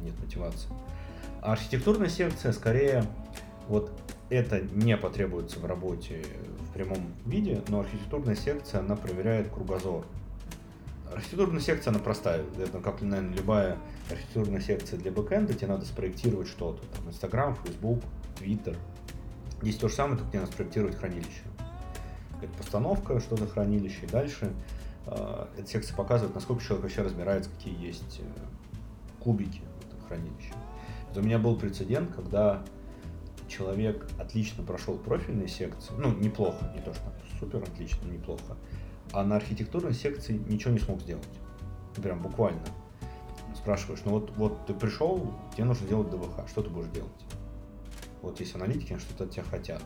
Нет 0.02 0.18
мотивации. 0.20 0.70
А 1.42 1.52
архитектурная 1.52 2.08
секция 2.08 2.52
скорее 2.52 3.04
вот 3.68 3.92
это 4.30 4.60
не 4.60 4.96
потребуется 4.96 5.58
в 5.58 5.66
работе 5.66 6.22
в 6.60 6.72
прямом 6.72 7.12
виде, 7.26 7.62
но 7.68 7.80
архитектурная 7.80 8.36
секция, 8.36 8.80
она 8.80 8.96
проверяет 8.96 9.48
кругозор. 9.48 10.04
Архитектурная 11.12 11.60
секция, 11.60 11.90
она 11.90 12.00
простая. 12.00 12.44
Это, 12.58 12.80
как, 12.80 13.00
наверное, 13.02 13.36
любая 13.36 13.78
архитектурная 14.10 14.60
секция 14.60 14.98
для 14.98 15.10
бэкэнда, 15.10 15.54
тебе 15.54 15.68
надо 15.68 15.84
спроектировать 15.84 16.48
что-то. 16.48 16.82
Там 16.96 17.08
Инстаграм, 17.08 17.56
Фейсбук, 17.56 18.02
Твиттер. 18.38 18.76
Здесь 19.62 19.76
то 19.76 19.88
же 19.88 19.94
самое, 19.94 20.16
только 20.16 20.30
тебе 20.30 20.40
надо 20.40 20.52
спроектировать 20.52 20.96
хранилище. 20.96 21.42
Это 22.40 22.52
постановка, 22.56 23.20
что-то 23.20 23.46
хранилище. 23.46 24.06
И 24.06 24.08
дальше 24.08 24.52
э, 25.06 25.46
эта 25.58 25.68
секция 25.68 25.96
показывает, 25.96 26.34
насколько 26.34 26.62
человек 26.62 26.84
вообще 26.84 27.02
разбирается, 27.02 27.50
какие 27.50 27.84
есть 27.84 28.20
э, 28.20 28.24
кубики 29.18 29.62
в 29.80 29.86
этом 29.86 30.06
хранилище. 30.06 30.52
Это 31.10 31.20
у 31.20 31.22
меня 31.22 31.38
был 31.38 31.56
прецедент, 31.56 32.14
когда 32.14 32.62
человек 33.48 34.06
отлично 34.18 34.62
прошел 34.62 34.96
профильные 34.96 35.48
секции, 35.48 35.92
ну, 35.96 36.14
неплохо, 36.14 36.70
не 36.74 36.82
то, 36.82 36.92
что 36.92 37.02
супер 37.40 37.62
отлично, 37.62 38.06
неплохо, 38.06 38.56
а 39.12 39.24
на 39.24 39.36
архитектурной 39.36 39.94
секции 39.94 40.40
ничего 40.48 40.72
не 40.72 40.78
смог 40.78 41.00
сделать. 41.00 41.28
Прям 41.96 42.20
буквально. 42.20 42.60
Спрашиваешь, 43.56 44.00
ну 44.04 44.12
вот, 44.12 44.32
вот 44.36 44.66
ты 44.66 44.74
пришел, 44.74 45.32
тебе 45.54 45.64
нужно 45.64 45.86
сделать 45.86 46.10
ДВХ, 46.10 46.48
что 46.48 46.62
ты 46.62 46.70
будешь 46.70 46.90
делать? 46.90 47.10
Вот 48.22 48.38
есть 48.40 48.54
аналитики, 48.54 48.98
что-то 48.98 49.24
от 49.24 49.30
тебя 49.30 49.44
хотят. 49.44 49.82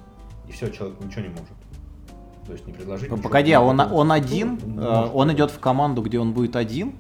И 0.49 0.53
все, 0.53 0.71
человек 0.71 1.01
ничего 1.01 1.23
не 1.23 1.29
может. 1.29 1.57
То 2.47 2.53
есть 2.53 2.67
не 2.67 2.73
предложить. 2.73 3.09
Ну, 3.11 3.19
погоди, 3.19 3.53
а 3.53 3.61
он, 3.61 3.81
он 3.81 4.11
один, 4.11 4.59
он, 4.65 4.79
э, 4.81 5.11
он 5.13 5.33
идет 5.33 5.51
в 5.51 5.61
команду, 5.61 6.03
где 6.03 6.19
он 6.19 6.33
будет 6.33 6.57
один 6.57 6.97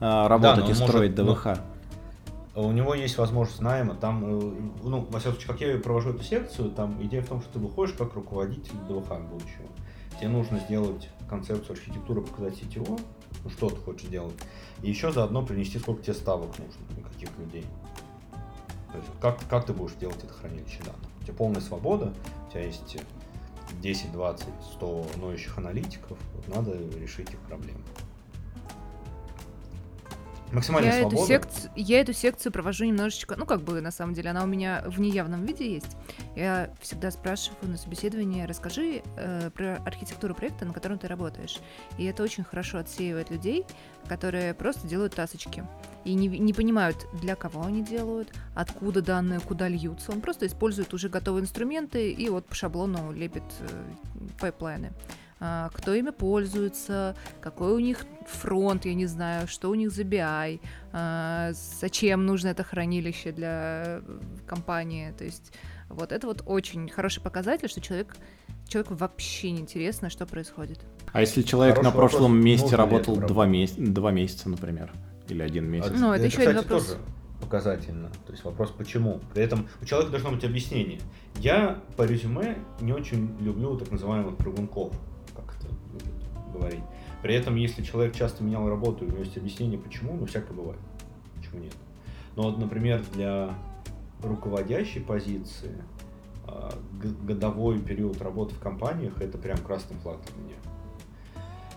э, 0.00 0.26
работать 0.26 0.66
да, 0.66 0.72
и 0.72 0.74
строить 0.74 1.16
может, 1.16 1.42
ДВХ. 1.44 1.58
у 2.56 2.72
него 2.72 2.94
есть 2.94 3.16
возможность 3.16 3.60
найма, 3.60 3.94
там, 3.94 4.24
э, 4.24 4.52
ну, 4.82 5.06
во 5.10 5.20
всяком 5.20 5.38
случае, 5.38 5.52
как 5.52 5.60
я 5.60 5.78
провожу 5.78 6.10
эту 6.10 6.24
секцию, 6.24 6.70
там 6.70 7.00
идея 7.04 7.22
в 7.22 7.28
том, 7.28 7.40
что 7.40 7.52
ты 7.52 7.58
выходишь 7.60 7.94
как 7.96 8.14
руководитель 8.14 8.74
ДВХ 8.88 9.20
будущего. 9.20 9.68
Тебе 10.18 10.28
нужно 10.28 10.58
сделать 10.60 11.08
концепцию 11.28 11.72
архитектуры, 11.72 12.22
показать 12.22 12.54
CTO, 12.54 13.00
ну, 13.44 13.50
что 13.50 13.70
ты 13.70 13.76
хочешь 13.76 14.08
делать, 14.08 14.34
и 14.82 14.88
еще 14.88 15.12
заодно 15.12 15.44
принести, 15.44 15.78
сколько 15.78 16.02
тебе 16.02 16.14
ставок 16.14 16.58
нужно, 16.58 16.80
и 16.98 17.02
каких 17.02 17.36
людей. 17.38 17.66
То 18.92 18.98
есть 18.98 19.10
как, 19.20 19.38
как 19.48 19.66
ты 19.66 19.72
будешь 19.72 19.94
делать 19.94 20.22
это 20.22 20.32
хранилище 20.32 20.78
данных. 20.84 21.10
У 21.20 21.24
тебя 21.24 21.34
полная 21.34 21.60
свобода, 21.60 22.12
у 22.46 22.50
тебя 22.50 22.64
есть 22.64 22.96
10, 23.80 24.12
20, 24.12 24.46
100 24.74 25.06
ноющих 25.16 25.58
аналитиков, 25.58 26.18
вот 26.34 26.48
надо 26.48 26.72
решить 26.98 27.30
их 27.30 27.38
проблемы. 27.40 27.80
Максимальная 30.54 30.92
я 30.92 31.00
свобода. 31.00 31.16
Эту 31.16 31.26
секцию, 31.26 31.72
я 31.76 32.00
эту 32.00 32.12
секцию 32.12 32.52
провожу 32.52 32.84
немножечко, 32.84 33.34
ну 33.36 33.44
как 33.44 33.62
бы 33.62 33.80
на 33.80 33.90
самом 33.90 34.14
деле, 34.14 34.30
она 34.30 34.44
у 34.44 34.46
меня 34.46 34.84
в 34.86 35.00
неявном 35.00 35.44
виде 35.44 35.72
есть. 35.72 35.96
Я 36.36 36.70
всегда 36.80 37.10
спрашиваю 37.10 37.70
на 37.70 37.76
собеседовании, 37.76 38.44
расскажи 38.44 39.02
э, 39.16 39.50
про 39.50 39.76
архитектуру 39.84 40.34
проекта, 40.34 40.64
на 40.64 40.72
котором 40.72 40.98
ты 40.98 41.08
работаешь. 41.08 41.58
И 41.98 42.04
это 42.04 42.22
очень 42.22 42.44
хорошо 42.44 42.78
отсеивает 42.78 43.30
людей, 43.30 43.66
которые 44.08 44.54
просто 44.54 44.86
делают 44.86 45.14
тасочки 45.14 45.64
и 46.04 46.14
не, 46.14 46.28
не 46.28 46.52
понимают, 46.52 47.06
для 47.14 47.34
кого 47.34 47.64
они 47.64 47.82
делают, 47.82 48.32
откуда 48.54 49.02
данные, 49.02 49.40
куда 49.40 49.68
льются. 49.68 50.12
Он 50.12 50.20
просто 50.20 50.46
использует 50.46 50.92
уже 50.94 51.08
готовые 51.08 51.42
инструменты 51.42 52.12
и 52.12 52.28
вот 52.28 52.46
по 52.46 52.54
шаблону 52.54 53.12
лепит 53.12 53.42
э, 53.60 53.68
пайплайны. 54.38 54.92
Кто 55.74 55.94
ими 55.94 56.10
пользуется, 56.10 57.16
какой 57.40 57.72
у 57.72 57.78
них 57.78 58.06
фронт, 58.26 58.84
я 58.84 58.94
не 58.94 59.06
знаю, 59.06 59.46
что 59.48 59.70
у 59.70 59.74
них 59.74 59.90
за 59.90 60.02
BI, 60.02 60.60
а, 60.92 61.50
зачем 61.52 62.26
нужно 62.26 62.48
это 62.48 62.62
хранилище 62.62 63.32
для 63.32 64.00
компании. 64.46 65.12
То 65.18 65.24
есть 65.24 65.52
вот 65.88 66.12
это 66.12 66.26
вот 66.26 66.42
очень 66.46 66.88
хороший 66.88 67.22
показатель, 67.22 67.68
что 67.68 67.80
человек 67.80 68.16
человеку 68.68 68.94
вообще 68.94 69.50
не 69.50 69.60
интересно, 69.60 70.10
что 70.10 70.26
происходит. 70.26 70.80
А 71.12 71.20
если 71.20 71.42
человек 71.42 71.76
Хороший 71.76 71.92
на 71.92 71.96
прошлом 71.96 72.32
вопрос, 72.32 72.44
месте 72.44 72.76
работал 72.76 73.16
два, 73.16 73.46
меся- 73.46 73.74
два 73.78 74.10
месяца, 74.10 74.48
например, 74.48 74.92
или 75.28 75.42
один 75.42 75.66
месяц? 75.66 75.92
Ну, 75.94 76.12
это, 76.12 76.24
это 76.24 76.26
еще 76.26 76.48
один 76.48 76.56
вопрос. 76.56 76.86
Тоже 76.86 76.98
показательно. 77.40 78.08
То 78.26 78.32
есть 78.32 78.44
вопрос 78.44 78.70
почему. 78.70 79.20
При 79.34 79.44
этом 79.44 79.68
у 79.82 79.84
человека 79.84 80.10
должно 80.12 80.30
быть 80.30 80.44
объяснение. 80.44 81.00
Я 81.36 81.78
по 81.96 82.02
резюме 82.02 82.56
не 82.80 82.92
очень 82.92 83.36
люблю 83.40 83.76
так 83.76 83.90
называемых 83.90 84.36
прыгунков 84.36 84.94
говорить. 86.58 86.82
При 87.22 87.34
этом, 87.34 87.56
если 87.56 87.82
человек 87.82 88.14
часто 88.14 88.42
менял 88.42 88.68
работу, 88.68 89.04
у 89.04 89.08
него 89.08 89.18
есть 89.18 89.36
объяснение, 89.36 89.78
почему, 89.78 90.14
ну, 90.14 90.26
всякое 90.26 90.54
бывает. 90.54 90.80
Почему 91.36 91.60
нет? 91.60 91.74
Но 92.36 92.44
вот, 92.44 92.58
например, 92.58 93.04
для 93.12 93.54
руководящей 94.22 95.00
позиции 95.00 95.82
а, 96.46 96.72
годовой 97.22 97.78
период 97.80 98.20
работы 98.20 98.54
в 98.54 98.58
компаниях 98.58 99.20
это 99.20 99.38
прям 99.38 99.58
красный 99.58 99.96
флаг 99.98 100.18
для 100.26 100.44
меня. 100.44 100.56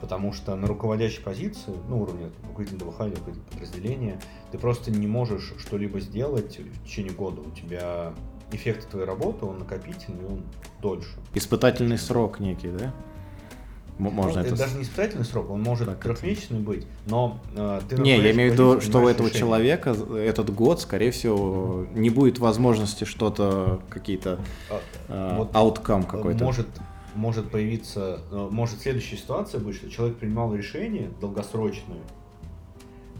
Потому 0.02 0.32
что 0.32 0.56
на 0.56 0.68
руководящей 0.68 1.24
позиции, 1.24 1.74
ну, 1.90 2.02
уровне 2.02 2.30
руководителя 2.44 2.80
ДВХ 2.80 3.02
или 3.02 3.16
руководителя 3.16 3.44
подразделения, 3.52 4.22
ты 4.52 4.58
просто 4.58 4.92
не 4.92 5.08
можешь 5.08 5.54
что-либо 5.58 6.00
сделать 6.00 6.60
в 6.60 6.84
течение 6.86 7.14
года. 7.14 7.42
У 7.42 7.52
тебя 7.52 8.14
эффект 8.52 8.90
твоей 8.90 9.08
работы, 9.08 9.46
он 9.46 9.60
накопительный, 9.60 10.26
он 10.26 10.44
дольше. 10.82 11.18
Испытательный 11.34 11.98
срок 11.98 12.40
некий, 12.40 12.70
да? 12.70 12.94
Можно 14.00 14.42
ну, 14.42 14.48
это... 14.48 14.56
даже 14.56 14.78
не 14.78 14.84
испытательный 14.84 15.26
срок, 15.26 15.50
он 15.50 15.64
может 15.64 15.88
так, 15.88 16.00
трехмесячный 16.00 16.60
быть, 16.60 16.86
но 17.08 17.40
э, 17.56 17.82
ты 17.90 17.98
Не, 17.98 18.18
я 18.18 18.32
имею 18.32 18.52
в 18.52 18.54
виду, 18.54 18.82
что 18.82 19.00
у 19.00 19.08
этого 19.08 19.28
решение. 19.28 19.40
человека 19.40 19.90
этот 20.16 20.54
год, 20.54 20.80
скорее 20.82 21.10
всего, 21.12 21.88
не 21.94 22.12
будет 22.12 22.38
возможности 22.38 23.06
что-то, 23.06 23.82
какие-то 23.90 24.40
э, 25.08 25.36
вот, 25.38 25.52
outcome 25.54 26.06
какой-то. 26.06 26.44
Может, 26.44 26.68
может 27.16 27.50
появиться, 27.50 28.22
э, 28.32 28.48
может 28.52 28.82
следующая 28.82 29.18
ситуация 29.18 29.60
быть, 29.60 29.76
что 29.76 29.90
человек 29.90 30.18
принимал 30.18 30.54
решение 30.54 31.10
долгосрочное, 31.20 32.02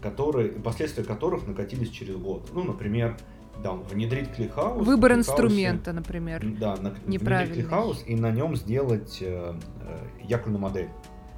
которые, 0.00 0.50
последствия 0.50 1.02
которых 1.02 1.46
накатились 1.46 1.90
через 1.90 2.14
год. 2.14 2.48
Ну, 2.54 2.62
например, 2.62 3.16
да, 3.62 3.72
внедрить 3.72 4.32
ClickHouse. 4.32 4.86
Выбор 4.86 5.14
инструмента, 5.14 5.92
например. 5.92 6.44
Да, 6.58 6.76
на, 6.76 6.90
внедрить 6.90 7.52
ClickHouse 7.52 8.04
и 8.06 8.14
на 8.14 8.30
нем 8.30 8.56
сделать 8.56 9.18
э, 9.20 9.54
э, 9.82 9.98
якорную 10.22 10.60
модель, 10.60 10.88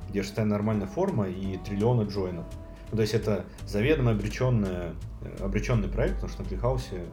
где 0.08 0.22
шестая 0.22 0.46
нормальная 0.46 0.86
форма 0.86 1.28
и 1.28 1.56
триллионы 1.58 2.02
джойнов. 2.08 2.44
Ну, 2.90 2.96
то 2.96 3.02
есть 3.02 3.14
это 3.14 3.44
заведомо 3.66 4.10
обреченный, 4.12 4.68
э, 5.22 5.44
обреченный 5.44 5.88
проект, 5.88 6.16
потому 6.16 6.32
что 6.32 6.42
на 6.42 6.48
ClickHouse 6.48 6.99
е 6.99 7.04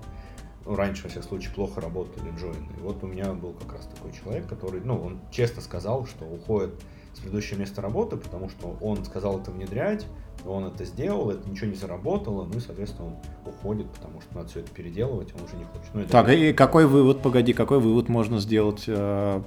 ну, 0.66 0.76
раньше, 0.76 1.04
во 1.04 1.10
всяком 1.10 1.30
случае, 1.30 1.54
плохо 1.54 1.80
работали 1.80 2.30
джойны. 2.38 2.68
И 2.78 2.82
вот 2.82 3.02
у 3.02 3.08
меня 3.08 3.32
был 3.34 3.54
как 3.54 3.74
раз 3.74 3.88
такой 3.88 4.12
человек, 4.12 4.48
который, 4.48 4.82
ну, 4.82 5.00
он 5.02 5.22
честно 5.32 5.62
сказал, 5.62 6.06
что 6.06 6.26
уходит 6.26 6.72
с 7.14 7.20
предыдущего 7.20 7.60
места 7.60 7.82
работы, 7.82 8.18
потому 8.18 8.50
что 8.50 8.78
он 8.82 9.06
сказал 9.06 9.40
это 9.40 9.52
внедрять, 9.52 10.06
он 10.46 10.66
это 10.66 10.86
сделал, 10.86 11.30
это 11.32 11.50
ничего 11.50 11.68
не 11.68 11.76
заработало, 11.76 12.46
ну 12.46 12.58
и, 12.58 12.60
соответственно, 12.60 13.08
он 13.08 13.16
уходит, 13.46 13.90
потому 13.92 14.22
что 14.22 14.36
надо 14.36 14.50
все 14.50 14.60
это 14.62 14.72
переделывать, 14.72 15.34
он 15.36 15.44
уже 15.46 15.56
не 15.56 15.64
хочет. 15.66 15.90
Ну, 15.94 16.04
так, 16.06 16.30
и 16.30 16.54
какой 16.54 16.86
вывод, 16.86 17.22
погоди, 17.22 17.54
какой 17.54 17.80
вывод 17.80 18.10
можно 18.10 18.40
сделать, 18.40 18.84
э, 18.88 19.42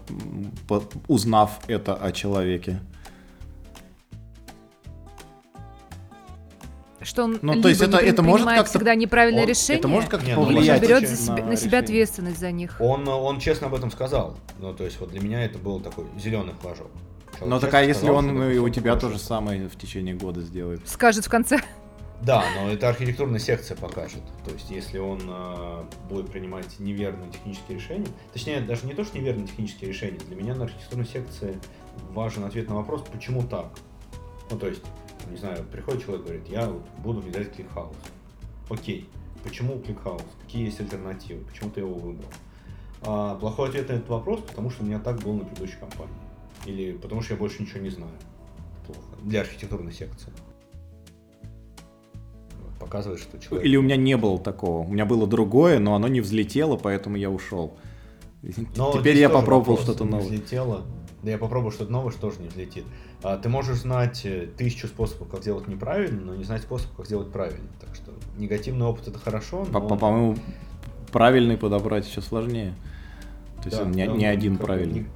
узнав 1.09 1.61
это 1.69 1.95
о 1.95 2.13
человеке? 2.13 2.81
что 7.03 7.25
он 7.25 7.39
Ну, 7.41 7.53
либо 7.55 7.63
то 7.63 7.69
есть 7.71 7.81
не 7.81 7.87
это- 7.87 7.97
это 7.97 8.23
может 8.23 8.47
как-то- 8.47 8.65
всегда 8.71 8.95
неправильное 8.95 9.43
он- 9.45 9.49
решение, 9.49 9.79
Это 9.79 9.89
может 9.89 10.11
как-то 10.11 10.27
Не, 10.27 10.35
ну, 10.37 10.43
либо 10.43 10.55
повлиять 10.57 10.83
берет 10.83 11.01
на 11.01 11.09
за 11.09 11.17
себя- 11.17 11.33
на 11.35 11.41
себя 11.41 11.53
решение? 11.57 11.79
ответственность 11.81 12.39
за 12.41 12.51
них. 12.53 12.77
Он, 12.79 13.09
он 13.09 13.41
честно 13.41 13.69
об 13.69 13.75
этом 13.75 13.91
сказал. 13.91 14.37
Ну, 14.59 14.75
то 14.75 14.85
есть, 14.85 15.01
вот 15.01 15.09
для 15.11 15.21
меня 15.21 15.43
это 15.43 15.59
был 15.59 15.81
такой 15.81 16.05
зеленый 16.19 16.53
флажок. 16.61 16.91
Человек 17.41 17.55
Ну, 17.55 17.57
честно 17.57 17.69
так 17.69 17.75
а 17.75 17.83
если 17.83 18.11
он 18.11 18.27
ну, 18.35 18.51
и 18.51 18.59
у 18.59 18.69
тебя 18.69 18.97
то 18.97 19.09
же 19.09 19.19
самое 19.19 19.69
в 19.69 19.77
течение 19.77 20.15
года 20.15 20.43
сделает? 20.43 20.87
Скажет 20.87 21.25
в 21.25 21.31
конце. 21.31 21.59
Да, 22.23 22.45
но 22.55 22.71
это 22.71 22.91
архитектурная 22.91 23.39
секция 23.39 23.79
покажет. 23.79 24.21
То 24.45 24.51
есть, 24.51 24.71
если 24.71 24.99
он 24.99 25.21
э, 25.27 25.85
будет 26.11 26.31
принимать 26.31 26.79
неверные 26.79 27.31
технические 27.31 27.79
решения, 27.79 28.09
точнее, 28.35 28.61
даже 28.61 28.87
не 28.87 28.93
то, 28.93 29.05
что 29.05 29.19
неверные 29.19 29.47
технические 29.47 29.89
решения, 29.89 30.19
для 30.19 30.37
меня 30.37 30.55
на 30.55 30.65
архитектурной 30.65 31.07
секции 31.07 31.59
важен 32.11 32.45
ответ 32.45 32.69
на 32.69 32.75
вопрос, 32.75 33.05
почему 33.11 33.43
так. 33.45 33.71
Ну, 34.51 34.59
то 34.59 34.67
есть, 34.67 34.83
не 35.31 35.39
знаю, 35.39 35.65
приходит 35.73 36.05
человек 36.05 36.25
и 36.25 36.29
говорит, 36.29 36.49
я 36.49 36.67
вот 36.67 36.83
буду 36.99 37.21
внедрять 37.21 37.55
ClickHouse. 37.55 37.97
Окей, 38.69 39.09
почему 39.43 39.81
ClickHouse? 39.81 40.23
Какие 40.43 40.67
есть 40.67 40.79
альтернативы? 40.79 41.43
Почему 41.47 41.71
ты 41.71 41.81
его 41.81 41.95
выбрал? 41.95 42.29
А 43.01 43.37
плохой 43.37 43.71
ответ 43.71 43.89
на 43.89 43.95
этот 43.95 44.11
вопрос, 44.11 44.41
потому 44.41 44.69
что 44.69 44.83
у 44.83 44.87
меня 44.87 44.99
так 44.99 45.21
было 45.21 45.37
на 45.37 45.45
предыдущей 45.47 45.79
компании. 45.79 46.15
Или 46.67 46.93
потому 46.93 47.23
что 47.23 47.35
я 47.35 47.39
больше 47.39 47.63
ничего 47.63 47.81
не 47.81 47.91
знаю. 47.91 48.13
Плохо. 48.87 49.01
Для 49.23 49.41
архитектурной 49.41 49.93
секции. 49.93 50.31
Показывает, 52.79 53.21
что 53.21 53.39
человек... 53.39 53.67
Или 53.67 53.77
у 53.77 53.83
меня 53.83 53.97
не 53.97 54.17
было 54.17 54.39
такого. 54.39 54.87
У 54.87 54.93
меня 54.93 55.05
было 55.05 55.27
другое, 55.27 55.79
но 55.79 55.95
оно 55.95 56.09
не 56.09 56.21
взлетело, 56.21 56.77
поэтому 56.77 57.17
я 57.17 57.31
ушел. 57.31 57.75
Но 58.77 58.93
Теперь 58.93 59.19
я 59.19 59.29
попробовал 59.29 59.79
что-то 59.79 60.05
новое. 60.05 60.25
Взлетело. 60.25 60.83
Да 61.23 61.31
я 61.31 61.37
попробую 61.37 61.71
что-то 61.73 61.93
новое, 61.93 62.11
что 62.13 62.23
тоже 62.23 62.41
не 62.41 62.49
взлетит. 62.49 62.85
А, 63.23 63.37
ты 63.37 63.51
можешь 63.51 63.77
знать 63.81 64.23
э, 64.25 64.49
тысячу 64.57 64.87
способов, 64.87 65.29
как 65.29 65.43
сделать 65.43 65.69
неправильно, 65.69 66.19
но 66.23 66.35
не 66.35 66.45
знать 66.45 66.63
способ, 66.63 66.91
как 66.97 67.05
сделать 67.05 67.31
правильно. 67.31 67.69
Так 67.79 67.95
что 67.95 68.13
негативный 68.39 68.87
опыт 68.87 69.09
это 69.09 69.19
хорошо, 69.19 69.67
но... 69.71 69.81
По- 69.87 69.97
По-моему, 69.97 70.37
правильный 71.13 71.59
подобрать 71.59 72.09
еще 72.09 72.23
сложнее. 72.23 72.73
То 73.63 73.65
есть 73.67 73.77
Да, 73.77 73.83
он 73.85 73.91
не, 73.91 74.07
да, 74.07 74.13
не 74.15 74.25
он 74.27 74.33
один 74.33 74.57
правильный. 74.57 75.01
не- 75.01 75.07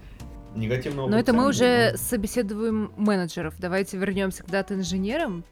Негативный 0.55 1.03
опыт. 1.03 1.11
Но 1.11 1.19
это 1.19 1.33
мы 1.33 1.49
уже 1.49 1.91
но- 1.93 1.97
собеседуем 1.99 2.93
менеджеров. 2.97 3.55
Давайте 3.59 3.97
вернемся 3.97 4.43
к 4.45 4.47
дата-инженерам. 4.51 5.45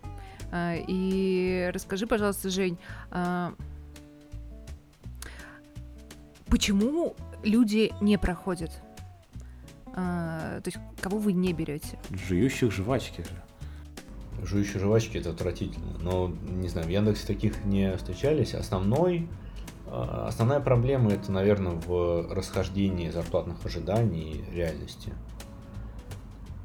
А, 0.50 0.74
И 0.86 1.70
расскажи, 1.72 2.06
пожалуйста, 2.06 2.50
Жень, 2.50 2.78
а, 3.10 3.54
почему 6.48 7.16
люди 7.42 7.92
не 8.00 8.18
проходят? 8.18 8.70
А, 9.94 10.60
То 10.60 10.68
есть 10.68 10.78
кого 11.00 11.18
вы 11.18 11.32
не 11.32 11.52
берете? 11.52 11.98
Жующих 12.28 12.72
жвачки 12.72 13.22
же. 13.22 14.44
Жующие 14.46 14.80
жвачки 14.80 15.18
это 15.18 15.30
отвратительно. 15.30 15.98
Но, 16.00 16.28
не 16.28 16.68
знаю, 16.68 16.86
в 16.86 16.90
Яндексе 16.90 17.26
таких 17.26 17.64
не 17.64 17.96
встречались. 17.96 18.54
Основной, 18.54 19.28
основная 19.92 20.60
проблема 20.60 21.12
это, 21.12 21.30
наверное, 21.30 21.72
в 21.72 22.32
расхождении 22.32 23.10
зарплатных 23.10 23.64
ожиданий 23.66 24.32
и 24.50 24.54
реальности. 24.54 25.12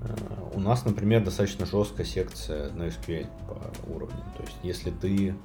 Э, 0.01 0.15
У 0.53 0.59
нас, 0.59 0.85
например, 0.85 1.23
достаточно 1.23 1.65
жесткая 1.65 2.05
секция 2.05 2.71
на 2.73 2.83
SQL 2.87 3.27
по 3.47 3.89
уровню. 3.91 4.23
То 4.37 4.43
есть, 4.43 4.57
если 4.63 4.91
ты 4.91 5.35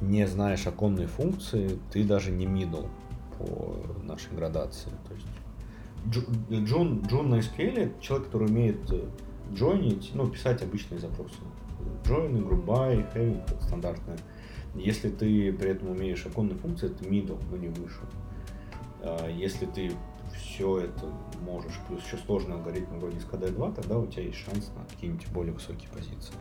не 0.00 0.26
знаешь 0.26 0.66
оконные 0.66 1.06
функции, 1.06 1.78
ты 1.92 2.04
даже 2.04 2.30
не 2.30 2.46
middle 2.46 2.88
по 3.38 3.76
нашей 4.04 4.32
градации. 4.34 4.90
То 5.08 5.14
есть, 5.14 5.26
Джу- 6.06 6.64
Джун, 6.64 7.02
Джун 7.06 7.30
на 7.30 7.36
SQL 7.40 8.00
человек, 8.00 8.26
который 8.28 8.48
умеет 8.48 8.90
э, 8.90 9.04
джойнить, 9.52 10.10
ну, 10.14 10.28
писать 10.28 10.62
обычные 10.62 10.98
запросы. 11.00 11.36
Join, 12.04 12.44
грубай, 12.44 13.06
having, 13.14 13.42
это 13.46 13.62
стандартное. 13.64 14.18
Если 14.78 15.10
ты 15.10 15.52
при 15.52 15.70
этом 15.70 15.90
умеешь 15.90 16.24
оконные 16.26 16.56
функции, 16.56 16.90
это 16.90 17.04
middle, 17.04 17.40
но 17.50 17.56
не 17.56 17.68
выше. 17.68 18.00
А 19.02 19.28
Если 19.28 19.66
ты 19.66 19.92
все 20.34 20.80
это 20.80 21.06
можешь, 21.42 21.78
плюс 21.86 22.04
еще 22.04 22.16
сложный 22.18 22.56
алгоритм 22.56 22.98
вроде 22.98 23.18
SKD2, 23.18 23.74
тогда 23.74 23.98
у 23.98 24.06
тебя 24.06 24.24
есть 24.24 24.38
шанс 24.38 24.70
на 24.76 24.84
какие-нибудь 24.84 25.28
более 25.28 25.52
высокие 25.52 25.88
позиции. 25.90 26.34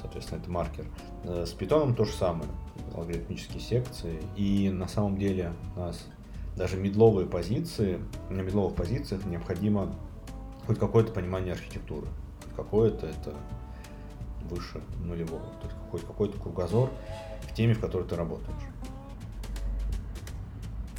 Соответственно, 0.00 0.40
это 0.40 0.50
маркер. 0.50 0.86
Э, 1.24 1.44
С 1.46 1.52
питоном 1.52 1.94
то 1.94 2.04
же 2.04 2.12
самое, 2.12 2.48
алгоритмические 2.94 3.60
секции. 3.60 4.20
И 4.36 4.70
на 4.70 4.88
самом 4.88 5.18
деле 5.18 5.52
у 5.76 5.80
нас 5.80 6.06
даже 6.56 6.76
медловые 6.76 7.26
позиции, 7.26 8.00
на 8.28 8.40
медловых 8.40 8.74
позициях 8.74 9.24
необходимо 9.24 9.94
хоть 10.66 10.78
какое-то 10.78 11.12
понимание 11.12 11.52
архитектуры. 11.52 12.06
Хоть 12.44 12.54
какое-то 12.54 13.06
это 13.06 13.34
выше 14.50 14.80
нулевого. 15.04 15.42
То 15.60 15.66
есть 15.68 15.76
хоть 15.90 16.02
какой-то 16.02 16.38
кругозор 16.38 16.90
в 17.42 17.54
теме, 17.54 17.74
в 17.74 17.80
которой 17.80 18.06
ты 18.06 18.16
работаешь. 18.16 18.62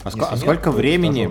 А, 0.04 0.10
ск- 0.10 0.26
а 0.28 0.32
нет, 0.32 0.39
сколько 0.39 0.64
то 0.64 0.72
времени, 0.72 1.30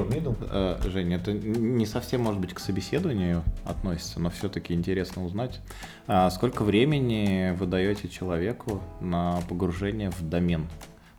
э, 0.52 0.78
Жень, 0.84 1.12
это 1.12 1.32
не 1.32 1.86
совсем, 1.86 2.20
может 2.22 2.40
быть, 2.40 2.54
к 2.54 2.60
собеседованию 2.60 3.42
относится, 3.64 4.20
но 4.20 4.30
все-таки 4.30 4.74
интересно 4.74 5.24
узнать, 5.24 5.60
а 6.06 6.30
сколько 6.30 6.62
времени 6.62 7.52
вы 7.58 7.66
даете 7.66 8.08
человеку 8.08 8.80
на 9.00 9.40
погружение 9.48 10.10
в 10.10 10.22
домен 10.22 10.68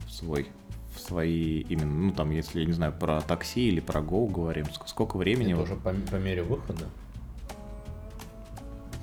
в 0.08 0.12
свой, 0.14 0.47
в 0.95 0.99
свои 1.02 1.60
именно, 1.62 1.91
ну 1.93 2.12
там, 2.14 2.32
если, 2.32 2.62
я 2.62 2.66
не 2.66 2.72
знаю, 2.74 2.93
про 2.97 3.20
такси 3.20 3.68
или 3.68 3.82
про 3.82 3.99
Go 3.99 4.32
говорим, 4.32 4.68
ск- 4.68 4.84
сколько 4.88 5.18
времени? 5.18 5.49
Это 5.52 5.58
вы- 5.58 5.64
уже 5.64 5.76
по, 5.76 5.91
по 6.10 6.16
мере 6.16 6.43
выхода. 6.43 6.86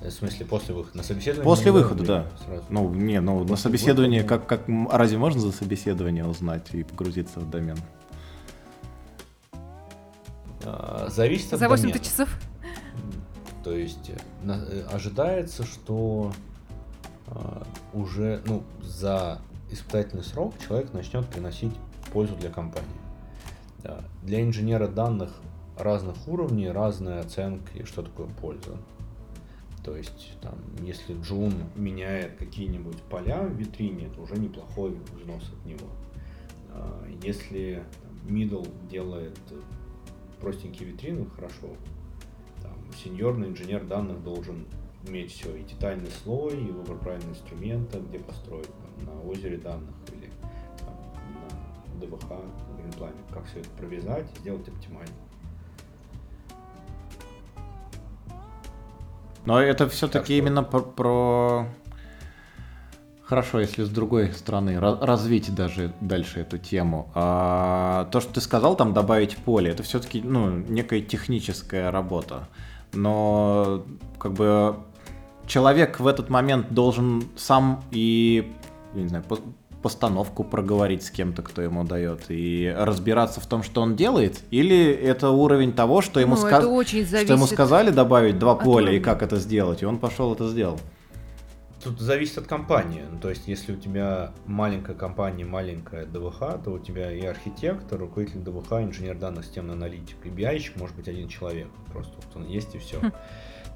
В 0.01 0.09
смысле, 0.11 0.45
после 0.45 0.73
выхода. 0.73 0.97
На 0.97 1.03
собеседование? 1.03 1.43
После 1.43 1.71
не 1.71 1.77
выхода, 1.77 2.03
да. 2.05 2.27
Сразу. 2.45 2.63
Ну, 2.69 2.93
не, 2.93 3.19
ну, 3.19 3.39
на 3.41 3.45
После 3.47 3.63
собеседовании, 3.63 4.21
выхода- 4.21 4.39
как, 4.39 4.59
как, 4.61 4.69
м, 4.69 4.87
разве 4.89 5.17
можно 5.17 5.39
за 5.41 5.51
собеседование 5.51 6.25
узнать 6.25 6.67
и 6.73 6.83
погрузиться 6.83 7.39
в 7.39 7.49
домен? 7.49 7.77
А, 10.63 11.07
Зависит 11.09 11.53
от 11.53 11.59
За 11.59 11.67
8 11.69 11.89
домена. 11.89 11.99
часов? 12.03 12.29
То 13.63 13.73
есть 13.75 14.09
э, 14.09 14.17
на- 14.43 14.63
э, 14.69 14.83
ожидается, 14.91 15.63
что 15.65 16.31
а, 17.27 17.63
уже 17.93 18.41
ну, 18.45 18.63
за 18.81 19.39
испытательный 19.69 20.23
срок 20.23 20.53
человек 20.65 20.93
начнет 20.93 21.27
приносить 21.27 21.73
пользу 22.11 22.35
для 22.35 22.49
компании. 22.49 22.87
Да. 23.83 23.99
Для 24.23 24.41
инженера 24.41 24.87
данных 24.87 25.31
разных 25.77 26.15
уровней 26.27 26.69
разные 26.69 27.19
оценки, 27.19 27.85
что 27.85 28.01
такое 28.01 28.27
польза. 28.41 28.77
То 29.83 29.95
есть, 29.95 30.37
там, 30.41 30.55
если 30.83 31.19
Джун 31.21 31.53
меняет 31.75 32.35
какие-нибудь 32.37 33.01
поля 33.03 33.41
в 33.41 33.53
витрине, 33.55 34.07
это 34.07 34.21
уже 34.21 34.35
неплохой 34.35 34.97
взнос 35.15 35.51
от 35.53 35.65
него. 35.65 35.87
А, 36.71 37.07
Если 37.23 37.83
middle 38.27 38.67
делает 38.89 39.37
простенькие 40.39 40.89
витрины, 40.89 41.25
хорошо. 41.29 41.75
Там, 42.61 42.73
сеньорный 43.03 43.49
инженер 43.49 43.85
данных 43.85 44.23
должен 44.23 44.65
уметь 45.07 45.31
все, 45.31 45.55
и 45.55 45.63
детальный 45.63 46.11
слой, 46.23 46.53
и 46.53 46.71
выбор 46.71 46.97
правильного 46.97 47.31
инструмента, 47.31 47.99
где 47.99 48.19
построить, 48.19 48.67
там, 48.67 49.05
на 49.05 49.21
озере 49.23 49.57
данных 49.57 49.95
или 50.13 50.29
там, 50.81 50.95
на 51.99 52.05
ДВХ, 52.05 52.29
на 52.29 53.33
как 53.33 53.45
все 53.45 53.59
это 53.59 53.69
провязать 53.77 54.27
и 54.35 54.39
сделать 54.39 54.67
оптимально. 54.67 55.13
Но 59.45 59.61
это 59.61 59.87
все-таки 59.89 60.37
именно 60.37 60.63
про, 60.63 60.81
про- 60.81 61.67
Хорошо, 63.23 63.59
если 63.59 63.83
с 63.83 63.89
другой 63.89 64.33
стороны 64.33 64.71
ра- 64.71 65.05
развить 65.05 65.53
даже 65.53 65.93
дальше 66.01 66.39
эту 66.39 66.57
тему. 66.57 67.11
А, 67.13 68.05
то, 68.11 68.21
что 68.21 68.33
ты 68.33 68.41
сказал, 68.41 68.75
там 68.75 68.91
добавить 68.93 69.37
поле, 69.37 69.69
это 69.69 69.83
все-таки 69.83 70.19
ну, 70.21 70.49
некая 70.49 71.01
техническая 71.01 71.91
работа. 71.91 72.47
Но 72.91 73.83
как 74.17 74.33
бы 74.33 74.77
человек 75.45 75.99
в 75.99 76.07
этот 76.07 76.29
момент 76.29 76.73
должен 76.73 77.23
сам 77.35 77.83
и, 77.91 78.51
я 78.95 79.01
не 79.03 79.07
знаю, 79.09 79.23
постановку 79.81 80.43
проговорить 80.43 81.03
с 81.03 81.11
кем-то, 81.11 81.41
кто 81.41 81.61
ему 81.61 81.83
дает, 81.83 82.25
и 82.29 82.73
разбираться 82.77 83.39
в 83.39 83.45
том, 83.47 83.63
что 83.63 83.81
он 83.81 83.95
делает, 83.95 84.41
или 84.51 84.91
это 84.91 85.29
уровень 85.29 85.73
того, 85.73 86.01
что 86.01 86.19
ему 86.19 86.35
Ну, 86.35 86.75
очень 86.75 87.05
Что 87.05 87.33
ему 87.33 87.47
сказали 87.47 87.91
добавить 87.91 88.39
два 88.39 88.55
поля 88.55 88.91
и 88.93 88.99
как 88.99 89.23
это 89.23 89.37
сделать, 89.37 89.81
и 89.81 89.85
он 89.85 89.99
пошел 89.99 90.33
это 90.33 90.47
сделал. 90.49 90.79
Тут 91.83 92.01
зависит 92.01 92.37
от 92.37 92.47
компании. 92.47 93.03
Ну, 93.09 93.19
то 93.19 93.29
есть, 93.29 93.47
если 93.47 93.73
у 93.73 93.77
тебя 93.77 94.33
маленькая 94.45 94.95
компания, 94.95 95.45
маленькая 95.45 96.05
ДВХ, 96.05 96.61
то 96.61 96.71
у 96.71 96.79
тебя 96.79 97.09
и 97.09 97.21
архитектор, 97.25 97.97
руководитель 97.97 98.41
ДВХ, 98.41 98.73
инженер 98.73 99.17
данных, 99.17 99.45
системный 99.45 99.75
аналитик, 99.75 100.17
и 100.25 100.29
bi 100.29 100.61
может 100.75 100.95
быть 100.97 101.07
один 101.07 101.29
человек. 101.29 101.69
Просто 101.93 102.13
вот 102.17 102.35
он 102.35 102.47
есть 102.47 102.75
и 102.75 102.79
все. 102.79 102.99
Хм. 102.99 103.11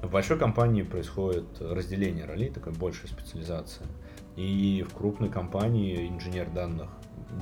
В 0.02 0.10
большой 0.10 0.38
компании 0.38 0.82
происходит 0.82 1.46
разделение 1.60 2.26
ролей, 2.26 2.50
такая 2.50 2.74
большая 2.74 3.06
специализация. 3.06 3.86
И 4.36 4.84
в 4.88 4.94
крупной 4.94 5.28
компании 5.28 6.08
инженер 6.08 6.50
данных 6.50 6.90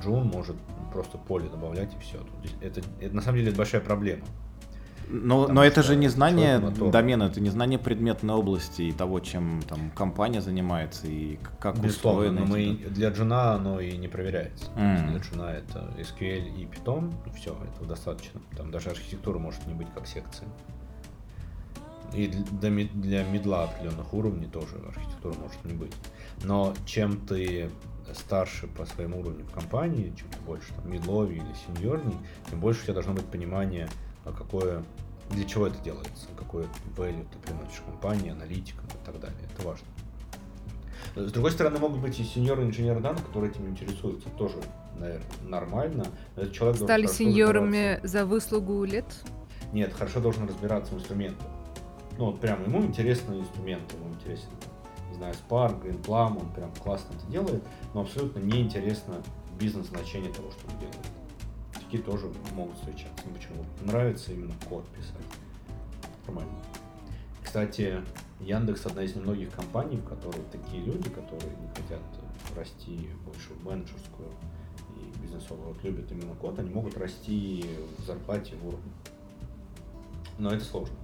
Джун 0.03 0.27
может 0.27 0.57
просто 0.93 1.19
поле 1.19 1.49
добавлять 1.49 1.95
и 1.95 1.99
все. 2.01 2.19
Это, 2.61 2.83
это 3.01 3.15
на 3.15 3.23
самом 3.23 3.39
деле 3.39 3.49
это 3.49 3.59
большая 3.59 3.81
проблема. 3.81 4.25
Но, 5.09 5.49
но 5.49 5.65
это 5.65 5.83
же 5.83 5.97
не 5.97 6.09
знание 6.09 6.59
домена, 6.59 7.25
это 7.25 7.41
не 7.41 7.51
знание 7.51 7.79
предметной 7.79 8.35
области 8.35 8.83
и 8.83 8.93
того, 8.93 9.21
чем 9.21 9.61
там 9.69 9.91
компания 9.91 10.41
занимается 10.41 11.07
и 11.07 11.39
как 11.59 11.79
Безусловно, 11.79 12.31
устроено. 12.31 12.41
Но 12.41 12.47
мы, 12.47 12.91
для 12.91 13.11
джуна 13.11 13.53
оно 13.55 13.81
и 13.81 13.97
не 13.97 14.09
проверяется. 14.09 14.71
Mm. 14.77 15.11
Для 15.11 15.19
джуна 15.19 15.51
это 15.51 15.93
SQL 15.99 16.57
и 16.57 16.65
Python, 16.65 17.13
и 17.27 17.37
все, 17.37 17.51
этого 17.51 17.87
достаточно. 17.87 18.41
Там 18.57 18.71
даже 18.71 18.91
архитектура 18.91 19.39
может 19.39 19.67
не 19.67 19.75
быть 19.75 19.89
как 19.95 20.07
секция. 20.07 20.49
И 22.15 22.29
для, 22.29 22.71
для 22.71 23.25
медла 23.25 23.65
определенных 23.65 24.13
уровней 24.15 24.47
тоже 24.47 24.77
архитектура 24.87 25.35
может 25.35 25.65
не 25.65 25.73
быть. 25.73 25.93
Но 26.45 26.75
чем 26.87 27.19
ты 27.27 27.71
старше 28.15 28.67
по 28.67 28.85
своему 28.85 29.21
уровню 29.21 29.45
в 29.45 29.53
компании, 29.53 30.13
чем 30.17 30.29
ты 30.29 30.39
больше 30.41 30.73
там 30.75 30.91
медлови 30.91 31.37
или 31.37 31.55
сеньорней, 31.67 32.17
тем 32.51 32.61
больше 32.61 32.81
у 32.81 32.85
тебя 32.85 32.95
должно 32.95 33.15
быть 33.15 33.27
понимание, 33.27 33.89
а 34.25 34.33
какое, 34.33 34.85
для 35.31 35.45
чего 35.45 35.67
это 35.67 35.79
делается, 35.83 36.29
какой 36.37 36.65
value 36.97 37.27
ты 37.33 37.39
приносишь 37.39 37.81
компании, 37.87 38.31
аналитикам 38.31 38.87
и 38.87 39.07
так 39.07 39.19
далее. 39.21 39.39
Это 39.55 39.67
важно. 39.67 39.87
С 41.15 41.33
другой 41.33 41.51
стороны, 41.51 41.79
могут 41.79 42.01
быть 42.01 42.19
и 42.21 42.25
сеньоры 42.25 42.65
инженеры 42.65 43.01
данных, 43.01 43.27
которые 43.27 43.51
этим 43.51 43.69
интересуются. 43.69 44.29
Тоже, 44.31 44.57
наверное, 44.97 45.27
нормально. 45.43 46.05
Этот 46.37 46.53
человек 46.53 46.81
Стали 46.81 47.07
сеньорами 47.07 48.01
за 48.03 48.25
выслугу 48.25 48.85
лет? 48.85 49.05
Нет, 49.73 49.93
хорошо 49.93 50.21
должен 50.21 50.47
разбираться 50.47 50.95
в 50.95 50.99
инструментах. 50.99 51.47
Ну, 52.19 52.27
вот 52.27 52.41
прям 52.41 52.63
ему 52.65 52.83
интересны 52.85 53.41
инструменты, 53.41 53.97
ему 53.97 54.11
интересен, 54.15 54.49
знаю, 55.23 55.35
Spark, 55.49 55.83
Greenplum, 55.83 56.41
он 56.41 56.53
прям 56.53 56.75
классно 56.75 57.15
это 57.15 57.31
делает, 57.31 57.63
но 57.95 58.01
абсолютно 58.01 58.41
неинтересно 58.41 59.23
бизнес-значение 59.59 60.33
того, 60.33 60.51
что 60.51 60.67
он 60.69 60.79
делает. 60.81 61.07
Такие 61.75 62.03
тоже 62.03 62.27
могут 62.55 62.77
встречаться. 62.77 63.25
Ну, 63.27 63.35
почему? 63.35 63.65
Нравится 63.83 64.33
именно 64.33 64.55
код 64.69 64.85
писать. 64.89 65.15
Нормально. 66.27 66.53
Кстати, 67.43 68.03
Яндекс 68.41 68.87
одна 68.87 69.05
из 69.05 69.15
немногих 69.15 69.53
компаний, 69.53 69.97
в 69.99 70.05
которой 70.05 70.43
такие 70.51 70.83
люди, 70.85 71.09
которые 71.11 71.53
не 71.61 71.69
хотят 71.69 72.01
расти 72.57 73.09
больше 73.25 73.53
в 73.55 73.65
менеджерскую 73.65 74.29
и 74.97 75.23
бизнесовую, 75.23 75.69
вот 75.69 75.85
любят 75.85 76.11
именно 76.11 76.35
код, 76.35 76.59
они 76.59 76.71
могут 76.71 76.97
расти 76.97 77.65
в 77.99 78.05
зарплате 78.05 78.57
в 78.57 78.67
уровне. 78.67 78.93
Но 80.39 80.51
это 80.51 80.65
сложно. 80.65 80.97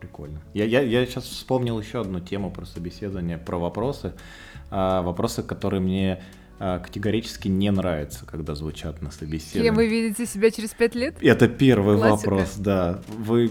Прикольно. 0.00 0.40
Я, 0.54 0.64
я, 0.64 0.80
я 0.80 1.04
сейчас 1.04 1.24
вспомнил 1.24 1.78
еще 1.78 2.00
одну 2.00 2.20
тему 2.20 2.50
про 2.50 2.64
собеседование, 2.64 3.36
про 3.36 3.58
вопросы. 3.58 4.14
А, 4.70 5.02
вопросы, 5.02 5.42
которые 5.42 5.80
мне 5.80 6.22
а, 6.58 6.78
категорически 6.78 7.48
не 7.48 7.70
нравятся, 7.70 8.24
когда 8.24 8.54
звучат 8.54 9.02
на 9.02 9.10
собеседовании. 9.10 9.68
Кем 9.68 9.74
вы 9.74 9.88
видите 9.88 10.24
себя 10.24 10.50
через 10.50 10.70
пять 10.70 10.94
лет? 10.94 11.16
Это 11.20 11.48
первый 11.48 11.98
Классика. 11.98 12.30
вопрос, 12.30 12.54
да. 12.56 13.02
Вы 13.08 13.50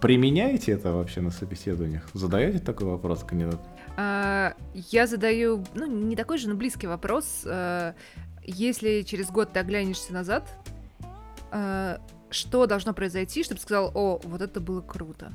применяете 0.00 0.72
это 0.72 0.92
вообще 0.92 1.20
на 1.20 1.30
собеседованиях? 1.30 2.08
Задаете 2.14 2.58
такой 2.58 2.86
вопрос 2.86 3.22
кандидат? 3.22 3.60
А, 3.96 4.54
я 4.74 5.06
задаю, 5.06 5.64
ну, 5.74 5.86
не 5.86 6.16
такой 6.16 6.38
же, 6.38 6.48
но 6.48 6.54
близкий 6.54 6.86
вопрос. 6.86 7.42
А, 7.44 7.94
если 8.44 9.02
через 9.02 9.30
год 9.30 9.52
ты 9.52 9.60
оглянешься 9.60 10.12
назад, 10.12 10.48
а, 11.50 12.00
что 12.30 12.66
должно 12.66 12.92
произойти, 12.92 13.42
чтобы 13.42 13.60
сказал, 13.60 13.92
о, 13.94 14.20
вот 14.24 14.40
это 14.40 14.60
было 14.60 14.80
круто? 14.80 15.32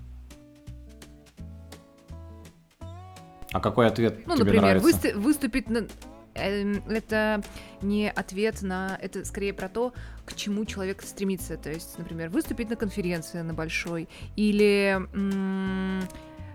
А 3.51 3.59
какой 3.59 3.87
ответ 3.87 4.25
ну, 4.25 4.35
тебе 4.35 4.45
например, 4.45 4.61
нравится? 4.61 4.87
Высту- 4.87 5.19
выступить 5.19 5.69
на... 5.69 5.87
Эм, 6.35 6.83
это 6.87 7.43
не 7.81 8.09
ответ 8.09 8.61
на... 8.61 8.97
Это 9.01 9.25
скорее 9.25 9.53
про 9.53 9.67
то, 9.67 9.93
к 10.25 10.33
чему 10.35 10.65
человек 10.65 11.01
стремится. 11.01 11.57
То 11.57 11.69
есть, 11.69 11.97
например, 11.97 12.29
выступить 12.29 12.69
на 12.69 12.75
конференции 12.77 13.41
на 13.41 13.53
большой 13.53 14.07
или 14.37 14.97
м- 15.13 16.07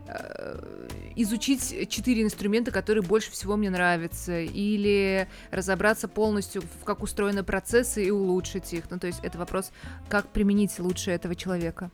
э, 0.09 0.89
изучить 1.17 1.91
четыре 1.91 2.23
инструмента, 2.23 2.71
которые 2.71 3.03
больше 3.03 3.31
всего 3.31 3.57
мне 3.57 3.69
нравятся, 3.69 4.41
или 4.41 5.29
разобраться 5.51 6.09
полностью, 6.09 6.63
в 6.63 6.85
как 6.85 7.03
устроены 7.03 7.43
процессы 7.43 8.07
и 8.07 8.11
улучшить 8.11 8.73
их. 8.73 8.91
Ну, 8.91 8.99
то 8.99 9.07
есть 9.07 9.21
это 9.23 9.37
вопрос, 9.37 9.71
как 10.09 10.29
применить 10.29 10.79
лучше 10.79 11.11
этого 11.11 11.35
человека. 11.35 11.91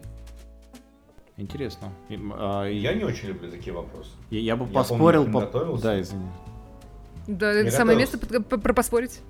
Интересно. 1.43 1.89
А, 2.35 2.67
я 2.67 2.95
не 2.95 3.03
очень 3.03 3.29
люблю 3.29 3.51
такие 3.51 3.73
вопросы. 3.73 4.11
Я, 4.31 4.39
я 4.39 4.57
бы 4.57 4.65
я 4.65 4.73
поспорил. 4.73 5.25
Помню, 5.25 5.49
по... 5.49 5.77
Да, 5.77 6.01
извини. 6.01 6.29
Да, 7.27 7.53
это 7.53 7.71
самое 7.73 7.99
место 7.99 8.17
про 8.19 8.73
поспорить. 8.73 9.21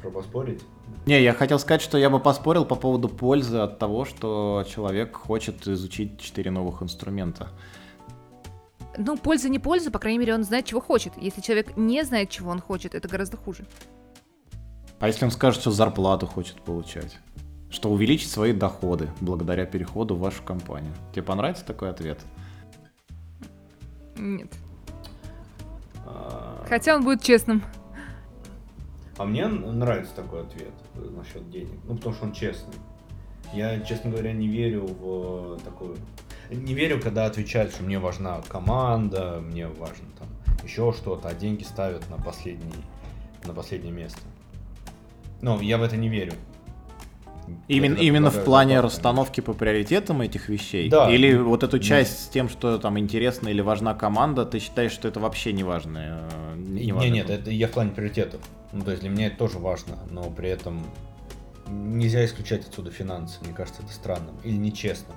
Про 0.00 0.10
поспорить? 0.10 0.60
Не, 1.06 1.22
я 1.22 1.32
хотел 1.32 1.60
сказать, 1.60 1.80
что 1.80 1.98
я 1.98 2.10
бы 2.10 2.18
поспорил 2.18 2.64
по 2.64 2.74
поводу 2.74 3.08
пользы 3.08 3.58
от 3.58 3.78
того, 3.78 4.04
что 4.04 4.64
человек 4.68 5.16
хочет 5.16 5.68
изучить 5.68 6.20
четыре 6.20 6.50
новых 6.50 6.82
инструмента. 6.82 7.48
Ну, 8.96 9.16
польза 9.16 9.48
не 9.48 9.60
польза, 9.60 9.92
по 9.92 10.00
крайней 10.00 10.18
мере, 10.18 10.34
он 10.34 10.42
знает, 10.42 10.66
чего 10.66 10.80
хочет. 10.80 11.12
Если 11.16 11.40
человек 11.42 11.76
не 11.76 12.04
знает, 12.04 12.30
чего 12.30 12.50
он 12.50 12.60
хочет, 12.60 12.96
это 12.96 13.06
гораздо 13.06 13.36
хуже. 13.36 13.64
А 14.98 15.06
если 15.06 15.24
он 15.24 15.30
скажет, 15.30 15.60
что 15.60 15.70
зарплату 15.70 16.26
хочет 16.26 16.60
получать? 16.60 17.18
Что 17.72 17.90
увеличить 17.90 18.30
свои 18.30 18.52
доходы 18.52 19.08
благодаря 19.20 19.64
переходу 19.64 20.14
в 20.14 20.20
вашу 20.20 20.42
компанию. 20.42 20.92
Тебе 21.12 21.22
понравится 21.22 21.64
такой 21.64 21.90
ответ? 21.90 22.20
Нет. 24.16 24.52
А... 26.06 26.64
Хотя 26.68 26.94
он 26.94 27.02
будет 27.02 27.22
честным. 27.22 27.62
А 29.16 29.24
мне 29.24 29.46
нравится 29.46 30.14
такой 30.14 30.42
ответ 30.42 30.72
насчет 30.94 31.50
денег. 31.50 31.78
Ну, 31.84 31.96
потому 31.96 32.14
что 32.14 32.26
он 32.26 32.32
честный. 32.32 32.74
Я, 33.54 33.80
честно 33.80 34.10
говоря, 34.10 34.32
не 34.32 34.48
верю 34.48 34.86
в 34.86 35.58
такую... 35.64 35.96
Не 36.50 36.74
верю, 36.74 37.00
когда 37.00 37.24
отвечают, 37.24 37.72
что 37.72 37.82
мне 37.82 37.98
важна 37.98 38.42
команда, 38.48 39.40
мне 39.40 39.66
важно 39.66 40.06
там 40.18 40.28
еще 40.62 40.92
что-то, 40.92 41.28
а 41.28 41.34
деньги 41.34 41.62
ставят 41.62 42.08
на 42.10 42.18
последний, 42.18 42.84
на 43.44 43.54
последнее 43.54 43.92
место. 43.92 44.20
Ну, 45.40 45.60
я 45.60 45.78
в 45.78 45.82
это 45.82 45.96
не 45.96 46.08
верю. 46.08 46.34
Именно, 47.68 47.96
именно 47.96 48.30
в 48.30 48.44
плане 48.44 48.80
расстановки 48.80 49.40
по 49.40 49.52
приоритетам 49.52 50.20
этих 50.20 50.48
вещей? 50.48 50.88
Да. 50.88 51.10
Или 51.10 51.34
вот 51.34 51.62
эту 51.62 51.78
часть 51.78 52.12
да. 52.12 52.24
с 52.24 52.28
тем, 52.28 52.48
что 52.48 52.78
там 52.78 52.98
интересна 52.98 53.48
или 53.48 53.60
важна 53.60 53.94
команда, 53.94 54.44
ты 54.44 54.58
считаешь, 54.58 54.92
что 54.92 55.08
это 55.08 55.20
вообще 55.20 55.52
не 55.52 55.64
важно? 55.64 56.28
Э, 56.30 56.54
не, 56.56 56.90
не 56.90 57.10
нет, 57.10 57.30
это 57.30 57.50
я 57.50 57.68
в 57.68 57.70
плане 57.72 57.90
приоритетов. 57.90 58.40
Ну, 58.72 58.82
то 58.84 58.90
есть 58.90 59.02
для 59.02 59.10
меня 59.10 59.26
это 59.26 59.36
тоже 59.36 59.58
важно, 59.58 59.98
но 60.10 60.30
при 60.30 60.48
этом 60.48 60.84
нельзя 61.68 62.24
исключать 62.24 62.66
отсюда 62.66 62.90
финансы. 62.90 63.38
Мне 63.44 63.54
кажется, 63.54 63.82
это 63.82 63.92
странным 63.92 64.34
или 64.44 64.56
нечестным. 64.56 65.16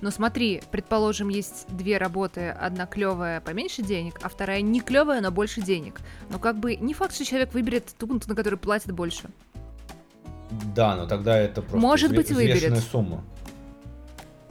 Но 0.00 0.10
смотри, 0.10 0.62
предположим, 0.70 1.28
есть 1.28 1.66
две 1.68 1.98
работы, 1.98 2.48
одна 2.48 2.86
клевая 2.86 3.40
поменьше 3.40 3.82
денег, 3.82 4.18
а 4.22 4.28
вторая 4.28 4.60
не 4.60 4.80
клевая, 4.80 5.20
но 5.20 5.30
больше 5.30 5.60
денег. 5.60 6.00
Но 6.30 6.38
как 6.38 6.58
бы 6.58 6.76
не 6.76 6.94
факт, 6.94 7.14
что 7.14 7.24
человек 7.24 7.54
выберет 7.54 7.94
ту, 7.98 8.06
на 8.26 8.34
которую 8.34 8.58
платят 8.58 8.92
больше. 8.92 9.28
Да, 10.74 10.96
но 10.96 11.06
тогда 11.06 11.38
это 11.38 11.62
просто 11.62 11.78
Может 11.78 12.14
быть, 12.14 12.30
выберет. 12.30 12.78
сумма. 12.78 13.24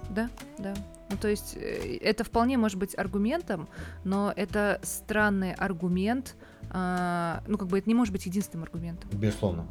Да, 0.10 0.30
да. 0.58 0.74
Ну, 1.10 1.18
то 1.18 1.28
есть 1.28 1.58
э, 1.58 1.98
это 2.02 2.24
вполне 2.24 2.58
может 2.58 2.78
быть 2.78 2.98
аргументом, 2.98 3.68
но 4.04 4.34
это 4.36 4.80
странный 4.84 5.54
аргумент. 5.54 6.36
А, 6.70 7.44
ну, 7.48 7.58
как 7.58 7.68
бы 7.68 7.78
это 7.78 7.90
не 7.90 7.96
может 7.96 8.14
быть 8.14 8.26
единственным 8.26 8.64
аргументом. 8.64 9.10
Безусловно. 9.12 9.66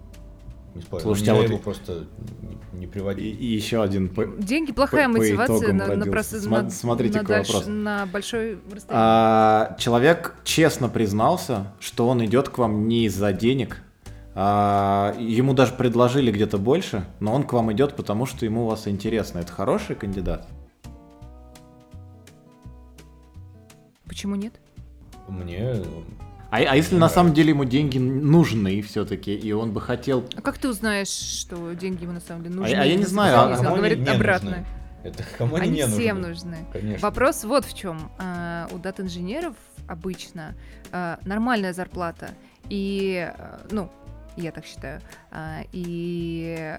Не 0.75 0.83
спорю. 0.83 1.03
Слушайте, 1.03 1.33
а 1.33 1.35
вот 1.35 1.45
его 1.47 1.59
просто 1.59 2.05
не 2.73 2.87
приводить. 2.87 3.25
И, 3.25 3.31
и 3.31 3.47
еще 3.47 3.83
один. 3.83 4.09
По, 4.09 4.25
Деньги 4.27 4.73
плохая 4.73 5.07
по, 5.07 5.19
мотивация 5.19 5.69
по 5.69 5.73
на, 5.73 5.97
на, 5.97 6.07
прос... 6.07 6.33
Сма- 6.33 6.63
на, 6.63 6.71
Смотрите, 6.71 7.15
на, 7.15 7.21
какой 7.21 7.37
дальш... 7.37 7.49
вопрос. 7.49 7.67
на 7.67 8.07
большой 8.07 8.59
расстоянии. 8.71 8.89
А, 8.91 9.77
человек 9.79 10.37
честно 10.45 10.89
признался, 10.89 11.73
что 11.81 12.09
он 12.09 12.25
идет 12.25 12.51
к 12.51 12.59
вам 12.59 12.87
не 12.87 13.07
из-за 13.07 13.33
денег, 13.33 13.83
а, 14.35 15.15
ему 15.19 15.55
даже 15.55 15.73
предложили 15.73 16.31
где-то 16.31 16.59
больше, 16.59 17.05
но 17.19 17.35
он 17.35 17.43
к 17.45 17.53
вам 17.53 17.73
идет, 17.73 17.97
потому 17.97 18.27
что 18.27 18.45
ему 18.45 18.65
у 18.65 18.67
вас 18.67 18.87
интересно. 18.87 19.41
Это 19.41 19.53
хороший 19.53 19.97
кандидат? 19.97 20.49
Почему 24.07 24.35
нет? 24.35 24.55
Мне 25.29 25.75
а, 26.51 26.57
а 26.57 26.77
если 26.77 26.97
на 26.97 27.09
самом 27.09 27.33
деле 27.33 27.51
ему 27.51 27.65
деньги 27.65 27.99
нужны 27.99 28.83
все-таки, 28.83 29.35
и 29.35 29.53
он 29.53 29.73
бы 29.73 29.81
хотел... 29.81 30.25
А 30.35 30.43
как 30.43 30.59
ты 30.59 30.69
узнаешь, 30.69 31.09
что 31.09 31.73
деньги 31.75 32.03
ему 32.03 32.13
на 32.13 32.21
самом 32.21 32.43
деле 32.43 32.57
нужны? 32.57 32.75
А, 32.75 32.83
а 32.83 32.85
я 32.85 32.97
не 32.97 33.05
знаю. 33.05 33.39
А, 33.39 33.71
он 33.71 33.77
говорит 33.77 34.09
обратно. 34.09 34.51
Нужны. 34.51 34.67
Это 35.05 35.25
кому 35.39 35.57
они, 35.57 35.69
они 35.69 35.77
не 35.77 35.87
всем 35.87 36.21
нужны. 36.21 36.57
нужны. 36.57 36.67
Конечно. 36.73 37.07
Вопрос 37.07 37.45
вот 37.45 37.65
в 37.65 37.75
чем. 37.77 38.11
А, 38.19 38.69
у 38.73 38.79
дат-инженеров 38.79 39.55
обычно 39.87 40.57
а, 40.91 41.21
нормальная 41.25 41.73
зарплата. 41.73 42.31
И, 42.69 43.33
а, 43.33 43.61
ну, 43.71 43.91
я 44.37 44.53
так 44.53 44.65
считаю. 44.65 45.01
А, 45.31 45.63
и 45.73 46.77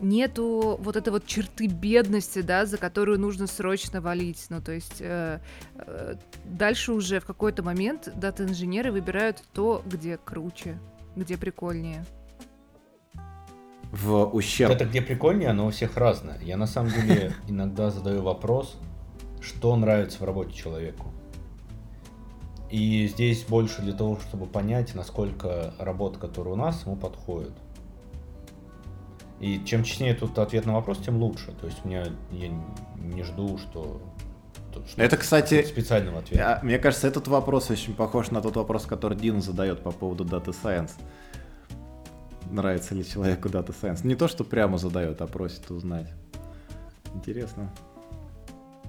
нету 0.00 0.78
вот 0.80 0.96
этой 0.96 1.10
вот 1.10 1.26
черты 1.26 1.66
бедности, 1.66 2.42
да, 2.42 2.66
за 2.66 2.78
которую 2.78 3.18
нужно 3.18 3.46
срочно 3.46 4.00
валить. 4.00 4.46
Ну, 4.48 4.60
то 4.60 4.72
есть 4.72 5.00
э, 5.00 5.40
э, 5.74 6.14
дальше 6.44 6.92
уже 6.92 7.20
в 7.20 7.24
какой-то 7.24 7.62
момент 7.62 8.10
дата-инженеры 8.14 8.92
выбирают 8.92 9.42
то, 9.52 9.82
где 9.86 10.18
круче, 10.18 10.78
где 11.16 11.36
прикольнее. 11.36 12.04
в 13.92 14.24
ущерб. 14.24 14.72
Это 14.72 14.86
где 14.86 15.02
прикольнее, 15.02 15.50
оно 15.50 15.66
у 15.66 15.70
всех 15.70 15.96
разное. 15.96 16.40
Я 16.42 16.56
на 16.56 16.66
самом 16.66 16.90
деле 16.90 17.34
иногда 17.48 17.90
задаю 17.90 18.22
вопрос, 18.22 18.78
что 19.40 19.76
нравится 19.76 20.18
в 20.18 20.24
работе 20.24 20.54
человеку. 20.54 21.12
И 22.72 23.06
здесь 23.06 23.44
больше 23.44 23.82
для 23.82 23.92
того, 23.92 24.18
чтобы 24.18 24.46
понять, 24.46 24.94
насколько 24.94 25.74
работа, 25.78 26.18
которая 26.18 26.54
у 26.54 26.56
нас, 26.56 26.86
ему 26.86 26.96
подходит. 26.96 27.52
И 29.40 29.62
чем 29.66 29.84
честнее 29.84 30.14
тут 30.14 30.38
ответ 30.38 30.64
на 30.64 30.72
вопрос, 30.72 30.96
тем 31.04 31.18
лучше. 31.18 31.52
То 31.60 31.66
есть 31.66 31.84
меня 31.84 32.06
я 32.30 32.48
не 32.96 33.22
жду, 33.24 33.58
что 33.58 34.00
это, 34.96 35.18
кстати, 35.18 35.62
специального 35.64 36.20
ответа. 36.20 36.60
Мне 36.62 36.78
кажется, 36.78 37.06
этот 37.06 37.28
вопрос 37.28 37.70
очень 37.70 37.94
похож 37.94 38.30
на 38.30 38.40
тот 38.40 38.56
вопрос, 38.56 38.86
который 38.86 39.18
Дин 39.18 39.42
задает 39.42 39.82
по 39.82 39.90
поводу 39.90 40.24
Data 40.24 40.54
Science. 40.54 40.92
Нравится 42.50 42.94
ли 42.94 43.06
человеку 43.06 43.50
Data 43.50 43.74
Science? 43.78 44.06
Не 44.06 44.14
то, 44.14 44.28
что 44.28 44.44
прямо 44.44 44.78
задает, 44.78 45.20
а 45.20 45.26
просит 45.26 45.70
узнать. 45.70 46.10
Интересно. 47.14 47.70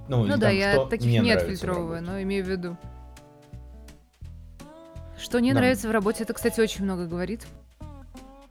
Ну, 0.08 0.24
ну 0.24 0.38
да, 0.38 0.48
я 0.48 0.86
таких 0.86 1.22
не 1.22 1.32
отфильтровываю, 1.32 2.02
но 2.02 2.22
имею 2.22 2.46
в 2.46 2.48
виду. 2.48 2.78
Что 5.24 5.40
не 5.40 5.54
да. 5.54 5.60
нравится 5.60 5.88
в 5.88 5.90
работе, 5.90 6.24
это, 6.24 6.34
кстати, 6.34 6.60
очень 6.60 6.84
много 6.84 7.06
говорит. 7.06 7.46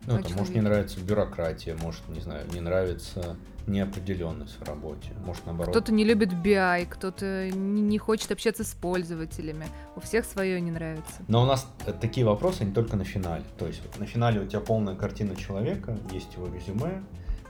Ну, 0.08 0.20
там, 0.20 0.34
может, 0.36 0.56
не 0.56 0.62
нравится 0.62 1.00
бюрократия, 1.00 1.76
может, 1.76 2.02
не 2.10 2.20
знаю, 2.20 2.48
не 2.52 2.62
нравится 2.62 3.38
неопределенность 3.68 4.58
в 4.60 4.64
работе, 4.68 5.12
может, 5.24 5.46
наоборот. 5.46 5.70
Кто-то 5.70 5.94
не 5.94 6.04
любит 6.04 6.34
BI, 6.34 6.88
кто-то 6.90 7.52
не 7.52 7.98
хочет 8.00 8.32
общаться 8.32 8.64
с 8.64 8.74
пользователями. 8.74 9.68
У 9.96 10.00
всех 10.00 10.26
свое 10.26 10.60
не 10.62 10.72
нравится. 10.72 11.22
Но 11.28 11.44
у 11.44 11.46
нас 11.46 11.68
э, 11.86 11.94
такие 11.94 12.26
вопросы 12.26 12.66
не 12.66 12.74
только 12.74 12.98
на 12.98 13.06
финале. 13.06 13.46
То 13.60 13.68
есть 13.68 13.82
на 14.00 14.08
финале 14.08 14.42
у 14.42 14.48
тебя 14.48 14.60
полная 14.60 14.96
картина 14.96 15.36
человека, 15.36 15.96
есть 16.12 16.34
его 16.34 16.48
резюме, 16.48 17.04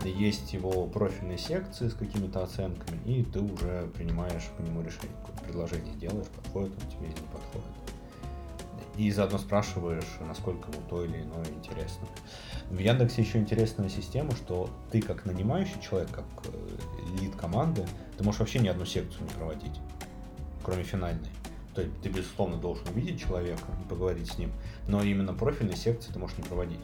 есть 0.04 0.52
его 0.52 0.86
профильные 0.88 1.38
секции 1.38 1.88
с 1.88 1.94
какими-то 1.94 2.44
оценками, 2.44 3.00
и 3.06 3.24
ты 3.24 3.40
уже 3.40 3.90
принимаешь 3.96 4.50
по 4.58 4.62
нему 4.62 4.82
решение, 4.82 5.16
какое 5.26 5.46
предложение 5.46 5.96
делаешь, 5.96 6.28
подходит 6.28 6.74
он 6.74 6.90
тебе 6.92 7.06
или 7.06 7.22
не 7.22 7.28
подходит. 7.32 7.83
И 8.98 9.10
заодно 9.12 9.40
спрашиваешь, 9.40 10.06
насколько 10.22 10.72
ему 10.72 10.82
то 10.90 11.04
или 11.04 11.22
иное 11.22 11.46
интересно. 11.46 12.08
В 12.70 12.78
Яндексе 12.78 13.22
еще 13.22 13.40
интересная 13.40 13.90
система, 13.90 14.36
что 14.36 14.70
ты 14.92 15.02
как 15.02 15.26
нанимающий 15.26 15.82
человек, 15.82 16.12
как 16.12 16.26
э, 16.46 17.20
лид 17.20 17.36
команды, 17.36 17.86
ты 18.18 18.24
можешь 18.24 18.40
вообще 18.40 18.60
ни 18.60 18.68
одну 18.68 18.86
секцию 18.86 19.24
не 19.24 19.30
проводить, 19.30 19.80
кроме 20.64 20.84
финальной. 20.84 21.32
То 21.74 21.82
есть 21.82 22.02
ты, 22.02 22.10
безусловно, 22.10 22.58
должен 22.58 22.88
увидеть 22.90 23.20
человека 23.20 23.64
и 23.84 23.90
поговорить 23.90 24.32
с 24.32 24.38
ним, 24.38 24.52
но 24.88 25.02
именно 25.04 25.34
профильные 25.34 25.76
секции 25.76 26.12
ты 26.12 26.20
можешь 26.20 26.38
не 26.38 26.44
проводить 26.44 26.82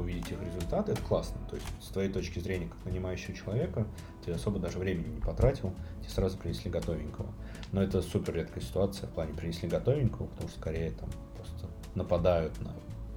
увидеть 0.00 0.30
их 0.30 0.40
результаты, 0.42 0.92
это 0.92 1.02
классно. 1.02 1.38
То 1.48 1.56
есть 1.56 1.66
с 1.80 1.88
твоей 1.88 2.10
точки 2.10 2.38
зрения, 2.38 2.68
как 2.68 2.84
нанимающего 2.84 3.34
человека, 3.34 3.86
ты 4.24 4.32
особо 4.32 4.58
даже 4.58 4.78
времени 4.78 5.14
не 5.14 5.20
потратил, 5.20 5.72
тебе 6.00 6.10
сразу 6.10 6.38
принесли 6.38 6.70
готовенького. 6.70 7.28
Но 7.72 7.82
это 7.82 8.02
супер 8.02 8.34
редкая 8.34 8.62
ситуация 8.62 9.08
в 9.08 9.12
плане 9.12 9.32
принесли 9.34 9.68
готовенького, 9.68 10.26
потому 10.26 10.48
что 10.48 10.58
скорее 10.58 10.90
там 10.90 11.08
просто 11.36 11.66
нападают 11.94 12.60
на 12.60 12.72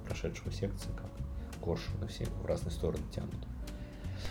прошедшего 0.06 0.52
секции, 0.52 0.90
как 0.96 1.10
коршу 1.60 1.90
на 2.00 2.06
все 2.06 2.26
в 2.42 2.46
разные 2.46 2.72
стороны 2.72 3.02
тянут. 3.12 3.34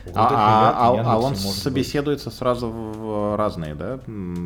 Вот 0.05 0.15
а, 0.15 0.71
а, 0.71 0.91
а, 0.91 1.13
а 1.13 1.19
он 1.19 1.35
собеседуется 1.35 2.29
быть... 2.29 2.37
сразу 2.37 2.69
в 2.69 3.37
разные, 3.37 3.75
да, 3.75 3.99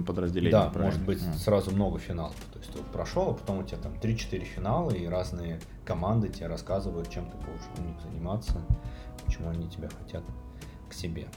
подразделения? 0.05 0.51
Да, 0.51 0.69
правильно? 0.69 0.85
может 0.85 1.01
быть 1.03 1.21
mm. 1.21 1.37
сразу 1.37 1.71
много 1.71 1.99
финалов. 1.99 2.35
То 2.53 2.59
есть 2.59 2.71
ты 2.71 2.77
вот 2.77 2.87
прошел, 2.87 3.29
а 3.29 3.33
потом 3.33 3.59
у 3.59 3.63
тебя 3.63 3.77
там 3.77 3.93
3-4 3.93 4.43
финала, 4.43 4.91
и 4.91 5.05
разные 5.07 5.59
команды 5.85 6.29
тебе 6.29 6.47
рассказывают, 6.47 7.09
чем 7.09 7.29
ты 7.29 7.37
будешь 7.37 7.61
у 7.77 7.81
них 7.81 7.99
заниматься, 8.01 8.61
почему 9.25 9.49
они 9.49 9.67
тебя 9.69 9.89
хотят 9.89 10.23
к 10.89 10.93
себе. 10.93 11.27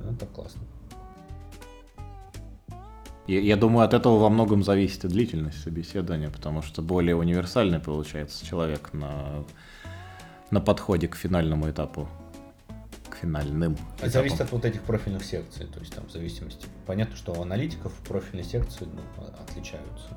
Это 0.00 0.26
классно. 0.26 0.62
Я, 3.26 3.40
я 3.40 3.56
думаю, 3.56 3.84
от 3.84 3.94
этого 3.94 4.18
во 4.18 4.28
многом 4.30 4.64
зависит 4.64 5.04
и 5.04 5.08
длительность 5.08 5.62
собеседования, 5.62 6.30
потому 6.30 6.62
что 6.62 6.82
более 6.82 7.14
универсальный 7.14 7.78
получается 7.78 8.44
человек 8.44 8.92
на, 8.92 9.44
на 10.50 10.60
подходе 10.60 11.08
к 11.08 11.14
финальному 11.14 11.70
этапу 11.70 12.08
финальным. 13.22 13.76
Это 13.98 14.10
зависит 14.10 14.40
от 14.40 14.50
вот 14.50 14.64
этих 14.64 14.82
профильных 14.82 15.24
секций, 15.24 15.66
то 15.66 15.78
есть 15.78 15.94
там 15.94 16.06
в 16.06 16.10
зависимости. 16.10 16.66
Понятно, 16.86 17.16
что 17.16 17.32
у 17.32 17.42
аналитиков 17.42 17.92
профильные 18.06 18.44
секции 18.44 18.84
ну, 18.84 19.24
отличаются. 19.40 20.08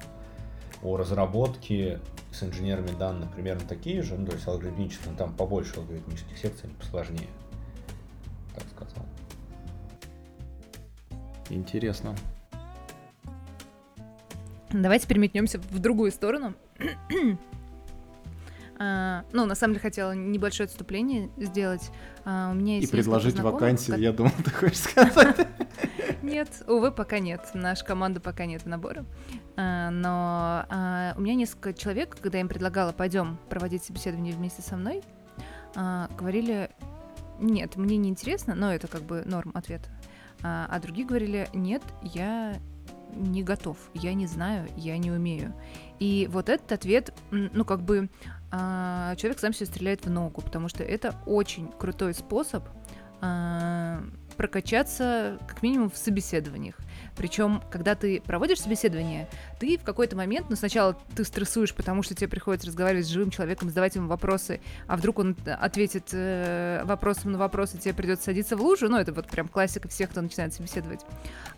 У 0.82 0.98
разработки 0.98 2.00
с 2.32 2.44
инженерами 2.44 2.92
данных 2.98 3.32
примерно 3.34 3.62
такие 3.68 4.02
же, 4.02 4.16
ну, 4.16 4.26
то 4.26 4.34
есть 4.34 4.48
алгоритмические, 4.48 5.12
но 5.12 5.18
там 5.18 5.34
побольше 5.34 5.76
алгоритмических 5.78 6.38
секций, 6.38 6.70
посложнее, 6.80 7.30
так 8.56 8.64
сказал. 8.76 9.06
Интересно. 11.50 12.16
Давайте 14.82 15.08
переметнемся 15.08 15.60
в 15.60 15.80
другую 15.80 16.12
сторону. 16.12 16.54
А, 18.78 19.24
ну, 19.32 19.46
на 19.46 19.56
самом 19.56 19.76
деле, 19.76 19.84
хотела 19.84 20.12
небольшое 20.12 20.66
отступление 20.66 21.30
сделать. 21.38 21.92
А, 22.26 22.52
у 22.52 22.56
меня 22.56 22.76
есть 22.76 22.90
И 22.90 22.92
предложить 22.92 23.40
вакансию, 23.40 23.96
как... 23.96 24.02
я 24.02 24.12
думал, 24.12 24.32
ты 24.44 24.52
хочешь 24.52 24.80
сказать. 24.80 25.48
Нет, 26.22 26.50
увы, 26.68 26.92
пока 26.92 27.20
нет. 27.20 27.40
Наша 27.54 27.86
команда 27.86 28.20
пока 28.20 28.46
нет 28.46 28.66
набора. 28.66 29.06
А, 29.56 29.92
но 29.92 30.66
у 31.18 31.22
меня 31.22 31.36
несколько 31.36 31.74
человек, 31.74 32.18
когда 32.20 32.40
я 32.40 32.42
им 32.42 32.50
предлагала, 32.50 32.92
пойдем 32.92 33.38
проводить 33.50 33.86
собеседование 33.86 34.34
вместе 34.34 34.62
со 34.62 34.76
мной, 34.76 35.04
говорили, 35.74 36.70
нет, 37.40 37.78
мне 37.78 37.96
не 37.96 38.10
интересно, 38.10 38.56
но 38.56 38.74
это 38.74 38.90
как 38.90 39.04
бы 39.04 39.24
норм 39.26 39.52
ответа. 39.54 39.90
А, 40.44 40.68
а 40.70 40.80
другие 40.80 41.08
говорили, 41.08 41.48
нет, 41.54 41.82
я 42.02 42.58
не 43.14 43.44
готов, 43.44 43.78
я 43.94 44.14
не 44.14 44.28
знаю, 44.28 44.68
я 44.76 44.98
не 44.98 45.12
умею. 45.12 45.54
И 46.00 46.28
вот 46.32 46.50
этот 46.50 46.72
ответ, 46.72 47.14
ну, 47.32 47.64
как 47.66 47.82
бы 47.82 48.10
а, 48.52 49.16
человек 49.16 49.40
сам 49.40 49.54
себе 49.54 49.66
стреляет 49.66 50.06
в 50.06 50.10
ногу, 50.10 50.42
потому 50.42 50.70
что 50.70 50.84
это 50.84 51.16
очень 51.26 51.70
крутой 51.72 52.14
способ 52.14 52.64
а, 53.22 54.04
прокачаться 54.36 55.40
как 55.48 55.64
минимум 55.64 55.90
в 55.90 55.98
собеседованиях. 55.98 56.76
Причем, 57.16 57.62
когда 57.72 57.96
ты 57.96 58.22
проводишь 58.22 58.62
собеседование, 58.62 59.28
ты 59.60 59.78
в 59.78 59.84
какой-то 59.84 60.16
момент, 60.16 60.48
ну, 60.50 60.56
сначала 60.56 60.98
ты 61.16 61.24
стрессуешь, 61.24 61.74
потому 61.74 62.04
что 62.04 62.14
тебе 62.14 62.28
приходится 62.28 62.68
разговаривать 62.68 63.06
с 63.06 63.10
живым 63.10 63.32
человеком, 63.32 63.70
задавать 63.70 63.96
ему 63.96 64.08
вопросы, 64.08 64.60
а 64.88 64.98
вдруг 64.98 65.20
он 65.20 65.36
ответит 65.46 66.10
э, 66.12 66.82
вопросом 66.84 67.32
на 67.32 67.38
вопрос, 67.38 67.74
и 67.74 67.78
тебе 67.78 67.94
придется 67.94 68.26
садиться 68.26 68.58
в 68.58 68.62
лужу. 68.62 68.90
Ну, 68.90 68.98
это 68.98 69.14
вот 69.14 69.28
прям 69.28 69.48
классика 69.48 69.88
всех, 69.88 70.10
кто 70.10 70.22
начинает 70.22 70.54
собеседовать. 70.54 71.06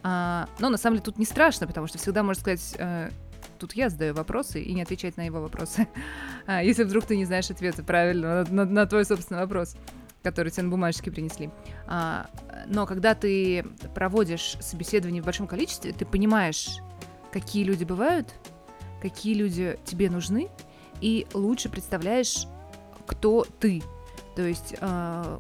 А, 0.04 0.48
но 0.60 0.70
на 0.70 0.78
самом 0.78 0.98
деле 0.98 1.06
тут 1.06 1.18
не 1.18 1.26
страшно, 1.26 1.66
потому 1.66 1.88
что 1.88 1.98
всегда 1.98 2.22
можно 2.22 2.42
сказать, 2.42 2.76
э, 2.78 3.10
тут 3.58 3.74
я 3.74 3.90
задаю 3.90 4.14
вопросы 4.14 4.62
и 4.62 4.74
не 4.74 4.84
отвечать 4.84 5.18
на 5.18 5.22
его 5.22 5.42
вопросы. 5.42 5.88
Если 6.48 6.84
вдруг 6.84 7.06
ты 7.06 7.18
не 7.18 7.26
знаешь 7.26 7.50
ответа 7.50 7.84
правильно 7.84 8.44
на, 8.44 8.52
на, 8.52 8.66
на 8.66 8.86
твой 8.86 9.06
собственный 9.06 9.42
вопрос 9.42 9.76
который 10.28 10.52
тебе 10.52 10.64
на 10.64 10.70
бумажке 10.70 11.10
принесли. 11.10 11.50
А, 11.88 12.30
но 12.68 12.86
когда 12.86 13.16
ты 13.16 13.66
проводишь 13.96 14.58
собеседование 14.60 15.22
в 15.22 15.26
большом 15.26 15.48
количестве, 15.48 15.94
ты 15.94 16.06
понимаешь, 16.06 16.80
какие 17.32 17.64
люди 17.64 17.86
бывают, 17.86 18.34
какие 19.02 19.36
люди 19.36 19.80
тебе 19.86 20.10
нужны, 20.10 20.50
и 21.00 21.26
лучше 21.34 21.70
представляешь, 21.70 22.46
кто 23.06 23.46
ты. 23.60 23.82
То 24.36 24.42
есть, 24.42 24.76
э, 24.78 25.40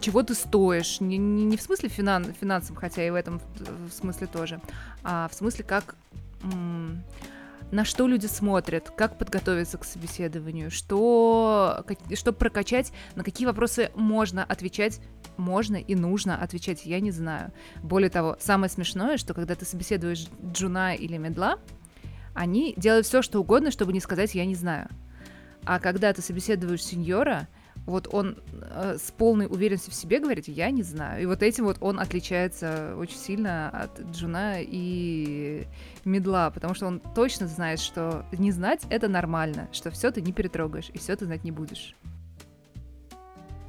чего 0.00 0.22
ты 0.22 0.34
стоишь. 0.34 1.00
Не, 1.00 1.18
не, 1.18 1.44
не 1.44 1.56
в 1.56 1.62
смысле 1.62 1.88
финан, 1.88 2.32
финансовым, 2.32 2.80
хотя 2.80 3.04
и 3.04 3.10
в 3.10 3.14
этом 3.16 3.40
в 3.58 3.90
смысле 3.90 4.28
тоже, 4.28 4.60
а 5.02 5.28
в 5.28 5.34
смысле, 5.34 5.64
как 5.64 5.96
на 7.70 7.84
что 7.84 8.06
люди 8.06 8.26
смотрят, 8.26 8.90
как 8.90 9.18
подготовиться 9.18 9.78
к 9.78 9.84
собеседованию, 9.84 10.70
что, 10.70 11.84
что 12.14 12.32
прокачать, 12.32 12.92
на 13.14 13.24
какие 13.24 13.46
вопросы 13.46 13.90
можно 13.94 14.44
отвечать, 14.44 15.00
можно 15.36 15.76
и 15.76 15.94
нужно 15.94 16.40
отвечать, 16.40 16.86
я 16.86 17.00
не 17.00 17.10
знаю. 17.10 17.52
Более 17.82 18.10
того, 18.10 18.36
самое 18.40 18.70
смешное, 18.70 19.16
что 19.16 19.34
когда 19.34 19.54
ты 19.54 19.64
собеседуешь 19.64 20.28
джуна 20.44 20.94
или 20.94 21.16
медла, 21.16 21.58
они 22.34 22.74
делают 22.76 23.06
все, 23.06 23.22
что 23.22 23.40
угодно, 23.40 23.70
чтобы 23.70 23.92
не 23.92 24.00
сказать 24.00 24.34
«я 24.34 24.44
не 24.44 24.54
знаю». 24.54 24.88
А 25.64 25.80
когда 25.80 26.12
ты 26.12 26.22
собеседуешь 26.22 26.84
сеньора, 26.84 27.48
вот 27.86 28.08
он 28.12 28.36
э, 28.52 28.98
с 28.98 29.12
полной 29.12 29.46
уверенностью 29.46 29.92
в 29.92 29.94
себе 29.94 30.18
говорит, 30.18 30.48
я 30.48 30.70
не 30.70 30.82
знаю. 30.82 31.22
И 31.22 31.26
вот 31.26 31.42
этим 31.42 31.64
вот 31.64 31.78
он 31.80 32.00
отличается 32.00 32.94
очень 32.98 33.16
сильно 33.16 33.70
от 33.70 34.00
джуна 34.10 34.56
и 34.60 35.66
мидла, 36.04 36.50
потому 36.52 36.74
что 36.74 36.86
он 36.86 37.00
точно 37.14 37.46
знает, 37.46 37.78
что 37.78 38.26
не 38.32 38.50
знать 38.50 38.82
это 38.90 39.08
нормально, 39.08 39.68
что 39.72 39.90
все 39.90 40.10
ты 40.10 40.20
не 40.20 40.32
перетрогаешь, 40.32 40.90
и 40.92 40.98
все 40.98 41.14
ты 41.16 41.24
знать 41.26 41.44
не 41.44 41.52
будешь. 41.52 41.94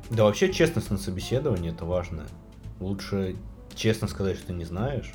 Да, 0.09 0.23
вообще 0.23 0.51
честность 0.51 0.89
на 0.89 0.97
собеседовании 0.97 1.71
это 1.71 1.85
важно. 1.85 2.25
Лучше 2.79 3.35
честно 3.75 4.07
сказать, 4.07 4.37
что 4.37 4.53
не 4.53 4.65
знаешь, 4.65 5.13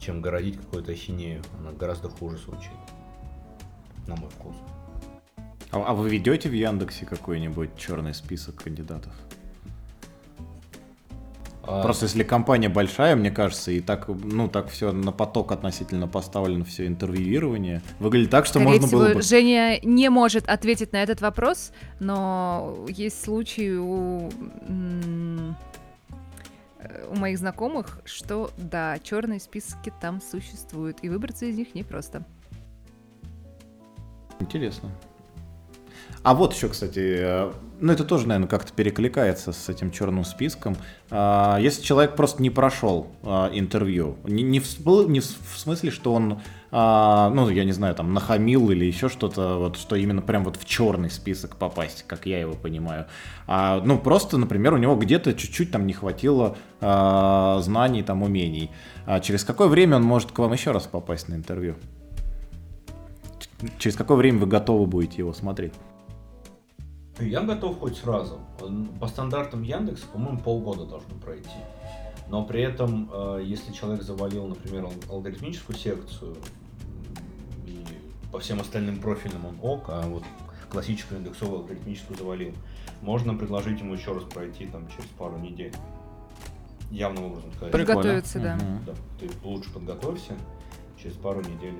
чем 0.00 0.20
городить 0.20 0.56
какую-то 0.56 0.92
ахинею. 0.92 1.42
Она 1.58 1.72
гораздо 1.72 2.08
хуже 2.08 2.38
звучит. 2.38 2.72
На 4.06 4.16
мой 4.16 4.30
вкус. 4.30 4.56
А, 5.74 5.84
а 5.88 5.94
вы 5.94 6.08
ведете 6.08 6.48
в 6.48 6.52
Яндексе 6.52 7.04
какой-нибудь 7.04 7.70
черный 7.76 8.14
список 8.14 8.62
кандидатов? 8.62 9.12
А... 11.64 11.82
Просто 11.82 12.04
если 12.04 12.22
компания 12.22 12.68
большая, 12.68 13.16
мне 13.16 13.32
кажется, 13.32 13.72
и 13.72 13.80
так, 13.80 14.06
ну, 14.06 14.48
так 14.48 14.68
все 14.68 14.92
на 14.92 15.10
поток 15.10 15.50
относительно 15.50 16.06
поставлено 16.06 16.64
все 16.64 16.86
интервьюирование, 16.86 17.82
выглядит 17.98 18.30
так, 18.30 18.46
что 18.46 18.60
Скорее 18.60 18.68
можно 18.68 18.86
всего, 18.86 19.00
было 19.00 19.14
бы... 19.14 19.22
Женя 19.22 19.80
не 19.82 20.08
может 20.10 20.48
ответить 20.48 20.92
на 20.92 21.02
этот 21.02 21.20
вопрос, 21.20 21.72
но 21.98 22.76
есть 22.86 23.24
случаи 23.24 23.76
у, 23.76 24.30
у 27.08 27.16
моих 27.16 27.38
знакомых, 27.38 28.00
что 28.04 28.52
да, 28.58 29.00
черные 29.00 29.40
списки 29.40 29.92
там 30.00 30.20
существуют, 30.20 30.98
и 31.02 31.08
выбраться 31.08 31.46
из 31.46 31.56
них 31.56 31.74
непросто. 31.74 32.24
Интересно. 34.38 34.90
А 36.24 36.32
вот 36.32 36.54
еще, 36.54 36.70
кстати, 36.70 37.18
э, 37.18 37.52
ну 37.80 37.92
это 37.92 38.02
тоже, 38.02 38.26
наверное, 38.26 38.48
как-то 38.48 38.72
перекликается 38.72 39.52
с 39.52 39.68
этим 39.68 39.90
черным 39.90 40.24
списком. 40.24 40.74
А, 41.10 41.58
если 41.58 41.82
человек 41.82 42.16
просто 42.16 42.42
не 42.42 42.48
прошел 42.48 43.08
а, 43.22 43.50
интервью, 43.52 44.16
не, 44.24 44.58
в, 44.58 45.06
не 45.06 45.20
в 45.20 45.58
смысле, 45.58 45.90
что 45.90 46.14
он, 46.14 46.40
а, 46.70 47.28
ну 47.28 47.50
я 47.50 47.64
не 47.64 47.72
знаю, 47.72 47.94
там 47.94 48.14
нахамил 48.14 48.70
или 48.70 48.86
еще 48.86 49.10
что-то, 49.10 49.58
вот 49.58 49.76
что 49.76 49.96
именно 49.96 50.22
прям 50.22 50.44
вот 50.44 50.56
в 50.56 50.64
черный 50.64 51.10
список 51.10 51.56
попасть, 51.56 52.04
как 52.06 52.24
я 52.24 52.40
его 52.40 52.54
понимаю. 52.54 53.04
Ну 53.46 53.98
просто, 53.98 54.38
например, 54.38 54.72
у 54.72 54.78
него 54.78 54.96
где-то 54.96 55.34
чуть-чуть 55.34 55.70
там 55.70 55.86
не 55.86 55.92
хватило 55.92 56.56
знаний, 56.80 58.02
там 58.02 58.22
умений. 58.22 58.70
Через 59.20 59.44
какое 59.44 59.68
время 59.68 59.96
он 59.96 60.04
может 60.04 60.32
к 60.32 60.38
вам 60.38 60.54
еще 60.54 60.70
раз 60.70 60.84
попасть 60.84 61.28
на 61.28 61.34
интервью? 61.34 61.74
Через 63.78 63.94
какое 63.94 64.16
время 64.16 64.38
вы 64.38 64.46
готовы 64.46 64.86
будете 64.86 65.18
его 65.18 65.34
смотреть? 65.34 65.74
Я 67.20 67.42
готов 67.42 67.78
хоть 67.78 67.96
сразу. 67.96 68.40
По 69.00 69.06
стандартам 69.06 69.62
Яндекса, 69.62 70.06
по-моему, 70.12 70.40
полгода 70.40 70.84
должно 70.84 71.14
пройти. 71.16 71.48
Но 72.28 72.44
при 72.44 72.62
этом, 72.62 73.10
э, 73.12 73.42
если 73.44 73.72
человек 73.72 74.02
завалил, 74.02 74.46
например, 74.46 74.88
алгоритмическую 75.10 75.76
секцию, 75.76 76.36
и 77.66 77.84
по 78.32 78.38
всем 78.40 78.60
остальным 78.60 78.98
профилям 78.98 79.44
он 79.44 79.58
ок, 79.62 79.84
а 79.88 80.02
вот 80.06 80.24
классическую 80.70 81.20
индексовую 81.20 81.60
алгоритмическую 81.60 82.18
завалил, 82.18 82.52
можно 83.02 83.34
предложить 83.34 83.78
ему 83.80 83.94
еще 83.94 84.12
раз 84.12 84.24
пройти 84.24 84.66
там 84.66 84.88
через 84.88 85.08
пару 85.10 85.38
недель. 85.38 85.72
Явным 86.90 87.26
образом 87.26 87.52
сказать. 87.52 87.72
Подготовиться, 87.72 88.40
да. 88.40 88.58
да. 88.86 88.92
Ты 89.20 89.30
лучше 89.42 89.72
подготовься, 89.72 90.34
через 91.00 91.16
пару 91.16 91.40
недель 91.40 91.76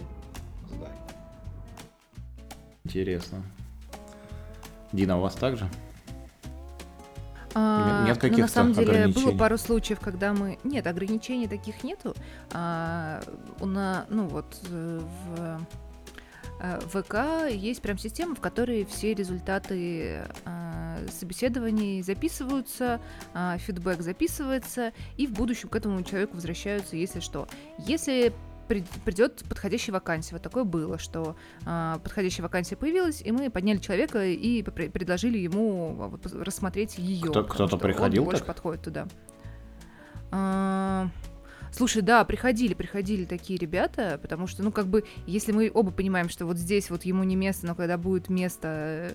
сдай. 0.69 0.93
Интересно. 2.85 3.43
Дина, 4.95 5.19
у 5.19 5.21
вас 5.21 5.35
также? 5.35 5.69
А, 7.57 8.05
нет 8.05 8.17
каких-то 8.17 8.37
ну, 8.37 8.43
на 8.43 8.49
самом 8.49 8.73
деле 8.73 9.09
было 9.09 9.37
пару 9.37 9.59
случаев, 9.59 10.01
когда 10.01 10.33
мы... 10.33 10.59
Нет, 10.65 10.87
ограничений 10.87 11.49
таких 11.49 11.85
нету. 11.85 12.15
А, 12.53 13.21
у 13.61 13.67
нас, 13.67 14.07
ну 14.09 14.27
вот, 14.27 14.57
э, 14.71 15.01
в 15.01 15.61
э, 16.61 16.81
в 16.87 17.03
ВК 17.03 17.53
есть 17.53 17.81
прям 17.81 17.99
система, 17.99 18.35
в 18.35 18.41
которой 18.41 18.85
все 18.85 19.15
результаты 19.15 20.25
э, 20.45 21.07
собеседований 21.13 22.03
записываются, 22.03 23.01
э, 23.35 23.57
фидбэк 23.59 24.01
записывается, 24.01 24.93
и 25.17 25.27
в 25.27 25.33
будущем 25.33 25.69
к 25.69 25.77
этому 25.77 26.03
человеку 26.03 26.37
возвращаются, 26.37 26.97
если 26.97 27.21
что. 27.21 27.47
Если 27.79 28.33
придет 28.67 29.45
подходящая 29.49 29.95
вакансия. 29.95 30.35
Вот 30.35 30.43
такое 30.43 30.65
было, 30.65 30.99
что 30.99 31.37
э, 31.67 31.97
подходящая 32.03 32.43
вакансия 32.43 32.77
появилась, 32.77 33.23
и 33.23 33.31
мы 33.33 33.51
подняли 33.51 33.79
человека 33.79 34.25
и 34.25 34.63
предложили 34.63 35.39
ему 35.39 35.97
а, 35.99 36.09
вот, 36.09 36.27
рассмотреть 36.33 36.99
ее. 36.99 37.31
Кто, 37.31 37.45
кто-то 37.45 37.77
приходил? 37.77 38.23
Он 38.23 38.27
больше 38.27 38.41
так? 38.41 38.49
подходит 38.49 38.83
туда. 38.83 39.07
А, 40.31 41.09
слушай, 41.71 42.03
да, 42.03 42.25
приходили, 42.25 42.75
приходили 42.75 43.25
такие 43.25 43.59
ребята, 43.59 44.19
потому 44.21 44.47
что, 44.47 44.63
ну, 44.63 44.73
как 44.73 44.87
бы, 44.87 45.05
если 45.27 45.53
мы 45.53 45.71
оба 45.73 45.91
понимаем, 45.91 46.29
что 46.29 46.47
вот 46.47 46.57
здесь 46.57 46.91
вот 46.91 47.05
ему 47.05 47.25
не 47.25 47.37
место, 47.37 47.67
но 47.67 47.75
когда 47.75 47.99
будет 47.99 48.29
место, 48.29 49.13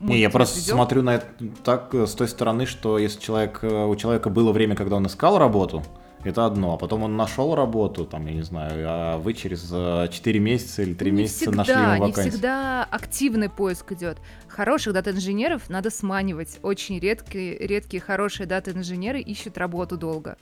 не, 0.00 0.20
я 0.20 0.30
просто 0.30 0.58
придем. 0.58 0.74
смотрю 0.74 1.02
на 1.02 1.16
это 1.16 1.26
так 1.62 1.94
э, 1.94 2.06
с 2.06 2.14
той 2.14 2.28
стороны, 2.28 2.66
что 2.66 2.98
если 2.98 3.20
человек, 3.20 3.60
э, 3.62 3.84
у 3.84 3.94
человека 3.96 4.30
было 4.30 4.52
время, 4.52 4.74
когда 4.74 4.96
он 4.96 5.06
искал 5.06 5.38
работу, 5.38 5.82
это 6.24 6.46
одно. 6.46 6.74
А 6.74 6.76
потом 6.76 7.02
он 7.02 7.16
нашел 7.16 7.54
работу, 7.54 8.04
там, 8.04 8.26
я 8.26 8.34
не 8.34 8.42
знаю, 8.42 8.86
а 8.88 9.18
вы 9.18 9.34
через 9.34 9.68
4 9.68 10.10
э, 10.10 10.42
месяца 10.42 10.82
или 10.82 10.94
3 10.94 11.10
не 11.10 11.22
месяца 11.22 11.38
всегда, 11.38 11.56
нашли 11.56 11.74
ему 11.74 11.90
вакансию. 11.90 12.24
Не 12.24 12.30
всегда 12.30 12.84
активный 12.84 13.50
поиск 13.50 13.92
идет. 13.92 14.18
Хороших 14.48 14.94
дата-инженеров 14.94 15.68
надо 15.68 15.90
сманивать. 15.90 16.58
Очень 16.62 16.98
редкие, 16.98 17.56
редкие 17.58 18.00
хорошие 18.00 18.46
дата-инженеры 18.46 19.20
ищут 19.20 19.58
работу 19.58 19.96
долго. 19.96 20.36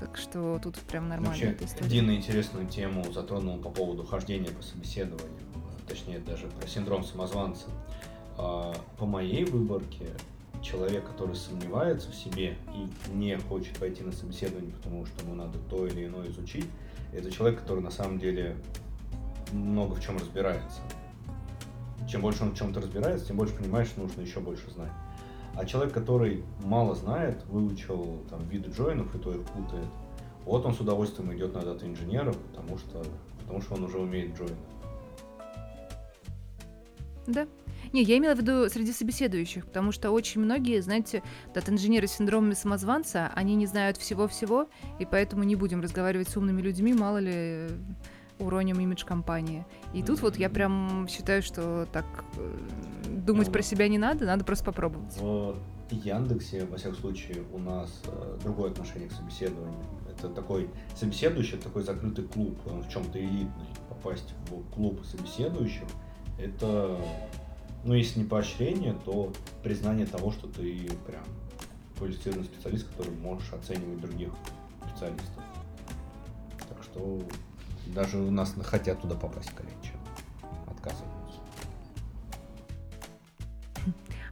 Так 0.00 0.16
что 0.16 0.60
тут 0.62 0.76
прям 0.76 1.08
нормально. 1.08 1.30
Вообще, 1.30 1.56
Дина 1.88 2.14
интересную 2.14 2.66
тему 2.66 3.10
затронул 3.12 3.58
по 3.58 3.70
поводу 3.70 4.04
хождения 4.04 4.50
по 4.50 4.62
собеседованию. 4.62 5.30
Точнее, 5.88 6.18
даже 6.18 6.46
про 6.46 6.66
синдром 6.66 7.04
самозванца. 7.04 7.66
А, 8.36 8.74
по 8.98 9.06
моей 9.06 9.44
выборке 9.44 10.06
человек, 10.64 11.06
который 11.06 11.36
сомневается 11.36 12.10
в 12.10 12.14
себе 12.14 12.56
и 12.74 13.12
не 13.14 13.36
хочет 13.38 13.78
пойти 13.78 14.02
на 14.02 14.12
собеседование, 14.12 14.72
потому 14.72 15.04
что 15.06 15.24
ему 15.24 15.34
надо 15.34 15.58
то 15.70 15.86
или 15.86 16.06
иное 16.06 16.28
изучить, 16.28 16.66
это 17.12 17.30
человек, 17.30 17.60
который 17.60 17.80
на 17.80 17.90
самом 17.90 18.18
деле 18.18 18.56
много 19.52 19.94
в 19.94 20.02
чем 20.02 20.16
разбирается. 20.16 20.80
Чем 22.08 22.22
больше 22.22 22.42
он 22.42 22.52
в 22.52 22.56
чем-то 22.56 22.80
разбирается, 22.80 23.26
тем 23.26 23.36
больше 23.36 23.54
понимаешь, 23.54 23.88
что 23.88 24.00
нужно 24.00 24.22
еще 24.22 24.40
больше 24.40 24.70
знать. 24.70 24.92
А 25.54 25.64
человек, 25.64 25.94
который 25.94 26.42
мало 26.64 26.94
знает, 26.94 27.44
выучил 27.46 28.22
там 28.28 28.42
виды 28.48 28.70
джойнов 28.70 29.14
и 29.14 29.18
то 29.18 29.32
их 29.32 29.42
путает, 29.42 29.86
вот 30.44 30.66
он 30.66 30.74
с 30.74 30.80
удовольствием 30.80 31.32
идет 31.34 31.54
на 31.54 31.62
дата-инженера, 31.62 32.32
потому 32.32 32.78
что, 32.78 33.04
потому 33.40 33.62
что 33.62 33.74
он 33.74 33.84
уже 33.84 33.98
умеет 33.98 34.36
джойны. 34.36 34.56
Да, 37.26 37.46
не, 37.94 38.02
я 38.02 38.18
имела 38.18 38.34
в 38.34 38.38
виду 38.38 38.68
среди 38.68 38.92
собеседующих, 38.92 39.66
потому 39.66 39.92
что 39.92 40.10
очень 40.10 40.40
многие, 40.40 40.80
знаете, 40.80 41.22
дата-инженеры 41.54 42.06
с 42.06 42.12
синдромами 42.12 42.54
самозванца, 42.54 43.30
они 43.34 43.54
не 43.54 43.66
знают 43.66 43.96
всего-всего, 43.96 44.68
и 44.98 45.06
поэтому 45.06 45.44
не 45.44 45.54
будем 45.54 45.80
разговаривать 45.80 46.28
с 46.28 46.36
умными 46.36 46.60
людьми, 46.60 46.92
мало 46.92 47.18
ли 47.18 47.68
уроним 48.40 48.80
имидж 48.80 49.04
компании. 49.04 49.64
И 49.92 50.02
тут 50.02 50.20
вот 50.20 50.36
я 50.36 50.50
прям 50.50 51.06
считаю, 51.08 51.40
что 51.40 51.86
так 51.92 52.04
э, 52.36 52.56
думать 53.06 53.46
ну, 53.46 53.52
про 53.52 53.62
себя 53.62 53.86
не 53.86 53.98
надо, 53.98 54.26
надо 54.26 54.44
просто 54.44 54.64
попробовать. 54.64 55.16
В 55.20 55.56
Яндексе, 55.90 56.64
во 56.64 56.76
всяком 56.76 56.96
случае, 56.96 57.44
у 57.52 57.58
нас 57.58 58.02
э, 58.06 58.38
другое 58.42 58.72
отношение 58.72 59.08
к 59.08 59.12
собеседованию. 59.12 59.78
Это 60.10 60.28
такой 60.28 60.68
собеседующий, 60.96 61.58
такой 61.58 61.84
закрытый 61.84 62.24
клуб, 62.24 62.58
он 62.66 62.82
в 62.82 62.88
чем-то 62.88 63.20
элитный. 63.20 63.68
Попасть 63.88 64.34
в 64.48 64.68
клуб 64.74 65.04
собеседующих, 65.04 65.86
это 66.38 66.98
ну, 67.84 67.94
если 67.94 68.20
не 68.20 68.24
поощрение, 68.24 68.96
то 69.04 69.32
признание 69.62 70.06
того, 70.06 70.32
что 70.32 70.48
ты 70.48 70.88
прям 71.06 71.24
квалифицированный 71.98 72.46
специалист, 72.46 72.88
который 72.88 73.14
можешь 73.16 73.52
оценивать 73.52 74.00
других 74.00 74.30
специалистов. 74.88 75.42
Так 76.68 76.82
что 76.82 77.22
даже 77.86 78.18
у 78.18 78.30
нас 78.30 78.54
хотят 78.64 79.00
туда 79.00 79.14
попасть, 79.14 79.50
чем 79.82 80.00
отказываются. 80.66 81.14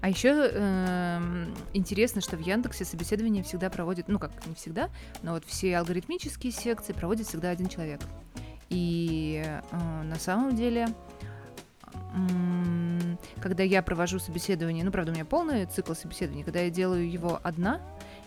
А 0.01 0.09
еще 0.09 0.51
э, 0.53 1.47
интересно, 1.75 2.21
что 2.21 2.37
в 2.37 2.41
Яндексе 2.41 2.85
собеседование 2.85 3.45
всегда 3.45 3.71
проводит, 3.71 4.09
ну 4.09 4.19
как 4.19 4.33
не 4.47 4.55
всегда, 4.55 4.91
но 5.23 5.33
вот 5.33 5.45
все 5.45 5.77
алгоритмические 5.77 6.53
секции 6.53 6.93
проводит 6.93 7.29
всегда 7.29 7.51
один 7.51 7.69
человек. 7.69 8.01
И 8.69 9.45
э, 9.45 10.03
на 10.03 10.17
самом 10.17 10.57
деле 10.57 10.89
когда 13.41 13.63
я 13.63 13.83
провожу 13.83 14.19
собеседование, 14.19 14.85
ну, 14.85 14.91
правда, 14.91 15.13
у 15.13 15.15
меня 15.15 15.25
полный 15.25 15.67
цикл 15.67 15.95
собеседований, 15.95 16.45
когда 16.45 16.61
я 16.61 16.71
делаю 16.71 17.11
его 17.11 17.41
одна, 17.43 17.81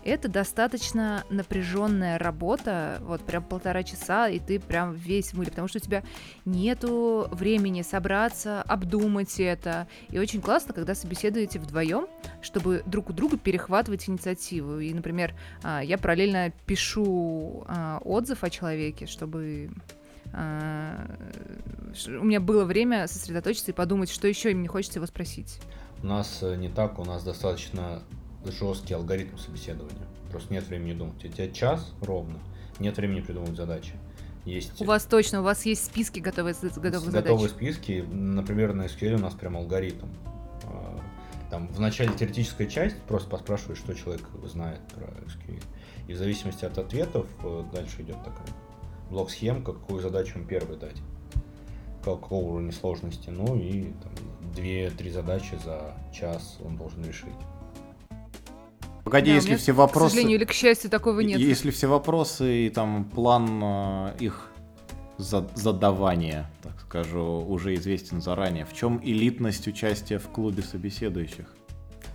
это 0.06 0.28
достаточно 0.28 1.24
напряженная 1.30 2.20
работа, 2.20 3.00
вот 3.02 3.26
прям 3.26 3.44
полтора 3.44 3.82
часа, 3.82 4.30
и 4.30 4.40
ты 4.40 4.60
прям 4.60 4.94
весь 4.94 5.34
в 5.34 5.44
потому 5.46 5.68
что 5.68 5.80
у 5.80 5.82
тебя 5.82 6.04
нету 6.46 7.28
времени 7.32 7.82
собраться, 7.82 8.62
обдумать 8.62 9.40
это. 9.40 9.88
И 10.10 10.20
очень 10.20 10.42
классно, 10.42 10.74
когда 10.74 10.94
собеседуете 10.94 11.60
вдвоем, 11.60 12.08
чтобы 12.42 12.84
друг 12.86 13.10
у 13.10 13.14
друга 13.14 13.38
перехватывать 13.38 14.08
инициативу. 14.08 14.80
И, 14.80 14.94
например, 14.94 15.34
а, 15.64 15.84
я 15.84 15.98
параллельно 15.98 16.52
пишу 16.68 17.66
а, 17.68 18.00
отзыв 18.04 18.44
о 18.44 18.50
человеке, 18.52 19.08
чтобы 19.08 19.72
у 20.36 22.24
меня 22.24 22.40
было 22.40 22.66
время 22.66 23.08
сосредоточиться 23.08 23.72
и 23.72 23.74
подумать, 23.74 24.10
что 24.10 24.28
еще 24.28 24.52
им 24.52 24.62
не 24.62 24.68
хочется 24.68 25.00
его 25.00 25.06
спросить. 25.06 25.60
У 26.04 26.08
нас 26.08 26.40
э, 26.42 26.56
не 26.56 26.70
так, 26.70 27.00
у 27.00 27.06
нас 27.06 27.24
достаточно 27.24 28.02
жесткий 28.44 28.94
алгоритм 28.94 29.38
собеседования. 29.38 30.08
Просто 30.30 30.54
нет 30.54 30.68
времени 30.68 30.94
думать. 30.94 31.24
У 31.24 31.28
тебя 31.28 31.50
час 31.50 31.94
ровно, 32.02 32.40
нет 32.80 32.98
времени 32.98 33.22
придумывать 33.22 33.56
задачи. 33.56 33.94
Есть... 34.44 34.80
У 34.80 34.86
вас 34.86 35.06
точно, 35.06 35.40
у 35.40 35.44
вас 35.44 35.66
есть 35.66 35.86
списки 35.86 36.20
готовые, 36.20 36.54
готовых 36.54 37.06
задач. 37.06 37.24
Готовые 37.24 37.50
списки, 37.50 38.06
например, 38.12 38.74
на 38.74 38.84
SQL 38.84 39.16
у 39.16 39.20
нас 39.20 39.34
прям 39.34 39.58
алгоритм. 39.58 40.06
А, 40.66 41.00
Там 41.50 41.68
в 41.70 41.80
начале 41.80 42.14
теоретическая 42.14 42.68
часть 42.68 42.98
просто 43.04 43.30
поспрашиваешь, 43.30 43.80
что 43.80 43.96
человек 43.96 44.22
знает 44.44 44.82
про 44.94 45.06
SQL. 45.26 45.64
И 46.08 46.14
в 46.14 46.18
зависимости 46.18 46.66
от 46.66 46.78
ответов 46.78 47.26
э, 47.44 47.64
дальше 47.74 48.04
идет 48.04 48.18
такая 48.24 48.46
блок-схемка, 49.10 49.74
какую 49.74 50.02
задачу 50.02 50.40
им 50.40 50.46
первой 50.48 50.78
дать, 50.78 50.98
какого 52.04 52.52
уровня 52.54 52.72
сложности. 52.72 53.30
Ну 53.30 53.56
и 53.56 53.92
там, 54.04 54.12
две-три 54.54 55.10
задачи 55.12 55.58
за 55.64 55.96
час 56.14 56.58
он 56.64 56.78
должен 56.78 57.04
решить. 57.04 57.34
Погоди, 59.04 59.30
Да, 59.30 59.36
если 59.36 59.50
меня, 59.50 59.58
все 59.60 59.72
вопросы... 59.72 60.08
К 60.08 60.10
сожалению 60.10 60.38
или 60.40 60.46
к 60.46 60.52
счастью, 60.52 60.90
такого 60.90 61.20
нет. 61.20 61.40
Если 61.40 61.70
все 61.70 61.88
вопросы 61.88 62.66
и 62.66 62.70
там 62.72 63.06
план 63.06 63.62
э, 63.64 64.16
их 64.20 64.50
за- 65.20 65.48
задавания, 65.54 66.50
так 66.64 66.80
скажу, 66.82 67.46
уже 67.48 67.76
известен 67.76 68.20
заранее, 68.20 68.66
в 68.66 68.74
чем 68.74 69.00
элитность 69.04 69.68
участия 69.68 70.18
в 70.18 70.28
клубе 70.30 70.64
собеседующих? 70.64 71.54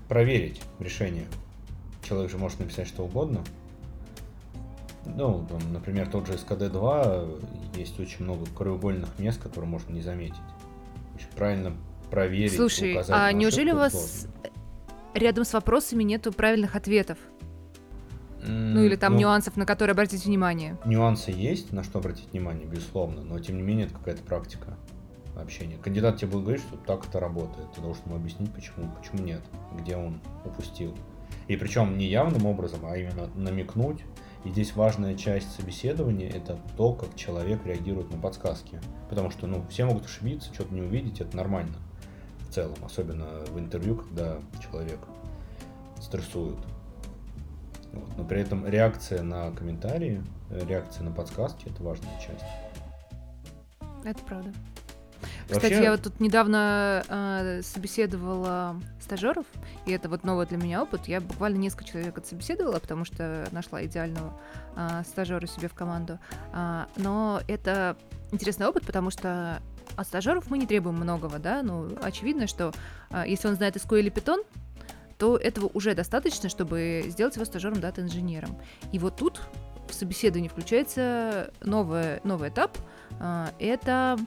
Проверить 0.08 0.60
решение. 0.80 1.26
Человек 2.02 2.28
же 2.32 2.38
может 2.38 2.58
написать 2.58 2.88
что 2.88 3.04
угодно. 3.04 3.44
Ну, 5.06 5.46
там, 5.48 5.72
например, 5.72 6.08
тот 6.08 6.26
же 6.26 6.34
СКД-2, 6.34 7.78
есть 7.78 7.98
очень 7.98 8.24
много 8.24 8.46
краеугольных 8.46 9.18
мест, 9.18 9.40
которые 9.40 9.68
можно 9.68 9.92
не 9.92 10.02
заметить. 10.02 10.40
Очень 11.14 11.28
правильно 11.36 11.72
проверить, 12.10 12.56
Слушай, 12.56 13.00
а 13.08 13.32
неужели 13.32 13.70
у 13.72 13.76
вас 13.76 13.92
сложно. 13.92 14.30
рядом 15.14 15.44
с 15.44 15.52
вопросами 15.52 16.02
нету 16.02 16.32
правильных 16.32 16.76
ответов? 16.76 17.18
Ну 18.42 18.82
или 18.84 18.96
там 18.96 19.14
ну, 19.14 19.20
нюансов, 19.20 19.56
на 19.56 19.66
которые 19.66 19.92
обратить 19.92 20.24
внимание? 20.24 20.78
Нюансы 20.84 21.30
есть, 21.30 21.72
на 21.72 21.84
что 21.84 21.98
обратить 21.98 22.32
внимание, 22.32 22.66
безусловно, 22.66 23.22
но 23.22 23.38
тем 23.38 23.56
не 23.56 23.62
менее 23.62 23.86
это 23.86 23.94
какая-то 23.94 24.22
практика 24.22 24.76
общения. 25.36 25.76
Кандидат 25.76 26.18
тебе 26.18 26.30
будет 26.30 26.44
говорить, 26.44 26.62
что 26.62 26.76
так 26.76 27.06
это 27.06 27.20
работает. 27.20 27.72
Ты 27.74 27.80
должен 27.80 28.02
ему 28.06 28.16
объяснить, 28.16 28.52
почему, 28.52 28.90
почему 28.98 29.22
нет, 29.22 29.42
где 29.78 29.96
он 29.96 30.20
упустил. 30.44 30.96
И 31.48 31.56
причем 31.56 31.98
не 31.98 32.06
явным 32.06 32.46
образом, 32.46 32.80
а 32.84 32.96
именно 32.96 33.28
намекнуть. 33.34 34.00
И 34.44 34.50
здесь 34.50 34.74
важная 34.74 35.16
часть 35.16 35.54
собеседования 35.54 36.28
это 36.28 36.58
то, 36.76 36.92
как 36.94 37.14
человек 37.14 37.64
реагирует 37.66 38.10
на 38.10 38.18
подсказки. 38.18 38.80
Потому 39.08 39.30
что, 39.30 39.46
ну, 39.46 39.64
все 39.68 39.84
могут 39.84 40.06
ошибиться, 40.06 40.52
что-то 40.54 40.74
не 40.74 40.80
увидеть, 40.80 41.20
это 41.20 41.36
нормально 41.36 41.76
в 42.48 42.52
целом, 42.52 42.76
особенно 42.84 43.26
в 43.48 43.58
интервью, 43.58 43.96
когда 43.96 44.38
человек 44.60 44.98
стрессует. 46.00 46.58
Вот. 47.92 48.16
Но 48.16 48.24
при 48.24 48.40
этом 48.40 48.66
реакция 48.66 49.22
на 49.22 49.50
комментарии, 49.52 50.22
э, 50.50 50.64
реакция 50.66 51.04
на 51.04 51.12
подсказки 51.12 51.68
это 51.68 51.82
важная 51.82 52.18
часть. 52.20 52.44
Это 54.04 54.22
правда. 54.24 54.52
Вообще, 55.48 55.54
Кстати, 55.54 55.82
я 55.82 55.90
вот 55.92 56.02
тут 56.02 56.20
недавно 56.20 57.02
э, 57.08 57.62
собеседовала 57.62 58.80
стажеров, 59.00 59.46
и 59.86 59.92
это 59.92 60.08
вот 60.08 60.24
новый 60.24 60.46
для 60.46 60.56
меня 60.56 60.82
опыт. 60.82 61.08
Я 61.08 61.20
буквально 61.20 61.56
несколько 61.58 61.84
человек 61.84 62.18
отсобеседовала, 62.18 62.78
потому 62.78 63.04
что 63.04 63.48
нашла 63.50 63.84
идеального 63.84 64.38
э, 64.76 65.02
стажера 65.06 65.46
себе 65.46 65.68
в 65.68 65.74
команду. 65.74 66.18
А, 66.52 66.88
но 66.96 67.40
это 67.48 67.96
интересный 68.32 68.66
опыт, 68.66 68.84
потому 68.86 69.10
что 69.10 69.60
от 69.96 70.06
стажеров 70.06 70.48
мы 70.50 70.58
не 70.58 70.66
требуем 70.66 70.96
многого, 70.96 71.38
да, 71.38 71.62
ну, 71.62 71.90
очевидно, 72.00 72.46
что 72.46 72.72
а, 73.10 73.26
если 73.26 73.48
он 73.48 73.56
знает 73.56 73.76
SQL 73.76 74.00
или 74.00 74.12
Python, 74.12 74.44
то 75.18 75.36
этого 75.36 75.70
уже 75.74 75.94
достаточно, 75.94 76.48
чтобы 76.48 77.04
сделать 77.08 77.36
его 77.36 77.44
стажером 77.44 77.80
дата-инженером. 77.80 78.56
И 78.92 78.98
вот 78.98 79.16
тут 79.16 79.42
в 79.88 79.94
собеседовании 79.94 80.48
включается 80.48 81.52
новый, 81.60 82.20
новый 82.24 82.48
этап. 82.48 82.78
а, 83.18 83.50
Это 83.58 84.18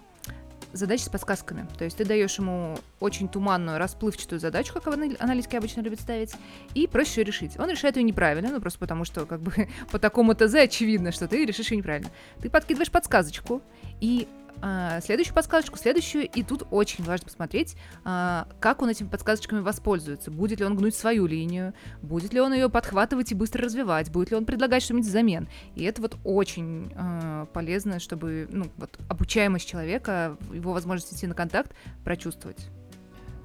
задачи 0.74 1.04
с 1.04 1.10
подсказками. 1.10 1.68
То 1.78 1.86
есть 1.86 1.98
ты 1.98 2.06
даешь 2.06 2.38
ему 2.38 2.78
очень 3.00 3.30
туманную, 3.30 3.78
расплывчатую 3.78 4.40
задачу, 4.40 4.74
как 4.74 4.88
анали- 4.88 5.18
аналитики 5.20 5.56
обычно 5.56 5.82
любят 5.82 6.02
ставить, 6.02 6.34
и 6.74 6.88
просишь 6.88 7.18
ее 7.18 7.24
решить. 7.24 7.60
Он 7.60 7.70
решает 7.70 7.96
ее 7.96 8.04
неправильно, 8.04 8.50
ну 8.50 8.60
просто 8.60 8.80
потому 8.80 9.06
что 9.06 9.26
как 9.26 9.42
бы 9.42 9.54
по 9.92 10.00
такому 10.00 10.34
ТЗ 10.36 10.56
очевидно, 10.56 11.12
что 11.12 11.28
ты 11.28 11.46
решишь 11.46 11.72
ее 11.72 11.78
неправильно. 11.78 12.10
Ты 12.42 12.50
подкидываешь 12.50 12.92
подсказочку, 12.92 13.62
и 14.04 14.28
а, 14.62 15.00
следующую 15.00 15.34
подсказочку, 15.34 15.78
следующую, 15.78 16.28
и 16.28 16.44
тут 16.44 16.68
очень 16.72 17.06
важно 17.06 17.28
посмотреть, 17.28 17.78
а, 18.04 18.50
как 18.60 18.82
он 18.82 18.90
этими 18.90 19.08
подсказочками 19.08 19.62
воспользуется. 19.62 20.30
Будет 20.30 20.60
ли 20.60 20.66
он 20.66 20.76
гнуть 20.76 20.94
свою 20.94 21.26
линию, 21.26 21.74
будет 22.02 22.34
ли 22.34 22.42
он 22.42 22.54
ее 22.54 22.70
подхватывать 22.70 23.32
и 23.32 23.36
быстро 23.36 23.64
развивать, 23.64 24.12
будет 24.12 24.32
ли 24.32 24.36
он 24.36 24.44
предлагать 24.44 24.84
что-нибудь 24.84 25.08
взамен. 25.08 25.48
И 25.76 25.86
это 25.86 26.02
вот 26.02 26.18
очень 26.26 26.92
а, 26.98 27.46
полезно, 27.46 28.02
чтобы 28.02 28.50
ну, 28.52 28.66
вот, 28.76 29.00
обучаемость 29.08 29.70
человека, 29.70 30.38
его 30.52 30.74
возможность 30.74 31.14
идти 31.14 31.26
на 31.28 31.34
контакт 31.34 31.72
прочувствовать. 32.04 32.68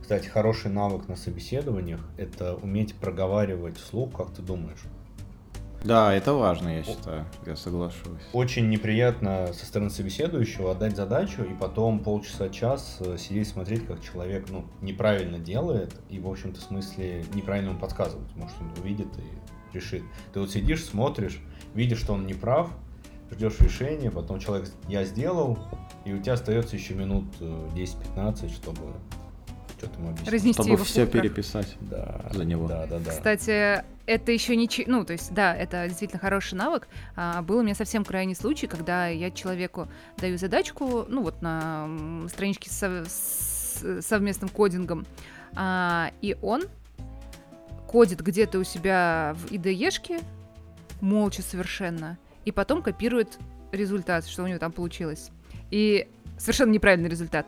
Кстати, 0.02 0.26
хороший 0.26 0.72
навык 0.72 1.06
на 1.06 1.14
собеседованиях 1.14 2.00
это 2.16 2.56
уметь 2.56 2.96
проговаривать 2.96 3.76
вслух, 3.76 4.12
как 4.16 4.34
ты 4.34 4.42
думаешь. 4.42 4.82
Да, 5.84 6.12
это 6.12 6.32
важно, 6.34 6.76
я 6.76 6.82
считаю, 6.82 7.24
я 7.46 7.56
соглашусь. 7.56 8.20
Очень 8.32 8.68
неприятно 8.68 9.52
со 9.52 9.64
стороны 9.64 9.90
собеседующего 9.90 10.72
отдать 10.72 10.96
задачу 10.96 11.42
и 11.42 11.54
потом 11.54 12.00
полчаса-час 12.00 12.98
э, 13.00 13.16
сидеть 13.16 13.48
смотреть, 13.48 13.86
как 13.86 14.02
человек 14.02 14.46
ну, 14.50 14.64
неправильно 14.80 15.38
делает 15.38 15.94
и, 16.10 16.18
в 16.18 16.28
общем-то, 16.28 16.60
в 16.60 16.64
смысле 16.64 17.24
неправильно 17.32 17.70
ему 17.70 17.78
подсказывать. 17.78 18.28
Может, 18.34 18.56
он 18.60 18.82
увидит 18.82 19.08
и 19.18 19.76
решит. 19.76 20.02
Ты 20.32 20.40
вот 20.40 20.50
сидишь, 20.50 20.84
смотришь, 20.84 21.40
видишь, 21.74 22.00
что 22.00 22.14
он 22.14 22.26
не 22.26 22.34
прав, 22.34 22.70
ждешь 23.30 23.60
решения, 23.60 24.10
потом 24.10 24.40
человек 24.40 24.70
«я 24.88 25.04
сделал», 25.04 25.58
и 26.04 26.12
у 26.12 26.20
тебя 26.20 26.32
остается 26.32 26.74
еще 26.74 26.94
минут 26.94 27.26
э, 27.40 27.68
10-15, 27.76 28.52
чтобы 28.52 28.94
что-то 29.78 29.98
ему 29.98 30.08
объяснить. 30.08 30.32
Разнести 30.32 30.62
Чтобы 30.62 30.74
его 30.74 30.84
все 30.84 31.06
переписать. 31.06 31.76
Да, 31.80 32.22
за 32.32 32.44
него. 32.44 32.66
Да, 32.66 32.86
да, 32.86 32.98
да. 32.98 33.10
Кстати, 33.10 33.84
это 34.08 34.32
еще 34.32 34.66
чи- 34.68 34.84
Ну, 34.86 35.04
то 35.04 35.12
есть, 35.12 35.32
да, 35.34 35.54
это 35.54 35.86
действительно 35.86 36.18
хороший 36.18 36.54
навык. 36.54 36.88
А, 37.14 37.42
был 37.42 37.58
у 37.58 37.62
меня 37.62 37.74
совсем 37.74 38.04
крайний 38.04 38.34
случай, 38.34 38.66
когда 38.66 39.06
я 39.08 39.30
человеку 39.30 39.88
даю 40.16 40.38
задачку, 40.38 41.04
ну, 41.08 41.22
вот 41.22 41.42
на 41.42 41.88
страничке 42.28 42.70
с, 42.70 42.82
сов- 42.82 43.06
с 43.08 44.06
совместным 44.06 44.48
кодингом, 44.48 45.06
а, 45.54 46.10
и 46.22 46.36
он 46.42 46.64
кодит 47.86 48.20
где-то 48.22 48.58
у 48.58 48.64
себя 48.64 49.34
в 49.36 49.52
IDE-шке, 49.52 50.22
молча 51.00 51.42
совершенно, 51.42 52.18
и 52.44 52.50
потом 52.52 52.82
копирует 52.82 53.38
результат, 53.72 54.26
что 54.26 54.42
у 54.42 54.46
него 54.46 54.58
там 54.58 54.72
получилось. 54.72 55.30
И 55.70 56.08
совершенно 56.38 56.70
неправильный 56.70 57.10
результат. 57.10 57.46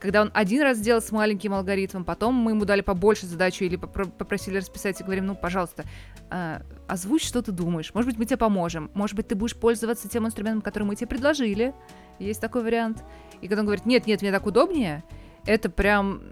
Когда 0.00 0.22
он 0.22 0.30
один 0.34 0.62
раз 0.62 0.78
сделал 0.78 1.00
с 1.00 1.10
маленьким 1.10 1.54
алгоритмом, 1.54 2.04
потом 2.04 2.34
мы 2.34 2.52
ему 2.52 2.64
дали 2.64 2.82
побольше 2.82 3.26
задачу 3.26 3.64
или 3.64 3.76
попро- 3.78 4.10
попросили 4.10 4.58
расписать 4.58 5.00
и 5.00 5.04
говорим, 5.04 5.26
ну, 5.26 5.34
пожалуйста, 5.34 5.84
а, 6.30 6.62
озвучь, 6.86 7.24
что 7.24 7.42
ты 7.42 7.52
думаешь. 7.52 7.92
Может 7.94 8.10
быть, 8.10 8.18
мы 8.18 8.24
тебе 8.26 8.36
поможем. 8.36 8.90
Может 8.94 9.16
быть, 9.16 9.28
ты 9.28 9.34
будешь 9.34 9.56
пользоваться 9.56 10.08
тем 10.08 10.26
инструментом, 10.26 10.62
который 10.62 10.84
мы 10.84 10.94
тебе 10.94 11.06
предложили. 11.06 11.74
Есть 12.18 12.40
такой 12.40 12.62
вариант. 12.62 13.02
И 13.40 13.48
когда 13.48 13.60
он 13.62 13.66
говорит, 13.66 13.86
нет, 13.86 14.06
нет, 14.06 14.20
мне 14.22 14.30
так 14.30 14.46
удобнее, 14.46 15.02
это 15.46 15.70
прям 15.70 16.22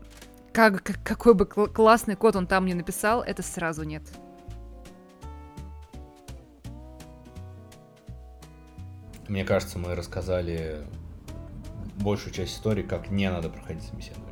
как, 0.53 0.83
как- 0.83 1.03
какой 1.03 1.35
бы 1.35 1.47
кл- 1.47 1.67
классный 1.67 2.15
код 2.17 2.37
он 2.37 2.47
там 2.47 2.67
не 2.67 2.75
написал, 2.75 3.23
это 3.23 3.43
сразу 3.43 3.85
нет. 3.85 4.03
Мне 9.29 9.45
кажется, 9.45 9.79
мы 9.79 9.95
рассказали 9.95 10.87
большую 12.01 12.33
часть 12.33 12.55
истории, 12.55 12.83
как 12.83 13.11
не 13.11 13.31
надо 13.31 13.49
проходить 13.49 13.83
собеседование. 13.85 14.27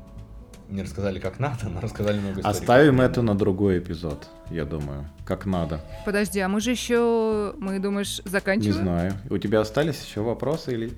Не 0.70 0.82
рассказали, 0.82 1.18
как 1.18 1.38
надо, 1.38 1.68
но 1.68 1.80
рассказали 1.80 2.18
много 2.18 2.40
историй. 2.40 2.58
Оставим 2.58 3.00
это 3.00 3.20
на 3.22 3.34
другой 3.36 3.78
эпизод, 3.78 4.28
я 4.50 4.64
думаю, 4.64 5.04
как 5.26 5.44
надо. 5.46 5.80
Подожди, 6.06 6.40
а 6.40 6.48
мы 6.48 6.60
же 6.60 6.70
еще, 6.70 7.54
мы, 7.58 7.78
думаешь, 7.78 8.20
Не 8.24 8.30
заканчиваем? 8.30 8.82
знаю. 8.82 9.12
У 9.30 9.36
тебя 9.38 9.60
остались 9.60 10.02
еще 10.04 10.22
вопросы 10.22 10.72
или 10.72 10.92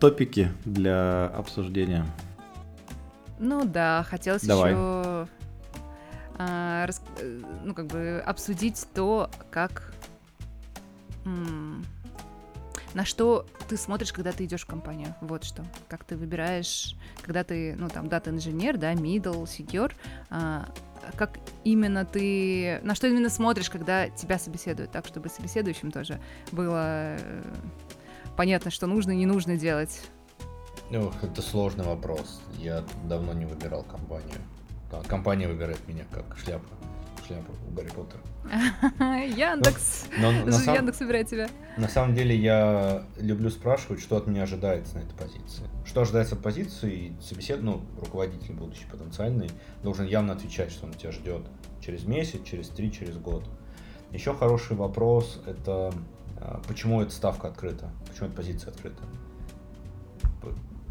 топики 0.00 0.50
для 0.64 1.26
обсуждения? 1.26 2.06
Ну 3.38 3.64
да, 3.64 4.06
хотелось 4.08 4.42
Давай. 4.42 4.72
еще 4.72 5.28
а, 6.38 6.86
рас- 6.86 7.02
э, 7.20 7.42
ну 7.64 7.74
как 7.74 7.86
бы 7.88 8.22
обсудить 8.24 8.86
то, 8.94 9.28
как 9.50 9.92
м, 11.26 11.84
на 12.94 13.04
что 13.04 13.46
ты 13.68 13.76
смотришь, 13.76 14.12
когда 14.12 14.32
ты 14.32 14.44
идешь 14.44 14.62
в 14.62 14.66
компанию. 14.66 15.14
Вот 15.20 15.44
что. 15.44 15.64
Как 15.88 16.04
ты 16.04 16.16
выбираешь, 16.16 16.94
когда 17.22 17.44
ты, 17.44 17.74
ну 17.76 17.88
там, 17.88 18.08
дата-инженер, 18.08 18.76
да, 18.76 18.92
middle, 18.92 19.44
senior, 19.44 19.92
а, 20.30 20.68
как 21.16 21.38
именно 21.64 22.04
ты, 22.04 22.80
на 22.82 22.94
что 22.94 23.06
именно 23.06 23.30
смотришь, 23.30 23.70
когда 23.70 24.08
тебя 24.08 24.38
собеседуют, 24.38 24.92
так, 24.92 25.06
чтобы 25.06 25.28
собеседующим 25.28 25.90
тоже 25.90 26.20
было 26.52 27.16
э, 27.18 27.42
понятно, 28.36 28.70
что 28.70 28.86
нужно 28.86 29.12
и 29.12 29.16
не 29.16 29.26
нужно 29.26 29.56
делать. 29.56 30.02
Ох, 30.90 31.22
это 31.22 31.40
сложный 31.42 31.84
вопрос. 31.84 32.40
Я 32.58 32.84
давно 33.04 33.32
не 33.32 33.46
выбирал 33.46 33.82
компанию. 33.82 34.38
Да, 34.90 35.00
компания 35.02 35.48
выбирает 35.48 35.86
меня 35.88 36.04
как 36.12 36.36
шляпа. 36.38 36.68
Шляпу 37.32 37.52
у 37.68 37.74
Гарри 37.74 37.88
Поттера. 37.88 38.22
Яндекс. 39.24 40.06
Яндекс 40.18 40.98
собирает 40.98 41.28
тебя. 41.28 41.48
На 41.76 41.88
самом 41.88 42.14
деле 42.14 42.36
я 42.36 43.04
люблю 43.18 43.50
спрашивать, 43.50 44.00
что 44.00 44.16
от 44.16 44.26
меня 44.26 44.42
ожидается 44.42 44.96
на 44.96 45.00
этой 45.00 45.14
позиции. 45.14 45.64
Что 45.84 46.02
ожидается 46.02 46.34
от 46.34 46.42
позиции, 46.42 47.16
собесед, 47.20 47.62
ну, 47.62 47.82
руководитель 48.00 48.54
будущий 48.54 48.86
потенциальный, 48.90 49.50
должен 49.82 50.06
явно 50.06 50.32
отвечать, 50.34 50.70
что 50.70 50.86
он 50.86 50.92
тебя 50.92 51.12
ждет 51.12 51.42
через 51.80 52.04
месяц, 52.04 52.42
через 52.44 52.68
три, 52.68 52.92
через 52.92 53.16
год. 53.16 53.48
Еще 54.10 54.34
хороший 54.34 54.76
вопрос– 54.76 55.40
это 55.46 55.92
а, 56.36 56.60
почему 56.66 57.00
эта 57.00 57.12
ставка 57.12 57.48
открыта, 57.48 57.90
почему 58.08 58.28
эта 58.28 58.36
позиция 58.36 58.70
открыта. 58.70 59.02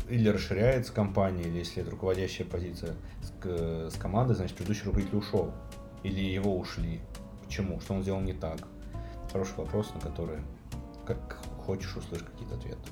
Или 0.09 0.27
расширяется 0.27 0.91
компания, 0.91 1.43
или 1.43 1.59
если 1.59 1.81
это 1.81 1.91
руководящая 1.91 2.45
позиция 2.45 2.95
с, 3.21 3.93
с 3.93 3.97
командой, 3.97 4.33
значит, 4.33 4.57
предыдущий 4.57 4.85
руководитель 4.85 5.17
ушел. 5.17 5.53
Или 6.03 6.21
его 6.21 6.57
ушли. 6.57 6.99
Почему? 7.45 7.79
Что 7.81 7.95
он 7.95 8.01
сделал 8.03 8.21
не 8.21 8.33
так? 8.33 8.59
Хороший 9.31 9.55
вопрос, 9.57 9.93
на 9.93 10.01
который, 10.01 10.39
как 11.05 11.39
хочешь, 11.65 11.95
услышать 11.95 12.27
какие-то 12.27 12.55
ответы. 12.55 12.89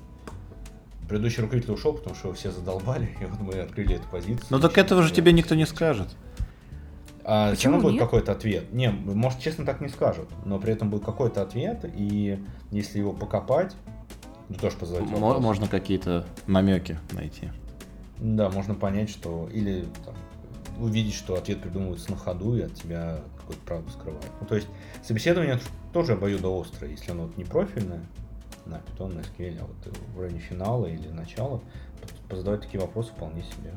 Предыдущий 1.07 1.41
руководитель 1.41 1.73
ушел, 1.73 1.93
потому 1.93 2.15
что 2.15 2.27
его 2.27 2.35
все 2.35 2.51
задолбали, 2.51 3.09
и 3.21 3.25
вот 3.25 3.39
мы 3.39 3.53
открыли 3.61 3.95
эту 3.95 4.07
позицию. 4.09 4.45
Ну 4.49 4.59
так 4.59 4.77
этого 4.77 5.03
же 5.03 5.13
тебе 5.13 5.33
никто 5.33 5.55
не 5.55 5.65
скажет. 5.65 6.09
А 7.23 7.51
Почему 7.51 7.79
все 7.79 7.89
будет 7.89 7.99
какой-то 7.99 8.31
ответ. 8.31 8.71
Не, 8.73 8.89
может, 8.89 9.39
честно, 9.39 9.65
так 9.65 9.81
не 9.81 9.89
скажут, 9.89 10.29
но 10.45 10.59
при 10.59 10.73
этом 10.73 10.89
будет 10.89 11.05
какой-то 11.05 11.41
ответ, 11.41 11.85
и 11.95 12.39
если 12.71 12.99
его 12.99 13.13
покопать, 13.13 13.75
ну, 14.49 14.55
тоже 14.55 14.77
вопрос. 14.79 15.39
Можно 15.39 15.67
какие-то 15.67 16.25
намеки 16.47 16.97
найти. 17.11 17.49
Да, 18.17 18.49
можно 18.49 18.73
понять, 18.73 19.11
что... 19.11 19.47
Или 19.53 19.85
там, 20.03 20.15
увидеть, 20.79 21.13
что 21.13 21.35
ответ 21.35 21.61
придумывается 21.61 22.11
на 22.11 22.17
ходу, 22.17 22.55
и 22.55 22.61
от 22.61 22.73
тебя 22.73 23.19
какую-то 23.37 23.63
правду 23.65 23.91
скрывает. 23.91 24.31
Ну, 24.41 24.47
то 24.47 24.55
есть, 24.55 24.67
собеседование 25.03 25.59
тоже 25.93 26.13
обоюдоострое, 26.13 26.91
если 26.91 27.11
оно 27.11 27.23
вот 27.23 27.37
не 27.37 27.43
профильное, 27.43 28.01
на 28.65 28.75
Python, 28.75 29.15
на 29.15 29.19
SQL, 29.21 29.61
а 29.61 29.65
вот 29.65 29.97
в 30.15 30.19
районе 30.19 30.39
финала 30.39 30.85
или 30.85 31.07
начала, 31.09 31.61
позадавать 32.27 32.61
такие 32.61 32.79
вопросы 32.79 33.11
вполне 33.11 33.43
себе. 33.43 33.73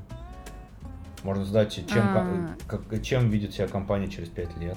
Можно 1.23 1.45
задать, 1.45 1.73
чем, 1.73 2.03
а. 2.05 2.57
как, 2.67 3.03
чем 3.03 3.31
видит 3.31 3.55
себя 3.55 3.69
компания 3.69 4.09
через 4.09 4.29
5 4.29 4.57
лет. 4.59 4.77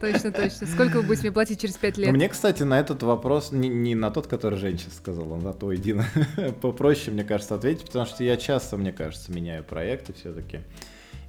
Точно, 0.00 0.30
точно. 0.30 0.66
Сколько 0.66 0.96
вы 0.98 1.02
будете 1.02 1.22
мне 1.22 1.32
платить 1.32 1.60
через 1.60 1.76
5 1.76 1.98
лет? 1.98 2.12
Мне, 2.12 2.28
кстати, 2.28 2.62
на 2.62 2.78
этот 2.78 3.02
вопрос, 3.02 3.50
не, 3.52 3.68
не 3.68 3.94
на 3.94 4.10
тот, 4.10 4.26
который 4.26 4.58
женщина 4.58 4.92
сказала, 4.92 5.36
а 5.36 5.40
на 5.40 5.52
то 5.52 5.72
един, 5.72 6.02
попроще, 6.60 7.12
мне 7.12 7.24
кажется, 7.24 7.54
ответить, 7.54 7.84
потому 7.86 8.06
что 8.06 8.22
я 8.22 8.36
часто, 8.36 8.76
мне 8.76 8.92
кажется, 8.92 9.32
меняю 9.32 9.64
проекты 9.64 10.12
все-таки. 10.12 10.60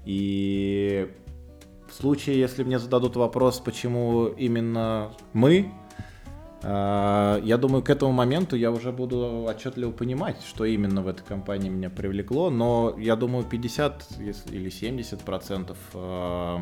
И 0.06 1.10
в 1.90 1.94
случае, 1.94 2.40
если 2.40 2.64
мне 2.64 2.80
зададут 2.80 3.16
вопрос, 3.16 3.60
почему 3.60 4.28
именно 4.28 5.14
мы, 5.34 5.72
а, 6.62 7.40
я 7.44 7.58
думаю, 7.58 7.84
к 7.84 7.90
этому 7.90 8.12
моменту 8.12 8.56
я 8.56 8.72
уже 8.72 8.92
буду 8.92 9.46
отчетливо 9.48 9.92
понимать, 9.92 10.38
что 10.48 10.66
именно 10.66 11.02
в 11.02 11.08
этой 11.08 11.24
компании 11.24 11.70
меня 11.70 11.90
привлекло, 11.90 12.50
но 12.50 12.96
я 12.98 13.16
думаю, 13.16 13.46
50 13.46 14.08
или 14.52 14.70
70 14.70 15.22
процентов 15.22 15.78
а, 15.94 16.60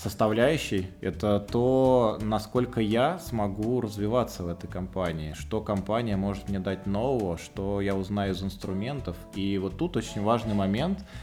составляющей 0.00 0.88
это 1.00 1.40
то, 1.40 2.18
насколько 2.22 2.80
я 2.80 3.18
смогу 3.18 3.80
развиваться 3.80 4.42
в 4.42 4.48
этой 4.48 4.68
компании, 4.68 5.34
что 5.34 5.60
компания 5.60 6.16
может 6.16 6.48
мне 6.48 6.58
дать 6.58 6.86
нового, 6.86 7.36
что 7.36 7.80
я 7.80 7.94
узнаю 7.94 8.32
из 8.32 8.42
инструментов. 8.42 9.16
И 9.34 9.58
вот 9.58 9.76
тут 9.76 9.96
очень 9.96 10.22
важный 10.22 10.54
момент— 10.54 11.04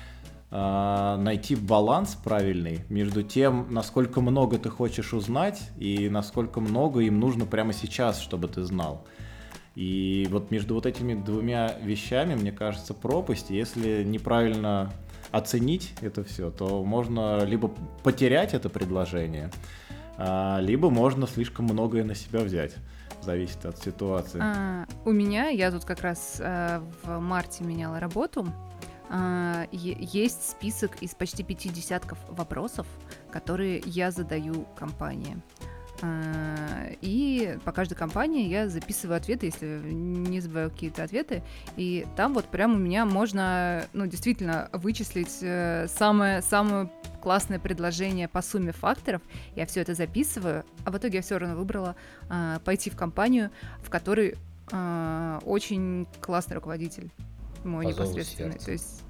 а, 0.49 1.17
найти 1.17 1.55
баланс 1.55 2.17
правильный 2.23 2.79
между 2.87 3.21
тем, 3.21 3.67
насколько 3.69 4.21
много 4.21 4.57
ты 4.57 4.69
хочешь 4.69 5.13
узнать 5.13 5.61
и 5.77 6.07
насколько 6.07 6.61
много 6.61 7.01
им 7.01 7.19
нужно 7.19 7.45
прямо 7.45 7.73
сейчас, 7.73 8.21
чтобы 8.21 8.47
ты 8.47 8.63
знал. 8.63 9.05
И 9.75 10.25
вот 10.31 10.49
между 10.49 10.73
вот 10.73 10.85
этими 10.85 11.13
двумя 11.13 11.75
вещами, 11.83 12.33
мне 12.33 12.51
кажется, 12.51 12.93
пропасть. 12.93 13.49
Если 13.49 14.03
неправильно 14.03 14.91
оценить 15.31 15.93
это 16.01 16.23
все, 16.23 16.51
то 16.51 16.83
можно 16.83 17.43
либо 17.43 17.71
потерять 18.03 18.53
это 18.53 18.69
предложение, 18.69 19.51
а, 20.17 20.59
либо 20.59 20.89
можно 20.89 21.27
слишком 21.27 21.65
многое 21.65 22.03
на 22.03 22.15
себя 22.15 22.41
взять. 22.41 22.75
Зависит 23.21 23.65
от 23.65 23.77
ситуации. 23.79 24.39
А, 24.41 24.85
у 25.05 25.11
меня, 25.11 25.49
я 25.49 25.71
тут 25.71 25.85
как 25.85 26.01
раз 26.01 26.39
а, 26.39 26.83
в 27.03 27.19
марте 27.19 27.63
меняла 27.63 27.99
работу, 27.99 28.47
а, 29.09 29.67
есть 29.71 30.49
список 30.49 31.01
из 31.01 31.15
почти 31.15 31.43
пяти 31.43 31.69
десятков 31.69 32.17
вопросов, 32.29 32.87
которые 33.31 33.81
я 33.85 34.11
задаю 34.11 34.65
компании. 34.77 35.37
А, 36.01 36.89
и 37.01 37.57
по 37.65 37.71
каждой 37.71 37.95
компании 37.95 38.47
я 38.47 38.69
записываю 38.69 39.17
ответы, 39.17 39.47
если 39.47 39.81
не 39.91 40.39
забываю 40.39 40.69
какие-то 40.69 41.03
ответы. 41.03 41.43
И 41.75 42.05
там 42.15 42.33
вот 42.33 42.45
прям 42.45 42.75
у 42.75 42.77
меня 42.77 43.05
можно, 43.05 43.85
ну, 43.93 44.05
действительно 44.05 44.69
вычислить 44.73 45.39
э, 45.41 45.87
самое, 45.87 46.41
самое 46.41 46.91
классное 47.21 47.59
предложение 47.59 48.27
по 48.27 48.41
сумме 48.41 48.71
факторов. 48.71 49.21
Я 49.55 49.65
все 49.65 49.81
это 49.81 49.93
записываю, 49.93 50.63
а 50.85 50.91
в 50.91 50.97
итоге 50.97 51.17
я 51.17 51.21
все 51.21 51.37
равно 51.37 51.55
выбрала 51.55 51.95
а, 52.29 52.59
пойти 52.59 52.89
в 52.89 52.95
компанию, 52.95 53.51
в 53.81 53.89
которой 53.89 54.35
очень 55.45 56.07
классный 56.19 56.55
руководитель 56.55 57.09
мой 57.63 57.85
По 57.85 57.89
непосредственный. 57.89 58.59
То 58.59 58.71
есть 58.71 59.03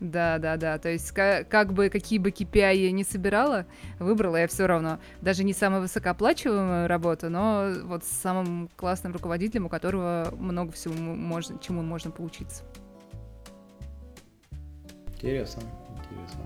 да, 0.00 0.38
да, 0.38 0.56
да. 0.56 0.78
То 0.78 0.90
есть, 0.90 1.10
как, 1.12 1.48
как 1.48 1.72
бы 1.72 1.88
какие 1.88 2.18
бы 2.18 2.30
KPI 2.30 2.76
я 2.76 2.92
не 2.92 3.04
собирала, 3.04 3.66
выбрала 3.98 4.36
я 4.36 4.46
все 4.46 4.66
равно. 4.66 4.98
Даже 5.20 5.44
не 5.44 5.52
самую 5.52 5.82
высокооплачиваемую 5.82 6.88
работу, 6.88 7.30
но 7.30 7.72
вот 7.84 8.04
с 8.04 8.08
самым 8.08 8.68
классным 8.76 9.12
руководителем, 9.12 9.66
у 9.66 9.68
которого 9.68 10.32
много 10.38 10.72
всего 10.72 10.94
можно, 10.94 11.58
чему 11.58 11.82
можно 11.82 12.10
поучиться. 12.10 12.62
Интересно, 15.14 15.62
интересно. 15.96 16.42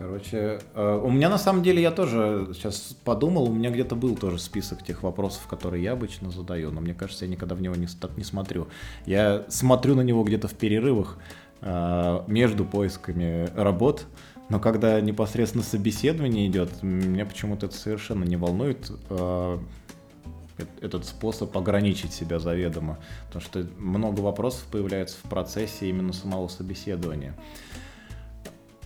Короче, 0.00 0.60
э, 0.74 1.00
у 1.04 1.10
меня 1.10 1.28
на 1.28 1.36
самом 1.36 1.62
деле, 1.62 1.82
я 1.82 1.90
тоже 1.90 2.48
сейчас 2.54 2.96
подумал, 3.04 3.50
у 3.50 3.52
меня 3.52 3.68
где-то 3.68 3.94
был 3.94 4.16
тоже 4.16 4.38
список 4.38 4.82
тех 4.82 5.02
вопросов, 5.02 5.46
которые 5.46 5.84
я 5.84 5.92
обычно 5.92 6.30
задаю, 6.30 6.70
но 6.70 6.80
мне 6.80 6.94
кажется, 6.94 7.26
я 7.26 7.30
никогда 7.30 7.54
в 7.54 7.60
него 7.60 7.74
не, 7.74 7.86
так 7.86 8.16
не 8.16 8.24
смотрю. 8.24 8.68
Я 9.04 9.44
смотрю 9.48 9.94
на 9.94 10.00
него 10.00 10.24
где-то 10.24 10.48
в 10.48 10.54
перерывах 10.54 11.18
между 11.62 12.64
поисками 12.64 13.48
работ, 13.54 14.06
но 14.48 14.58
когда 14.58 15.00
непосредственно 15.00 15.62
собеседование 15.62 16.48
идет, 16.48 16.82
меня 16.82 17.24
почему-то 17.24 17.66
это 17.66 17.74
совершенно 17.76 18.24
не 18.24 18.36
волнует 18.36 18.90
э, 19.08 19.58
этот 20.80 21.04
способ 21.04 21.56
ограничить 21.56 22.12
себя 22.12 22.38
заведомо, 22.38 22.98
потому 23.26 23.42
что 23.42 23.66
много 23.78 24.20
вопросов 24.20 24.64
появляется 24.70 25.16
в 25.22 25.28
процессе 25.28 25.88
именно 25.88 26.12
самого 26.12 26.48
собеседования. 26.48 27.36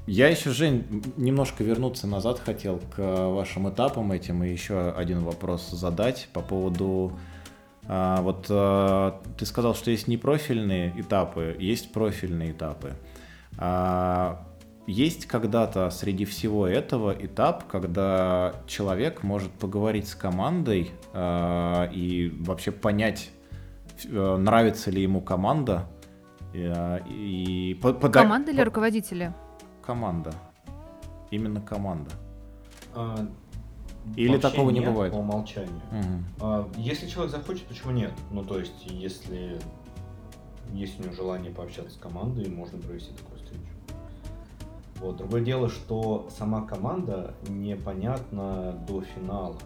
Я 0.06 0.28
еще, 0.28 0.50
Жень, 0.50 1.02
немножко 1.16 1.64
вернуться 1.64 2.06
назад 2.06 2.38
хотел 2.38 2.78
к 2.94 2.98
вашим 2.98 3.70
этапам 3.70 4.12
этим 4.12 4.44
и 4.44 4.50
еще 4.50 4.90
один 4.90 5.20
вопрос 5.20 5.70
задать 5.70 6.28
по 6.32 6.40
поводу... 6.40 7.18
А, 7.86 8.22
вот 8.22 8.46
а, 8.50 9.22
ты 9.36 9.46
сказал, 9.46 9.74
что 9.74 9.90
есть 9.90 10.08
непрофильные 10.08 10.92
этапы, 10.96 11.56
есть 11.58 11.92
профильные 11.92 12.52
этапы. 12.52 12.94
А, 13.58 14.46
есть 14.86 15.26
когда-то 15.26 15.90
среди 15.90 16.24
всего 16.24 16.66
этого 16.66 17.12
этап, 17.12 17.66
когда 17.68 18.54
человек 18.66 19.22
может 19.22 19.50
поговорить 19.52 20.08
с 20.08 20.14
командой 20.14 20.90
а, 21.12 21.88
и 21.92 22.30
вообще 22.40 22.72
понять, 22.72 23.30
а, 24.06 24.36
нравится 24.36 24.90
ли 24.90 25.02
ему 25.02 25.20
команда. 25.20 25.88
И, 26.52 26.72
и 27.08 27.74
под... 27.82 28.00
Команда 28.12 28.52
или 28.52 28.60
руководителя? 28.60 29.34
команда. 29.84 30.32
Именно 31.30 31.60
команда. 31.60 32.10
А, 32.94 33.26
Или 34.16 34.38
такого 34.38 34.70
не 34.70 34.80
нет, 34.80 34.90
бывает? 34.90 35.12
По 35.12 35.16
умолчанию. 35.16 35.80
Угу. 35.90 36.24
А, 36.40 36.70
если 36.76 37.08
человек 37.08 37.32
захочет, 37.32 37.64
почему 37.66 37.92
нет? 37.92 38.12
Ну, 38.30 38.44
то 38.44 38.58
есть, 38.58 38.86
если 38.86 39.58
есть 40.72 40.98
у 41.00 41.02
него 41.02 41.14
желание 41.14 41.52
пообщаться 41.52 41.92
с 41.92 41.96
командой, 41.96 42.48
можно 42.48 42.78
провести 42.78 43.12
такую 43.12 43.38
встречу. 43.38 43.62
Вот. 45.00 45.16
Другое 45.16 45.42
дело, 45.42 45.68
что 45.68 46.28
сама 46.36 46.62
команда 46.62 47.34
непонятна 47.48 48.72
до 48.86 49.02
финала. 49.02 49.56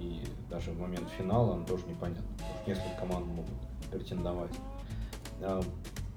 И 0.00 0.22
даже 0.48 0.70
в 0.70 0.80
момент 0.80 1.08
финала 1.16 1.54
она 1.54 1.64
тоже 1.64 1.84
непонятна. 1.86 2.24
Потому 2.38 2.58
что 2.58 2.70
несколько 2.70 3.00
команд 3.00 3.26
могут 3.26 3.54
претендовать. 3.90 4.52
А, 5.42 5.60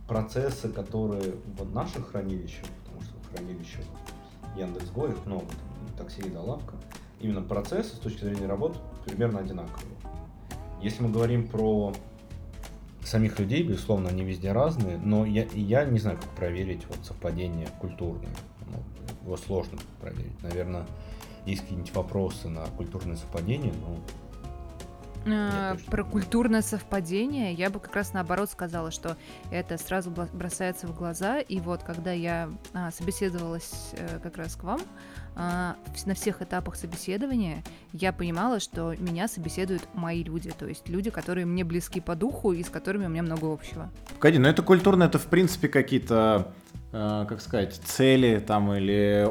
процессы, 0.08 0.70
которые 0.70 1.36
в 1.58 1.74
наших 1.74 2.12
хранилищах, 2.12 2.66
хранилищах 3.34 3.86
Яндекс.Го, 4.58 5.08
их 5.08 5.26
много, 5.26 5.46
такси, 5.98 6.22
еда, 6.22 6.42
лавка. 6.42 6.76
Именно 7.22 7.42
процессы 7.42 7.96
с 7.96 8.00
точки 8.00 8.24
зрения 8.24 8.48
работы 8.48 8.80
примерно 9.06 9.40
одинаковые. 9.40 9.96
Если 10.82 11.04
мы 11.04 11.10
говорим 11.10 11.48
про 11.48 11.94
самих 13.04 13.40
людей, 13.40 13.64
безусловно, 13.64 14.10
они 14.10 14.24
везде 14.24 14.52
разные, 14.52 14.98
но 14.98 15.26
я, 15.26 15.46
я 15.54 15.86
не 15.86 16.00
знаю, 16.00 16.18
как 16.18 16.30
проверить 16.32 16.86
вот 16.88 17.06
совпадение 17.06 17.68
культурное. 17.80 18.30
Ну, 18.68 18.84
его 19.24 19.38
сложно 19.38 19.78
проверить. 20.00 20.42
Наверное, 20.42 20.86
есть 21.46 21.62
какие-нибудь 21.62 21.94
вопросы 21.94 22.48
на 22.48 22.66
культурное 22.66 23.16
совпадение, 23.16 23.74
но 23.74 23.98
а, 25.28 25.78
про 25.88 26.04
культурное 26.04 26.62
совпадение 26.62 27.54
я 27.54 27.70
бы 27.70 27.80
как 27.80 27.96
раз 27.96 28.14
наоборот 28.14 28.50
сказала, 28.50 28.92
что 28.92 29.18
это 29.52 29.78
сразу 29.78 30.10
бросается 30.10 30.88
в 30.88 30.98
глаза. 30.98 31.40
И 31.40 31.60
вот 31.60 31.84
когда 31.84 32.12
я 32.12 32.50
а, 32.74 32.92
собеседовалась 32.92 33.92
э, 33.94 34.20
как 34.22 34.38
раз 34.38 34.56
к 34.56 34.64
вам, 34.64 34.82
на 35.36 35.76
всех 36.16 36.42
этапах 36.42 36.76
собеседования 36.76 37.64
я 37.94 38.12
понимала, 38.14 38.60
что 38.60 38.96
меня 38.98 39.28
собеседуют 39.28 39.84
мои 39.94 40.24
люди, 40.24 40.52
то 40.52 40.68
есть 40.68 40.90
люди, 40.90 41.10
которые 41.10 41.46
мне 41.46 41.64
близки 41.64 42.00
по 42.00 42.16
духу 42.16 42.54
и 42.54 42.64
с 42.64 42.70
которыми 42.70 43.06
у 43.06 43.10
меня 43.10 43.24
много 43.24 43.52
общего. 43.52 43.90
Погоди, 44.16 44.38
но 44.38 44.50
это 44.50 44.62
культурно, 44.62 45.04
это 45.04 45.20
в 45.20 45.28
принципе 45.28 45.68
какие-то, 45.68 46.54
как 46.92 47.42
сказать, 47.42 47.76
цели 47.86 48.44
там 48.46 48.74
или 48.74 49.28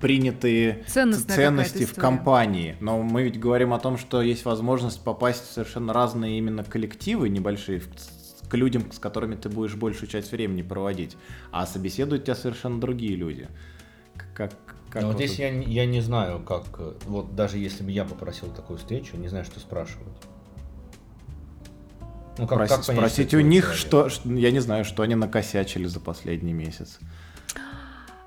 принятые 0.00 0.84
ценности 0.88 1.84
в 1.84 1.94
компании. 1.94 2.76
Но 2.80 3.02
мы 3.02 3.22
ведь 3.22 3.38
говорим 3.38 3.72
о 3.72 3.78
том, 3.78 3.98
что 3.98 4.20
есть 4.22 4.44
возможность 4.44 5.02
попасть 5.04 5.44
в 5.44 5.52
совершенно 5.52 5.92
разные 5.92 6.38
именно 6.38 6.64
коллективы 6.64 7.28
небольшие, 7.28 7.82
к 8.48 8.54
людям, 8.54 8.90
с 8.92 8.98
которыми 8.98 9.34
ты 9.34 9.48
будешь 9.48 9.74
большую 9.74 10.08
часть 10.08 10.32
времени 10.32 10.62
проводить. 10.62 11.16
А 11.50 11.66
собеседуют 11.66 12.24
тебя 12.24 12.34
совершенно 12.34 12.80
другие 12.80 13.16
люди. 13.16 13.48
Как, 14.34 14.52
как 14.90 15.02
Но 15.02 15.08
вот 15.08 15.16
здесь 15.16 15.38
я, 15.38 15.48
я 15.48 15.86
не 15.86 16.00
знаю, 16.00 16.40
как... 16.40 16.64
Вот 17.06 17.34
даже 17.34 17.58
если 17.58 17.82
бы 17.82 17.90
я 17.90 18.04
попросил 18.04 18.48
такую 18.50 18.78
встречу, 18.78 19.16
не 19.16 19.28
знаю, 19.28 19.44
что 19.44 19.60
спрашивать. 19.60 20.06
Ну, 22.38 22.46
как, 22.46 22.58
Прос, 22.58 22.68
как 22.68 22.86
понять, 22.86 23.12
спросить 23.12 23.34
у 23.34 23.40
них, 23.40 23.72
что, 23.74 24.08
что... 24.08 24.32
Я 24.32 24.50
не 24.50 24.60
знаю, 24.60 24.84
что 24.84 25.02
они 25.02 25.14
накосячили 25.14 25.86
за 25.86 26.00
последний 26.00 26.52
месяц. 26.52 26.98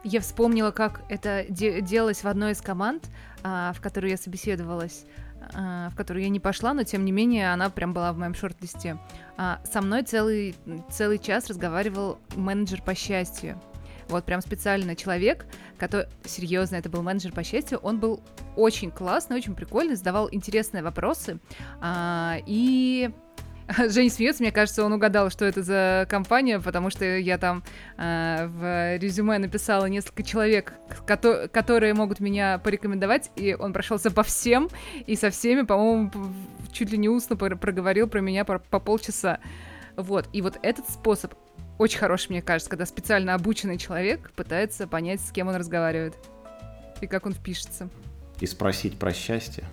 Я 0.03 0.21
вспомнила, 0.21 0.71
как 0.71 1.01
это 1.09 1.45
де- 1.49 1.81
делалось 1.81 2.23
в 2.23 2.27
одной 2.27 2.53
из 2.53 2.61
команд, 2.61 3.03
а, 3.43 3.73
в 3.73 3.81
которой 3.81 4.11
я 4.11 4.17
собеседовалась, 4.17 5.05
а, 5.53 5.89
в 5.89 5.95
которую 5.95 6.23
я 6.23 6.29
не 6.29 6.39
пошла, 6.39 6.73
но 6.73 6.83
тем 6.83 7.05
не 7.05 7.11
менее 7.11 7.51
она 7.53 7.69
прям 7.69 7.93
была 7.93 8.13
в 8.13 8.17
моем 8.17 8.33
шорт-листе. 8.33 8.97
А, 9.37 9.59
со 9.69 9.81
мной 9.81 10.03
целый, 10.03 10.55
целый 10.89 11.19
час 11.19 11.47
разговаривал 11.47 12.17
менеджер 12.35 12.81
по 12.81 12.95
счастью. 12.95 13.61
Вот 14.09 14.25
прям 14.25 14.41
специально 14.41 14.95
человек, 14.95 15.45
который, 15.77 16.07
серьезно, 16.25 16.75
это 16.75 16.89
был 16.89 17.01
менеджер 17.03 17.31
по 17.31 17.43
счастью, 17.43 17.77
он 17.79 17.99
был 17.99 18.21
очень 18.55 18.91
классный, 18.91 19.37
очень 19.37 19.55
прикольный, 19.55 19.95
задавал 19.95 20.27
интересные 20.31 20.83
вопросы. 20.83 21.39
А, 21.79 22.37
и 22.45 23.11
Женя 23.89 24.09
смеется, 24.09 24.41
мне 24.41 24.51
кажется, 24.51 24.83
он 24.83 24.93
угадал, 24.93 25.29
что 25.29 25.45
это 25.45 25.61
за 25.61 26.07
компания, 26.09 26.59
потому 26.59 26.89
что 26.89 27.05
я 27.05 27.37
там 27.37 27.63
э, 27.97 28.47
в 28.47 28.97
резюме 28.97 29.37
написала 29.37 29.85
несколько 29.85 30.23
человек, 30.23 30.73
ко- 31.05 31.47
которые 31.47 31.93
могут 31.93 32.19
меня 32.19 32.57
порекомендовать, 32.57 33.31
и 33.35 33.55
он 33.57 33.73
прошелся 33.73 34.09
по 34.09 34.23
всем, 34.23 34.69
и 35.05 35.15
со 35.15 35.29
всеми, 35.29 35.61
по-моему, 35.61 36.11
чуть 36.71 36.91
ли 36.91 36.97
не 36.97 37.09
устно 37.09 37.35
проговорил 37.35 38.07
про 38.07 38.21
меня 38.21 38.43
по, 38.43 38.59
по 38.59 38.79
полчаса. 38.79 39.39
Вот, 39.95 40.27
и 40.33 40.41
вот 40.41 40.57
этот 40.63 40.89
способ 40.89 41.33
очень 41.79 41.97
хороший, 41.97 42.29
мне 42.29 42.41
кажется, 42.43 42.69
когда 42.69 42.85
специально 42.85 43.33
обученный 43.33 43.79
человек 43.79 44.31
пытается 44.35 44.85
понять, 44.85 45.21
с 45.21 45.31
кем 45.31 45.47
он 45.47 45.55
разговаривает 45.55 46.13
и 47.01 47.07
как 47.07 47.25
он 47.25 47.33
впишется. 47.33 47.89
И 48.39 48.45
спросить 48.45 48.99
про 48.99 49.13
счастье, 49.13 49.63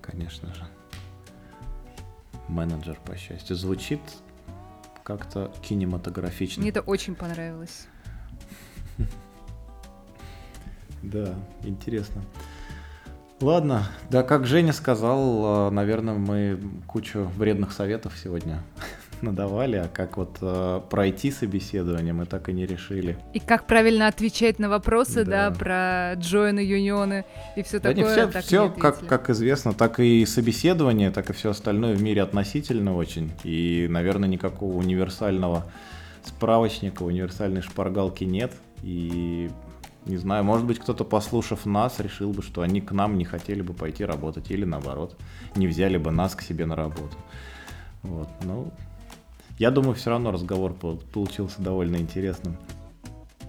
конечно 0.00 0.54
же 0.54 0.66
менеджер 2.50 2.98
по 3.04 3.16
счастью. 3.16 3.56
Звучит 3.56 4.00
как-то 5.04 5.52
кинематографично. 5.62 6.60
Мне 6.60 6.70
это 6.70 6.80
очень 6.80 7.14
понравилось. 7.14 7.86
Да, 11.02 11.34
интересно. 11.62 12.22
Ладно, 13.40 13.86
да, 14.10 14.22
как 14.22 14.46
Женя 14.46 14.74
сказал, 14.74 15.68
э, 15.68 15.70
наверное, 15.70 16.12
мы 16.12 16.60
кучу 16.86 17.20
вредных 17.36 17.72
советов 17.72 18.12
сегодня 18.22 18.62
надавали, 19.22 19.76
а 19.76 19.88
как 19.88 20.16
вот 20.16 20.38
э, 20.40 20.80
пройти 20.90 21.30
собеседование 21.30 22.12
мы 22.12 22.26
так 22.26 22.48
и 22.48 22.52
не 22.52 22.66
решили. 22.66 23.18
И 23.32 23.40
как 23.40 23.66
правильно 23.66 24.06
отвечать 24.06 24.58
на 24.58 24.68
вопросы, 24.68 25.24
да, 25.24 25.50
да 25.50 25.56
про 25.56 26.14
джойны, 26.14 26.60
юнионы 26.60 27.24
и 27.56 27.62
все 27.62 27.80
да 27.80 27.90
такое. 27.90 28.04
Не, 28.04 28.10
все, 28.10 28.26
так 28.28 28.44
все 28.44 28.68
не 28.68 28.80
как, 28.80 29.06
как 29.06 29.30
известно, 29.30 29.72
так 29.72 30.00
и 30.00 30.24
собеседование, 30.26 31.10
так 31.10 31.30
и 31.30 31.32
все 31.32 31.50
остальное 31.50 31.94
в 31.94 32.02
мире 32.02 32.22
относительно 32.22 32.96
очень. 32.96 33.32
И, 33.44 33.86
наверное, 33.90 34.28
никакого 34.28 34.76
универсального 34.76 35.70
справочника, 36.24 37.02
универсальной 37.02 37.62
шпаргалки 37.62 38.24
нет. 38.24 38.52
И 38.82 39.50
не 40.06 40.16
знаю, 40.16 40.44
может 40.44 40.66
быть, 40.66 40.78
кто-то, 40.78 41.04
послушав 41.04 41.66
нас, 41.66 42.00
решил 42.00 42.32
бы, 42.32 42.42
что 42.42 42.62
они 42.62 42.80
к 42.80 42.92
нам 42.92 43.18
не 43.18 43.24
хотели 43.24 43.62
бы 43.62 43.74
пойти 43.74 44.04
работать, 44.04 44.50
или 44.50 44.64
наоборот, 44.64 45.16
не 45.54 45.66
взяли 45.66 45.98
бы 45.98 46.10
нас 46.10 46.34
к 46.34 46.42
себе 46.42 46.66
на 46.66 46.74
работу. 46.74 47.16
Вот, 48.02 48.28
ну, 48.42 48.72
я 49.60 49.70
думаю, 49.70 49.94
все 49.94 50.08
равно 50.08 50.32
разговор 50.32 50.72
получился 50.72 51.60
довольно 51.60 51.96
интересным. 51.96 52.56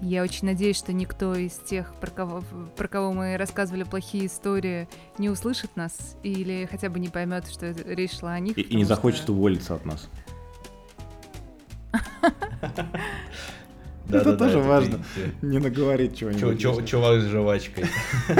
Я 0.01 0.23
очень 0.23 0.45
надеюсь, 0.45 0.77
что 0.77 0.91
никто 0.91 1.33
из 1.35 1.53
тех, 1.53 1.93
про 2.01 2.11
кого, 2.11 2.43
про 2.75 2.88
кого 2.89 3.13
мы 3.13 3.38
рассказывали 3.38 3.83
плохие 3.83 4.25
истории, 4.25 4.89
не 5.17 5.29
услышит 5.29 5.77
нас 5.77 6.17
или 6.21 6.67
хотя 6.69 6.89
бы 6.89 6.99
не 6.99 7.07
поймет, 7.07 7.47
что 7.47 7.71
речь 7.71 8.19
шла 8.19 8.33
о 8.33 8.39
них. 8.41 8.57
И, 8.57 8.61
и 8.61 8.75
не 8.75 8.83
захочет 8.83 9.21
что... 9.21 9.31
уволиться 9.31 9.75
от 9.75 9.85
нас. 9.85 10.09
Это 14.09 14.35
тоже 14.35 14.59
важно. 14.59 14.99
Не 15.41 15.59
наговорить 15.59 16.17
чего-нибудь. 16.17 16.59
Чувак 16.89 17.21
с 17.21 17.25
жвачкой. 17.27 17.85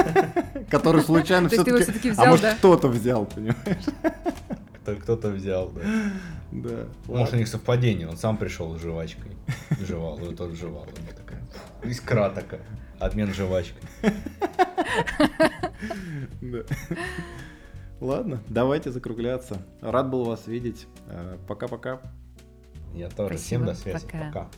Который 0.69 1.03
случайно 1.03 1.48
все-таки... 1.48 2.11
А 2.18 2.26
может 2.26 2.56
кто-то 2.56 2.89
взял, 2.89 3.26
понимаешь? 3.26 3.85
Кто-то 4.84 5.30
взял, 5.30 5.70
да. 5.70 5.82
Да. 6.52 6.88
Может, 7.08 7.34
у 7.34 7.38
них 7.38 7.48
совпадение. 7.48 8.10
Он 8.10 8.18
сам 8.18 8.38
пришел 8.38 8.78
с 8.78 8.82
жвачкой. 8.82 9.32
Жевал, 9.80 10.20
и 10.20 10.36
тот 10.36 10.53
жевал. 10.53 10.84
У 10.84 11.02
него 11.02 11.14
такая 11.16 11.41
искра 11.84 12.30
такая. 12.30 12.62
Обмен 12.99 13.34
жвачкой. 13.34 13.82
Ладно, 17.99 18.41
давайте 18.48 18.91
закругляться. 18.91 19.62
Рад 19.82 20.10
был 20.10 20.24
вас 20.24 20.48
видеть. 20.48 20.88
Э, 21.08 21.38
пока-пока. 21.48 22.02
Я 22.94 23.10
тоже. 23.10 23.38
Спасибо. 23.38 23.38
Всем 23.38 23.66
до 23.66 23.74
связи. 23.76 24.06
Пока. 24.06 24.26
Пока. 24.26 24.49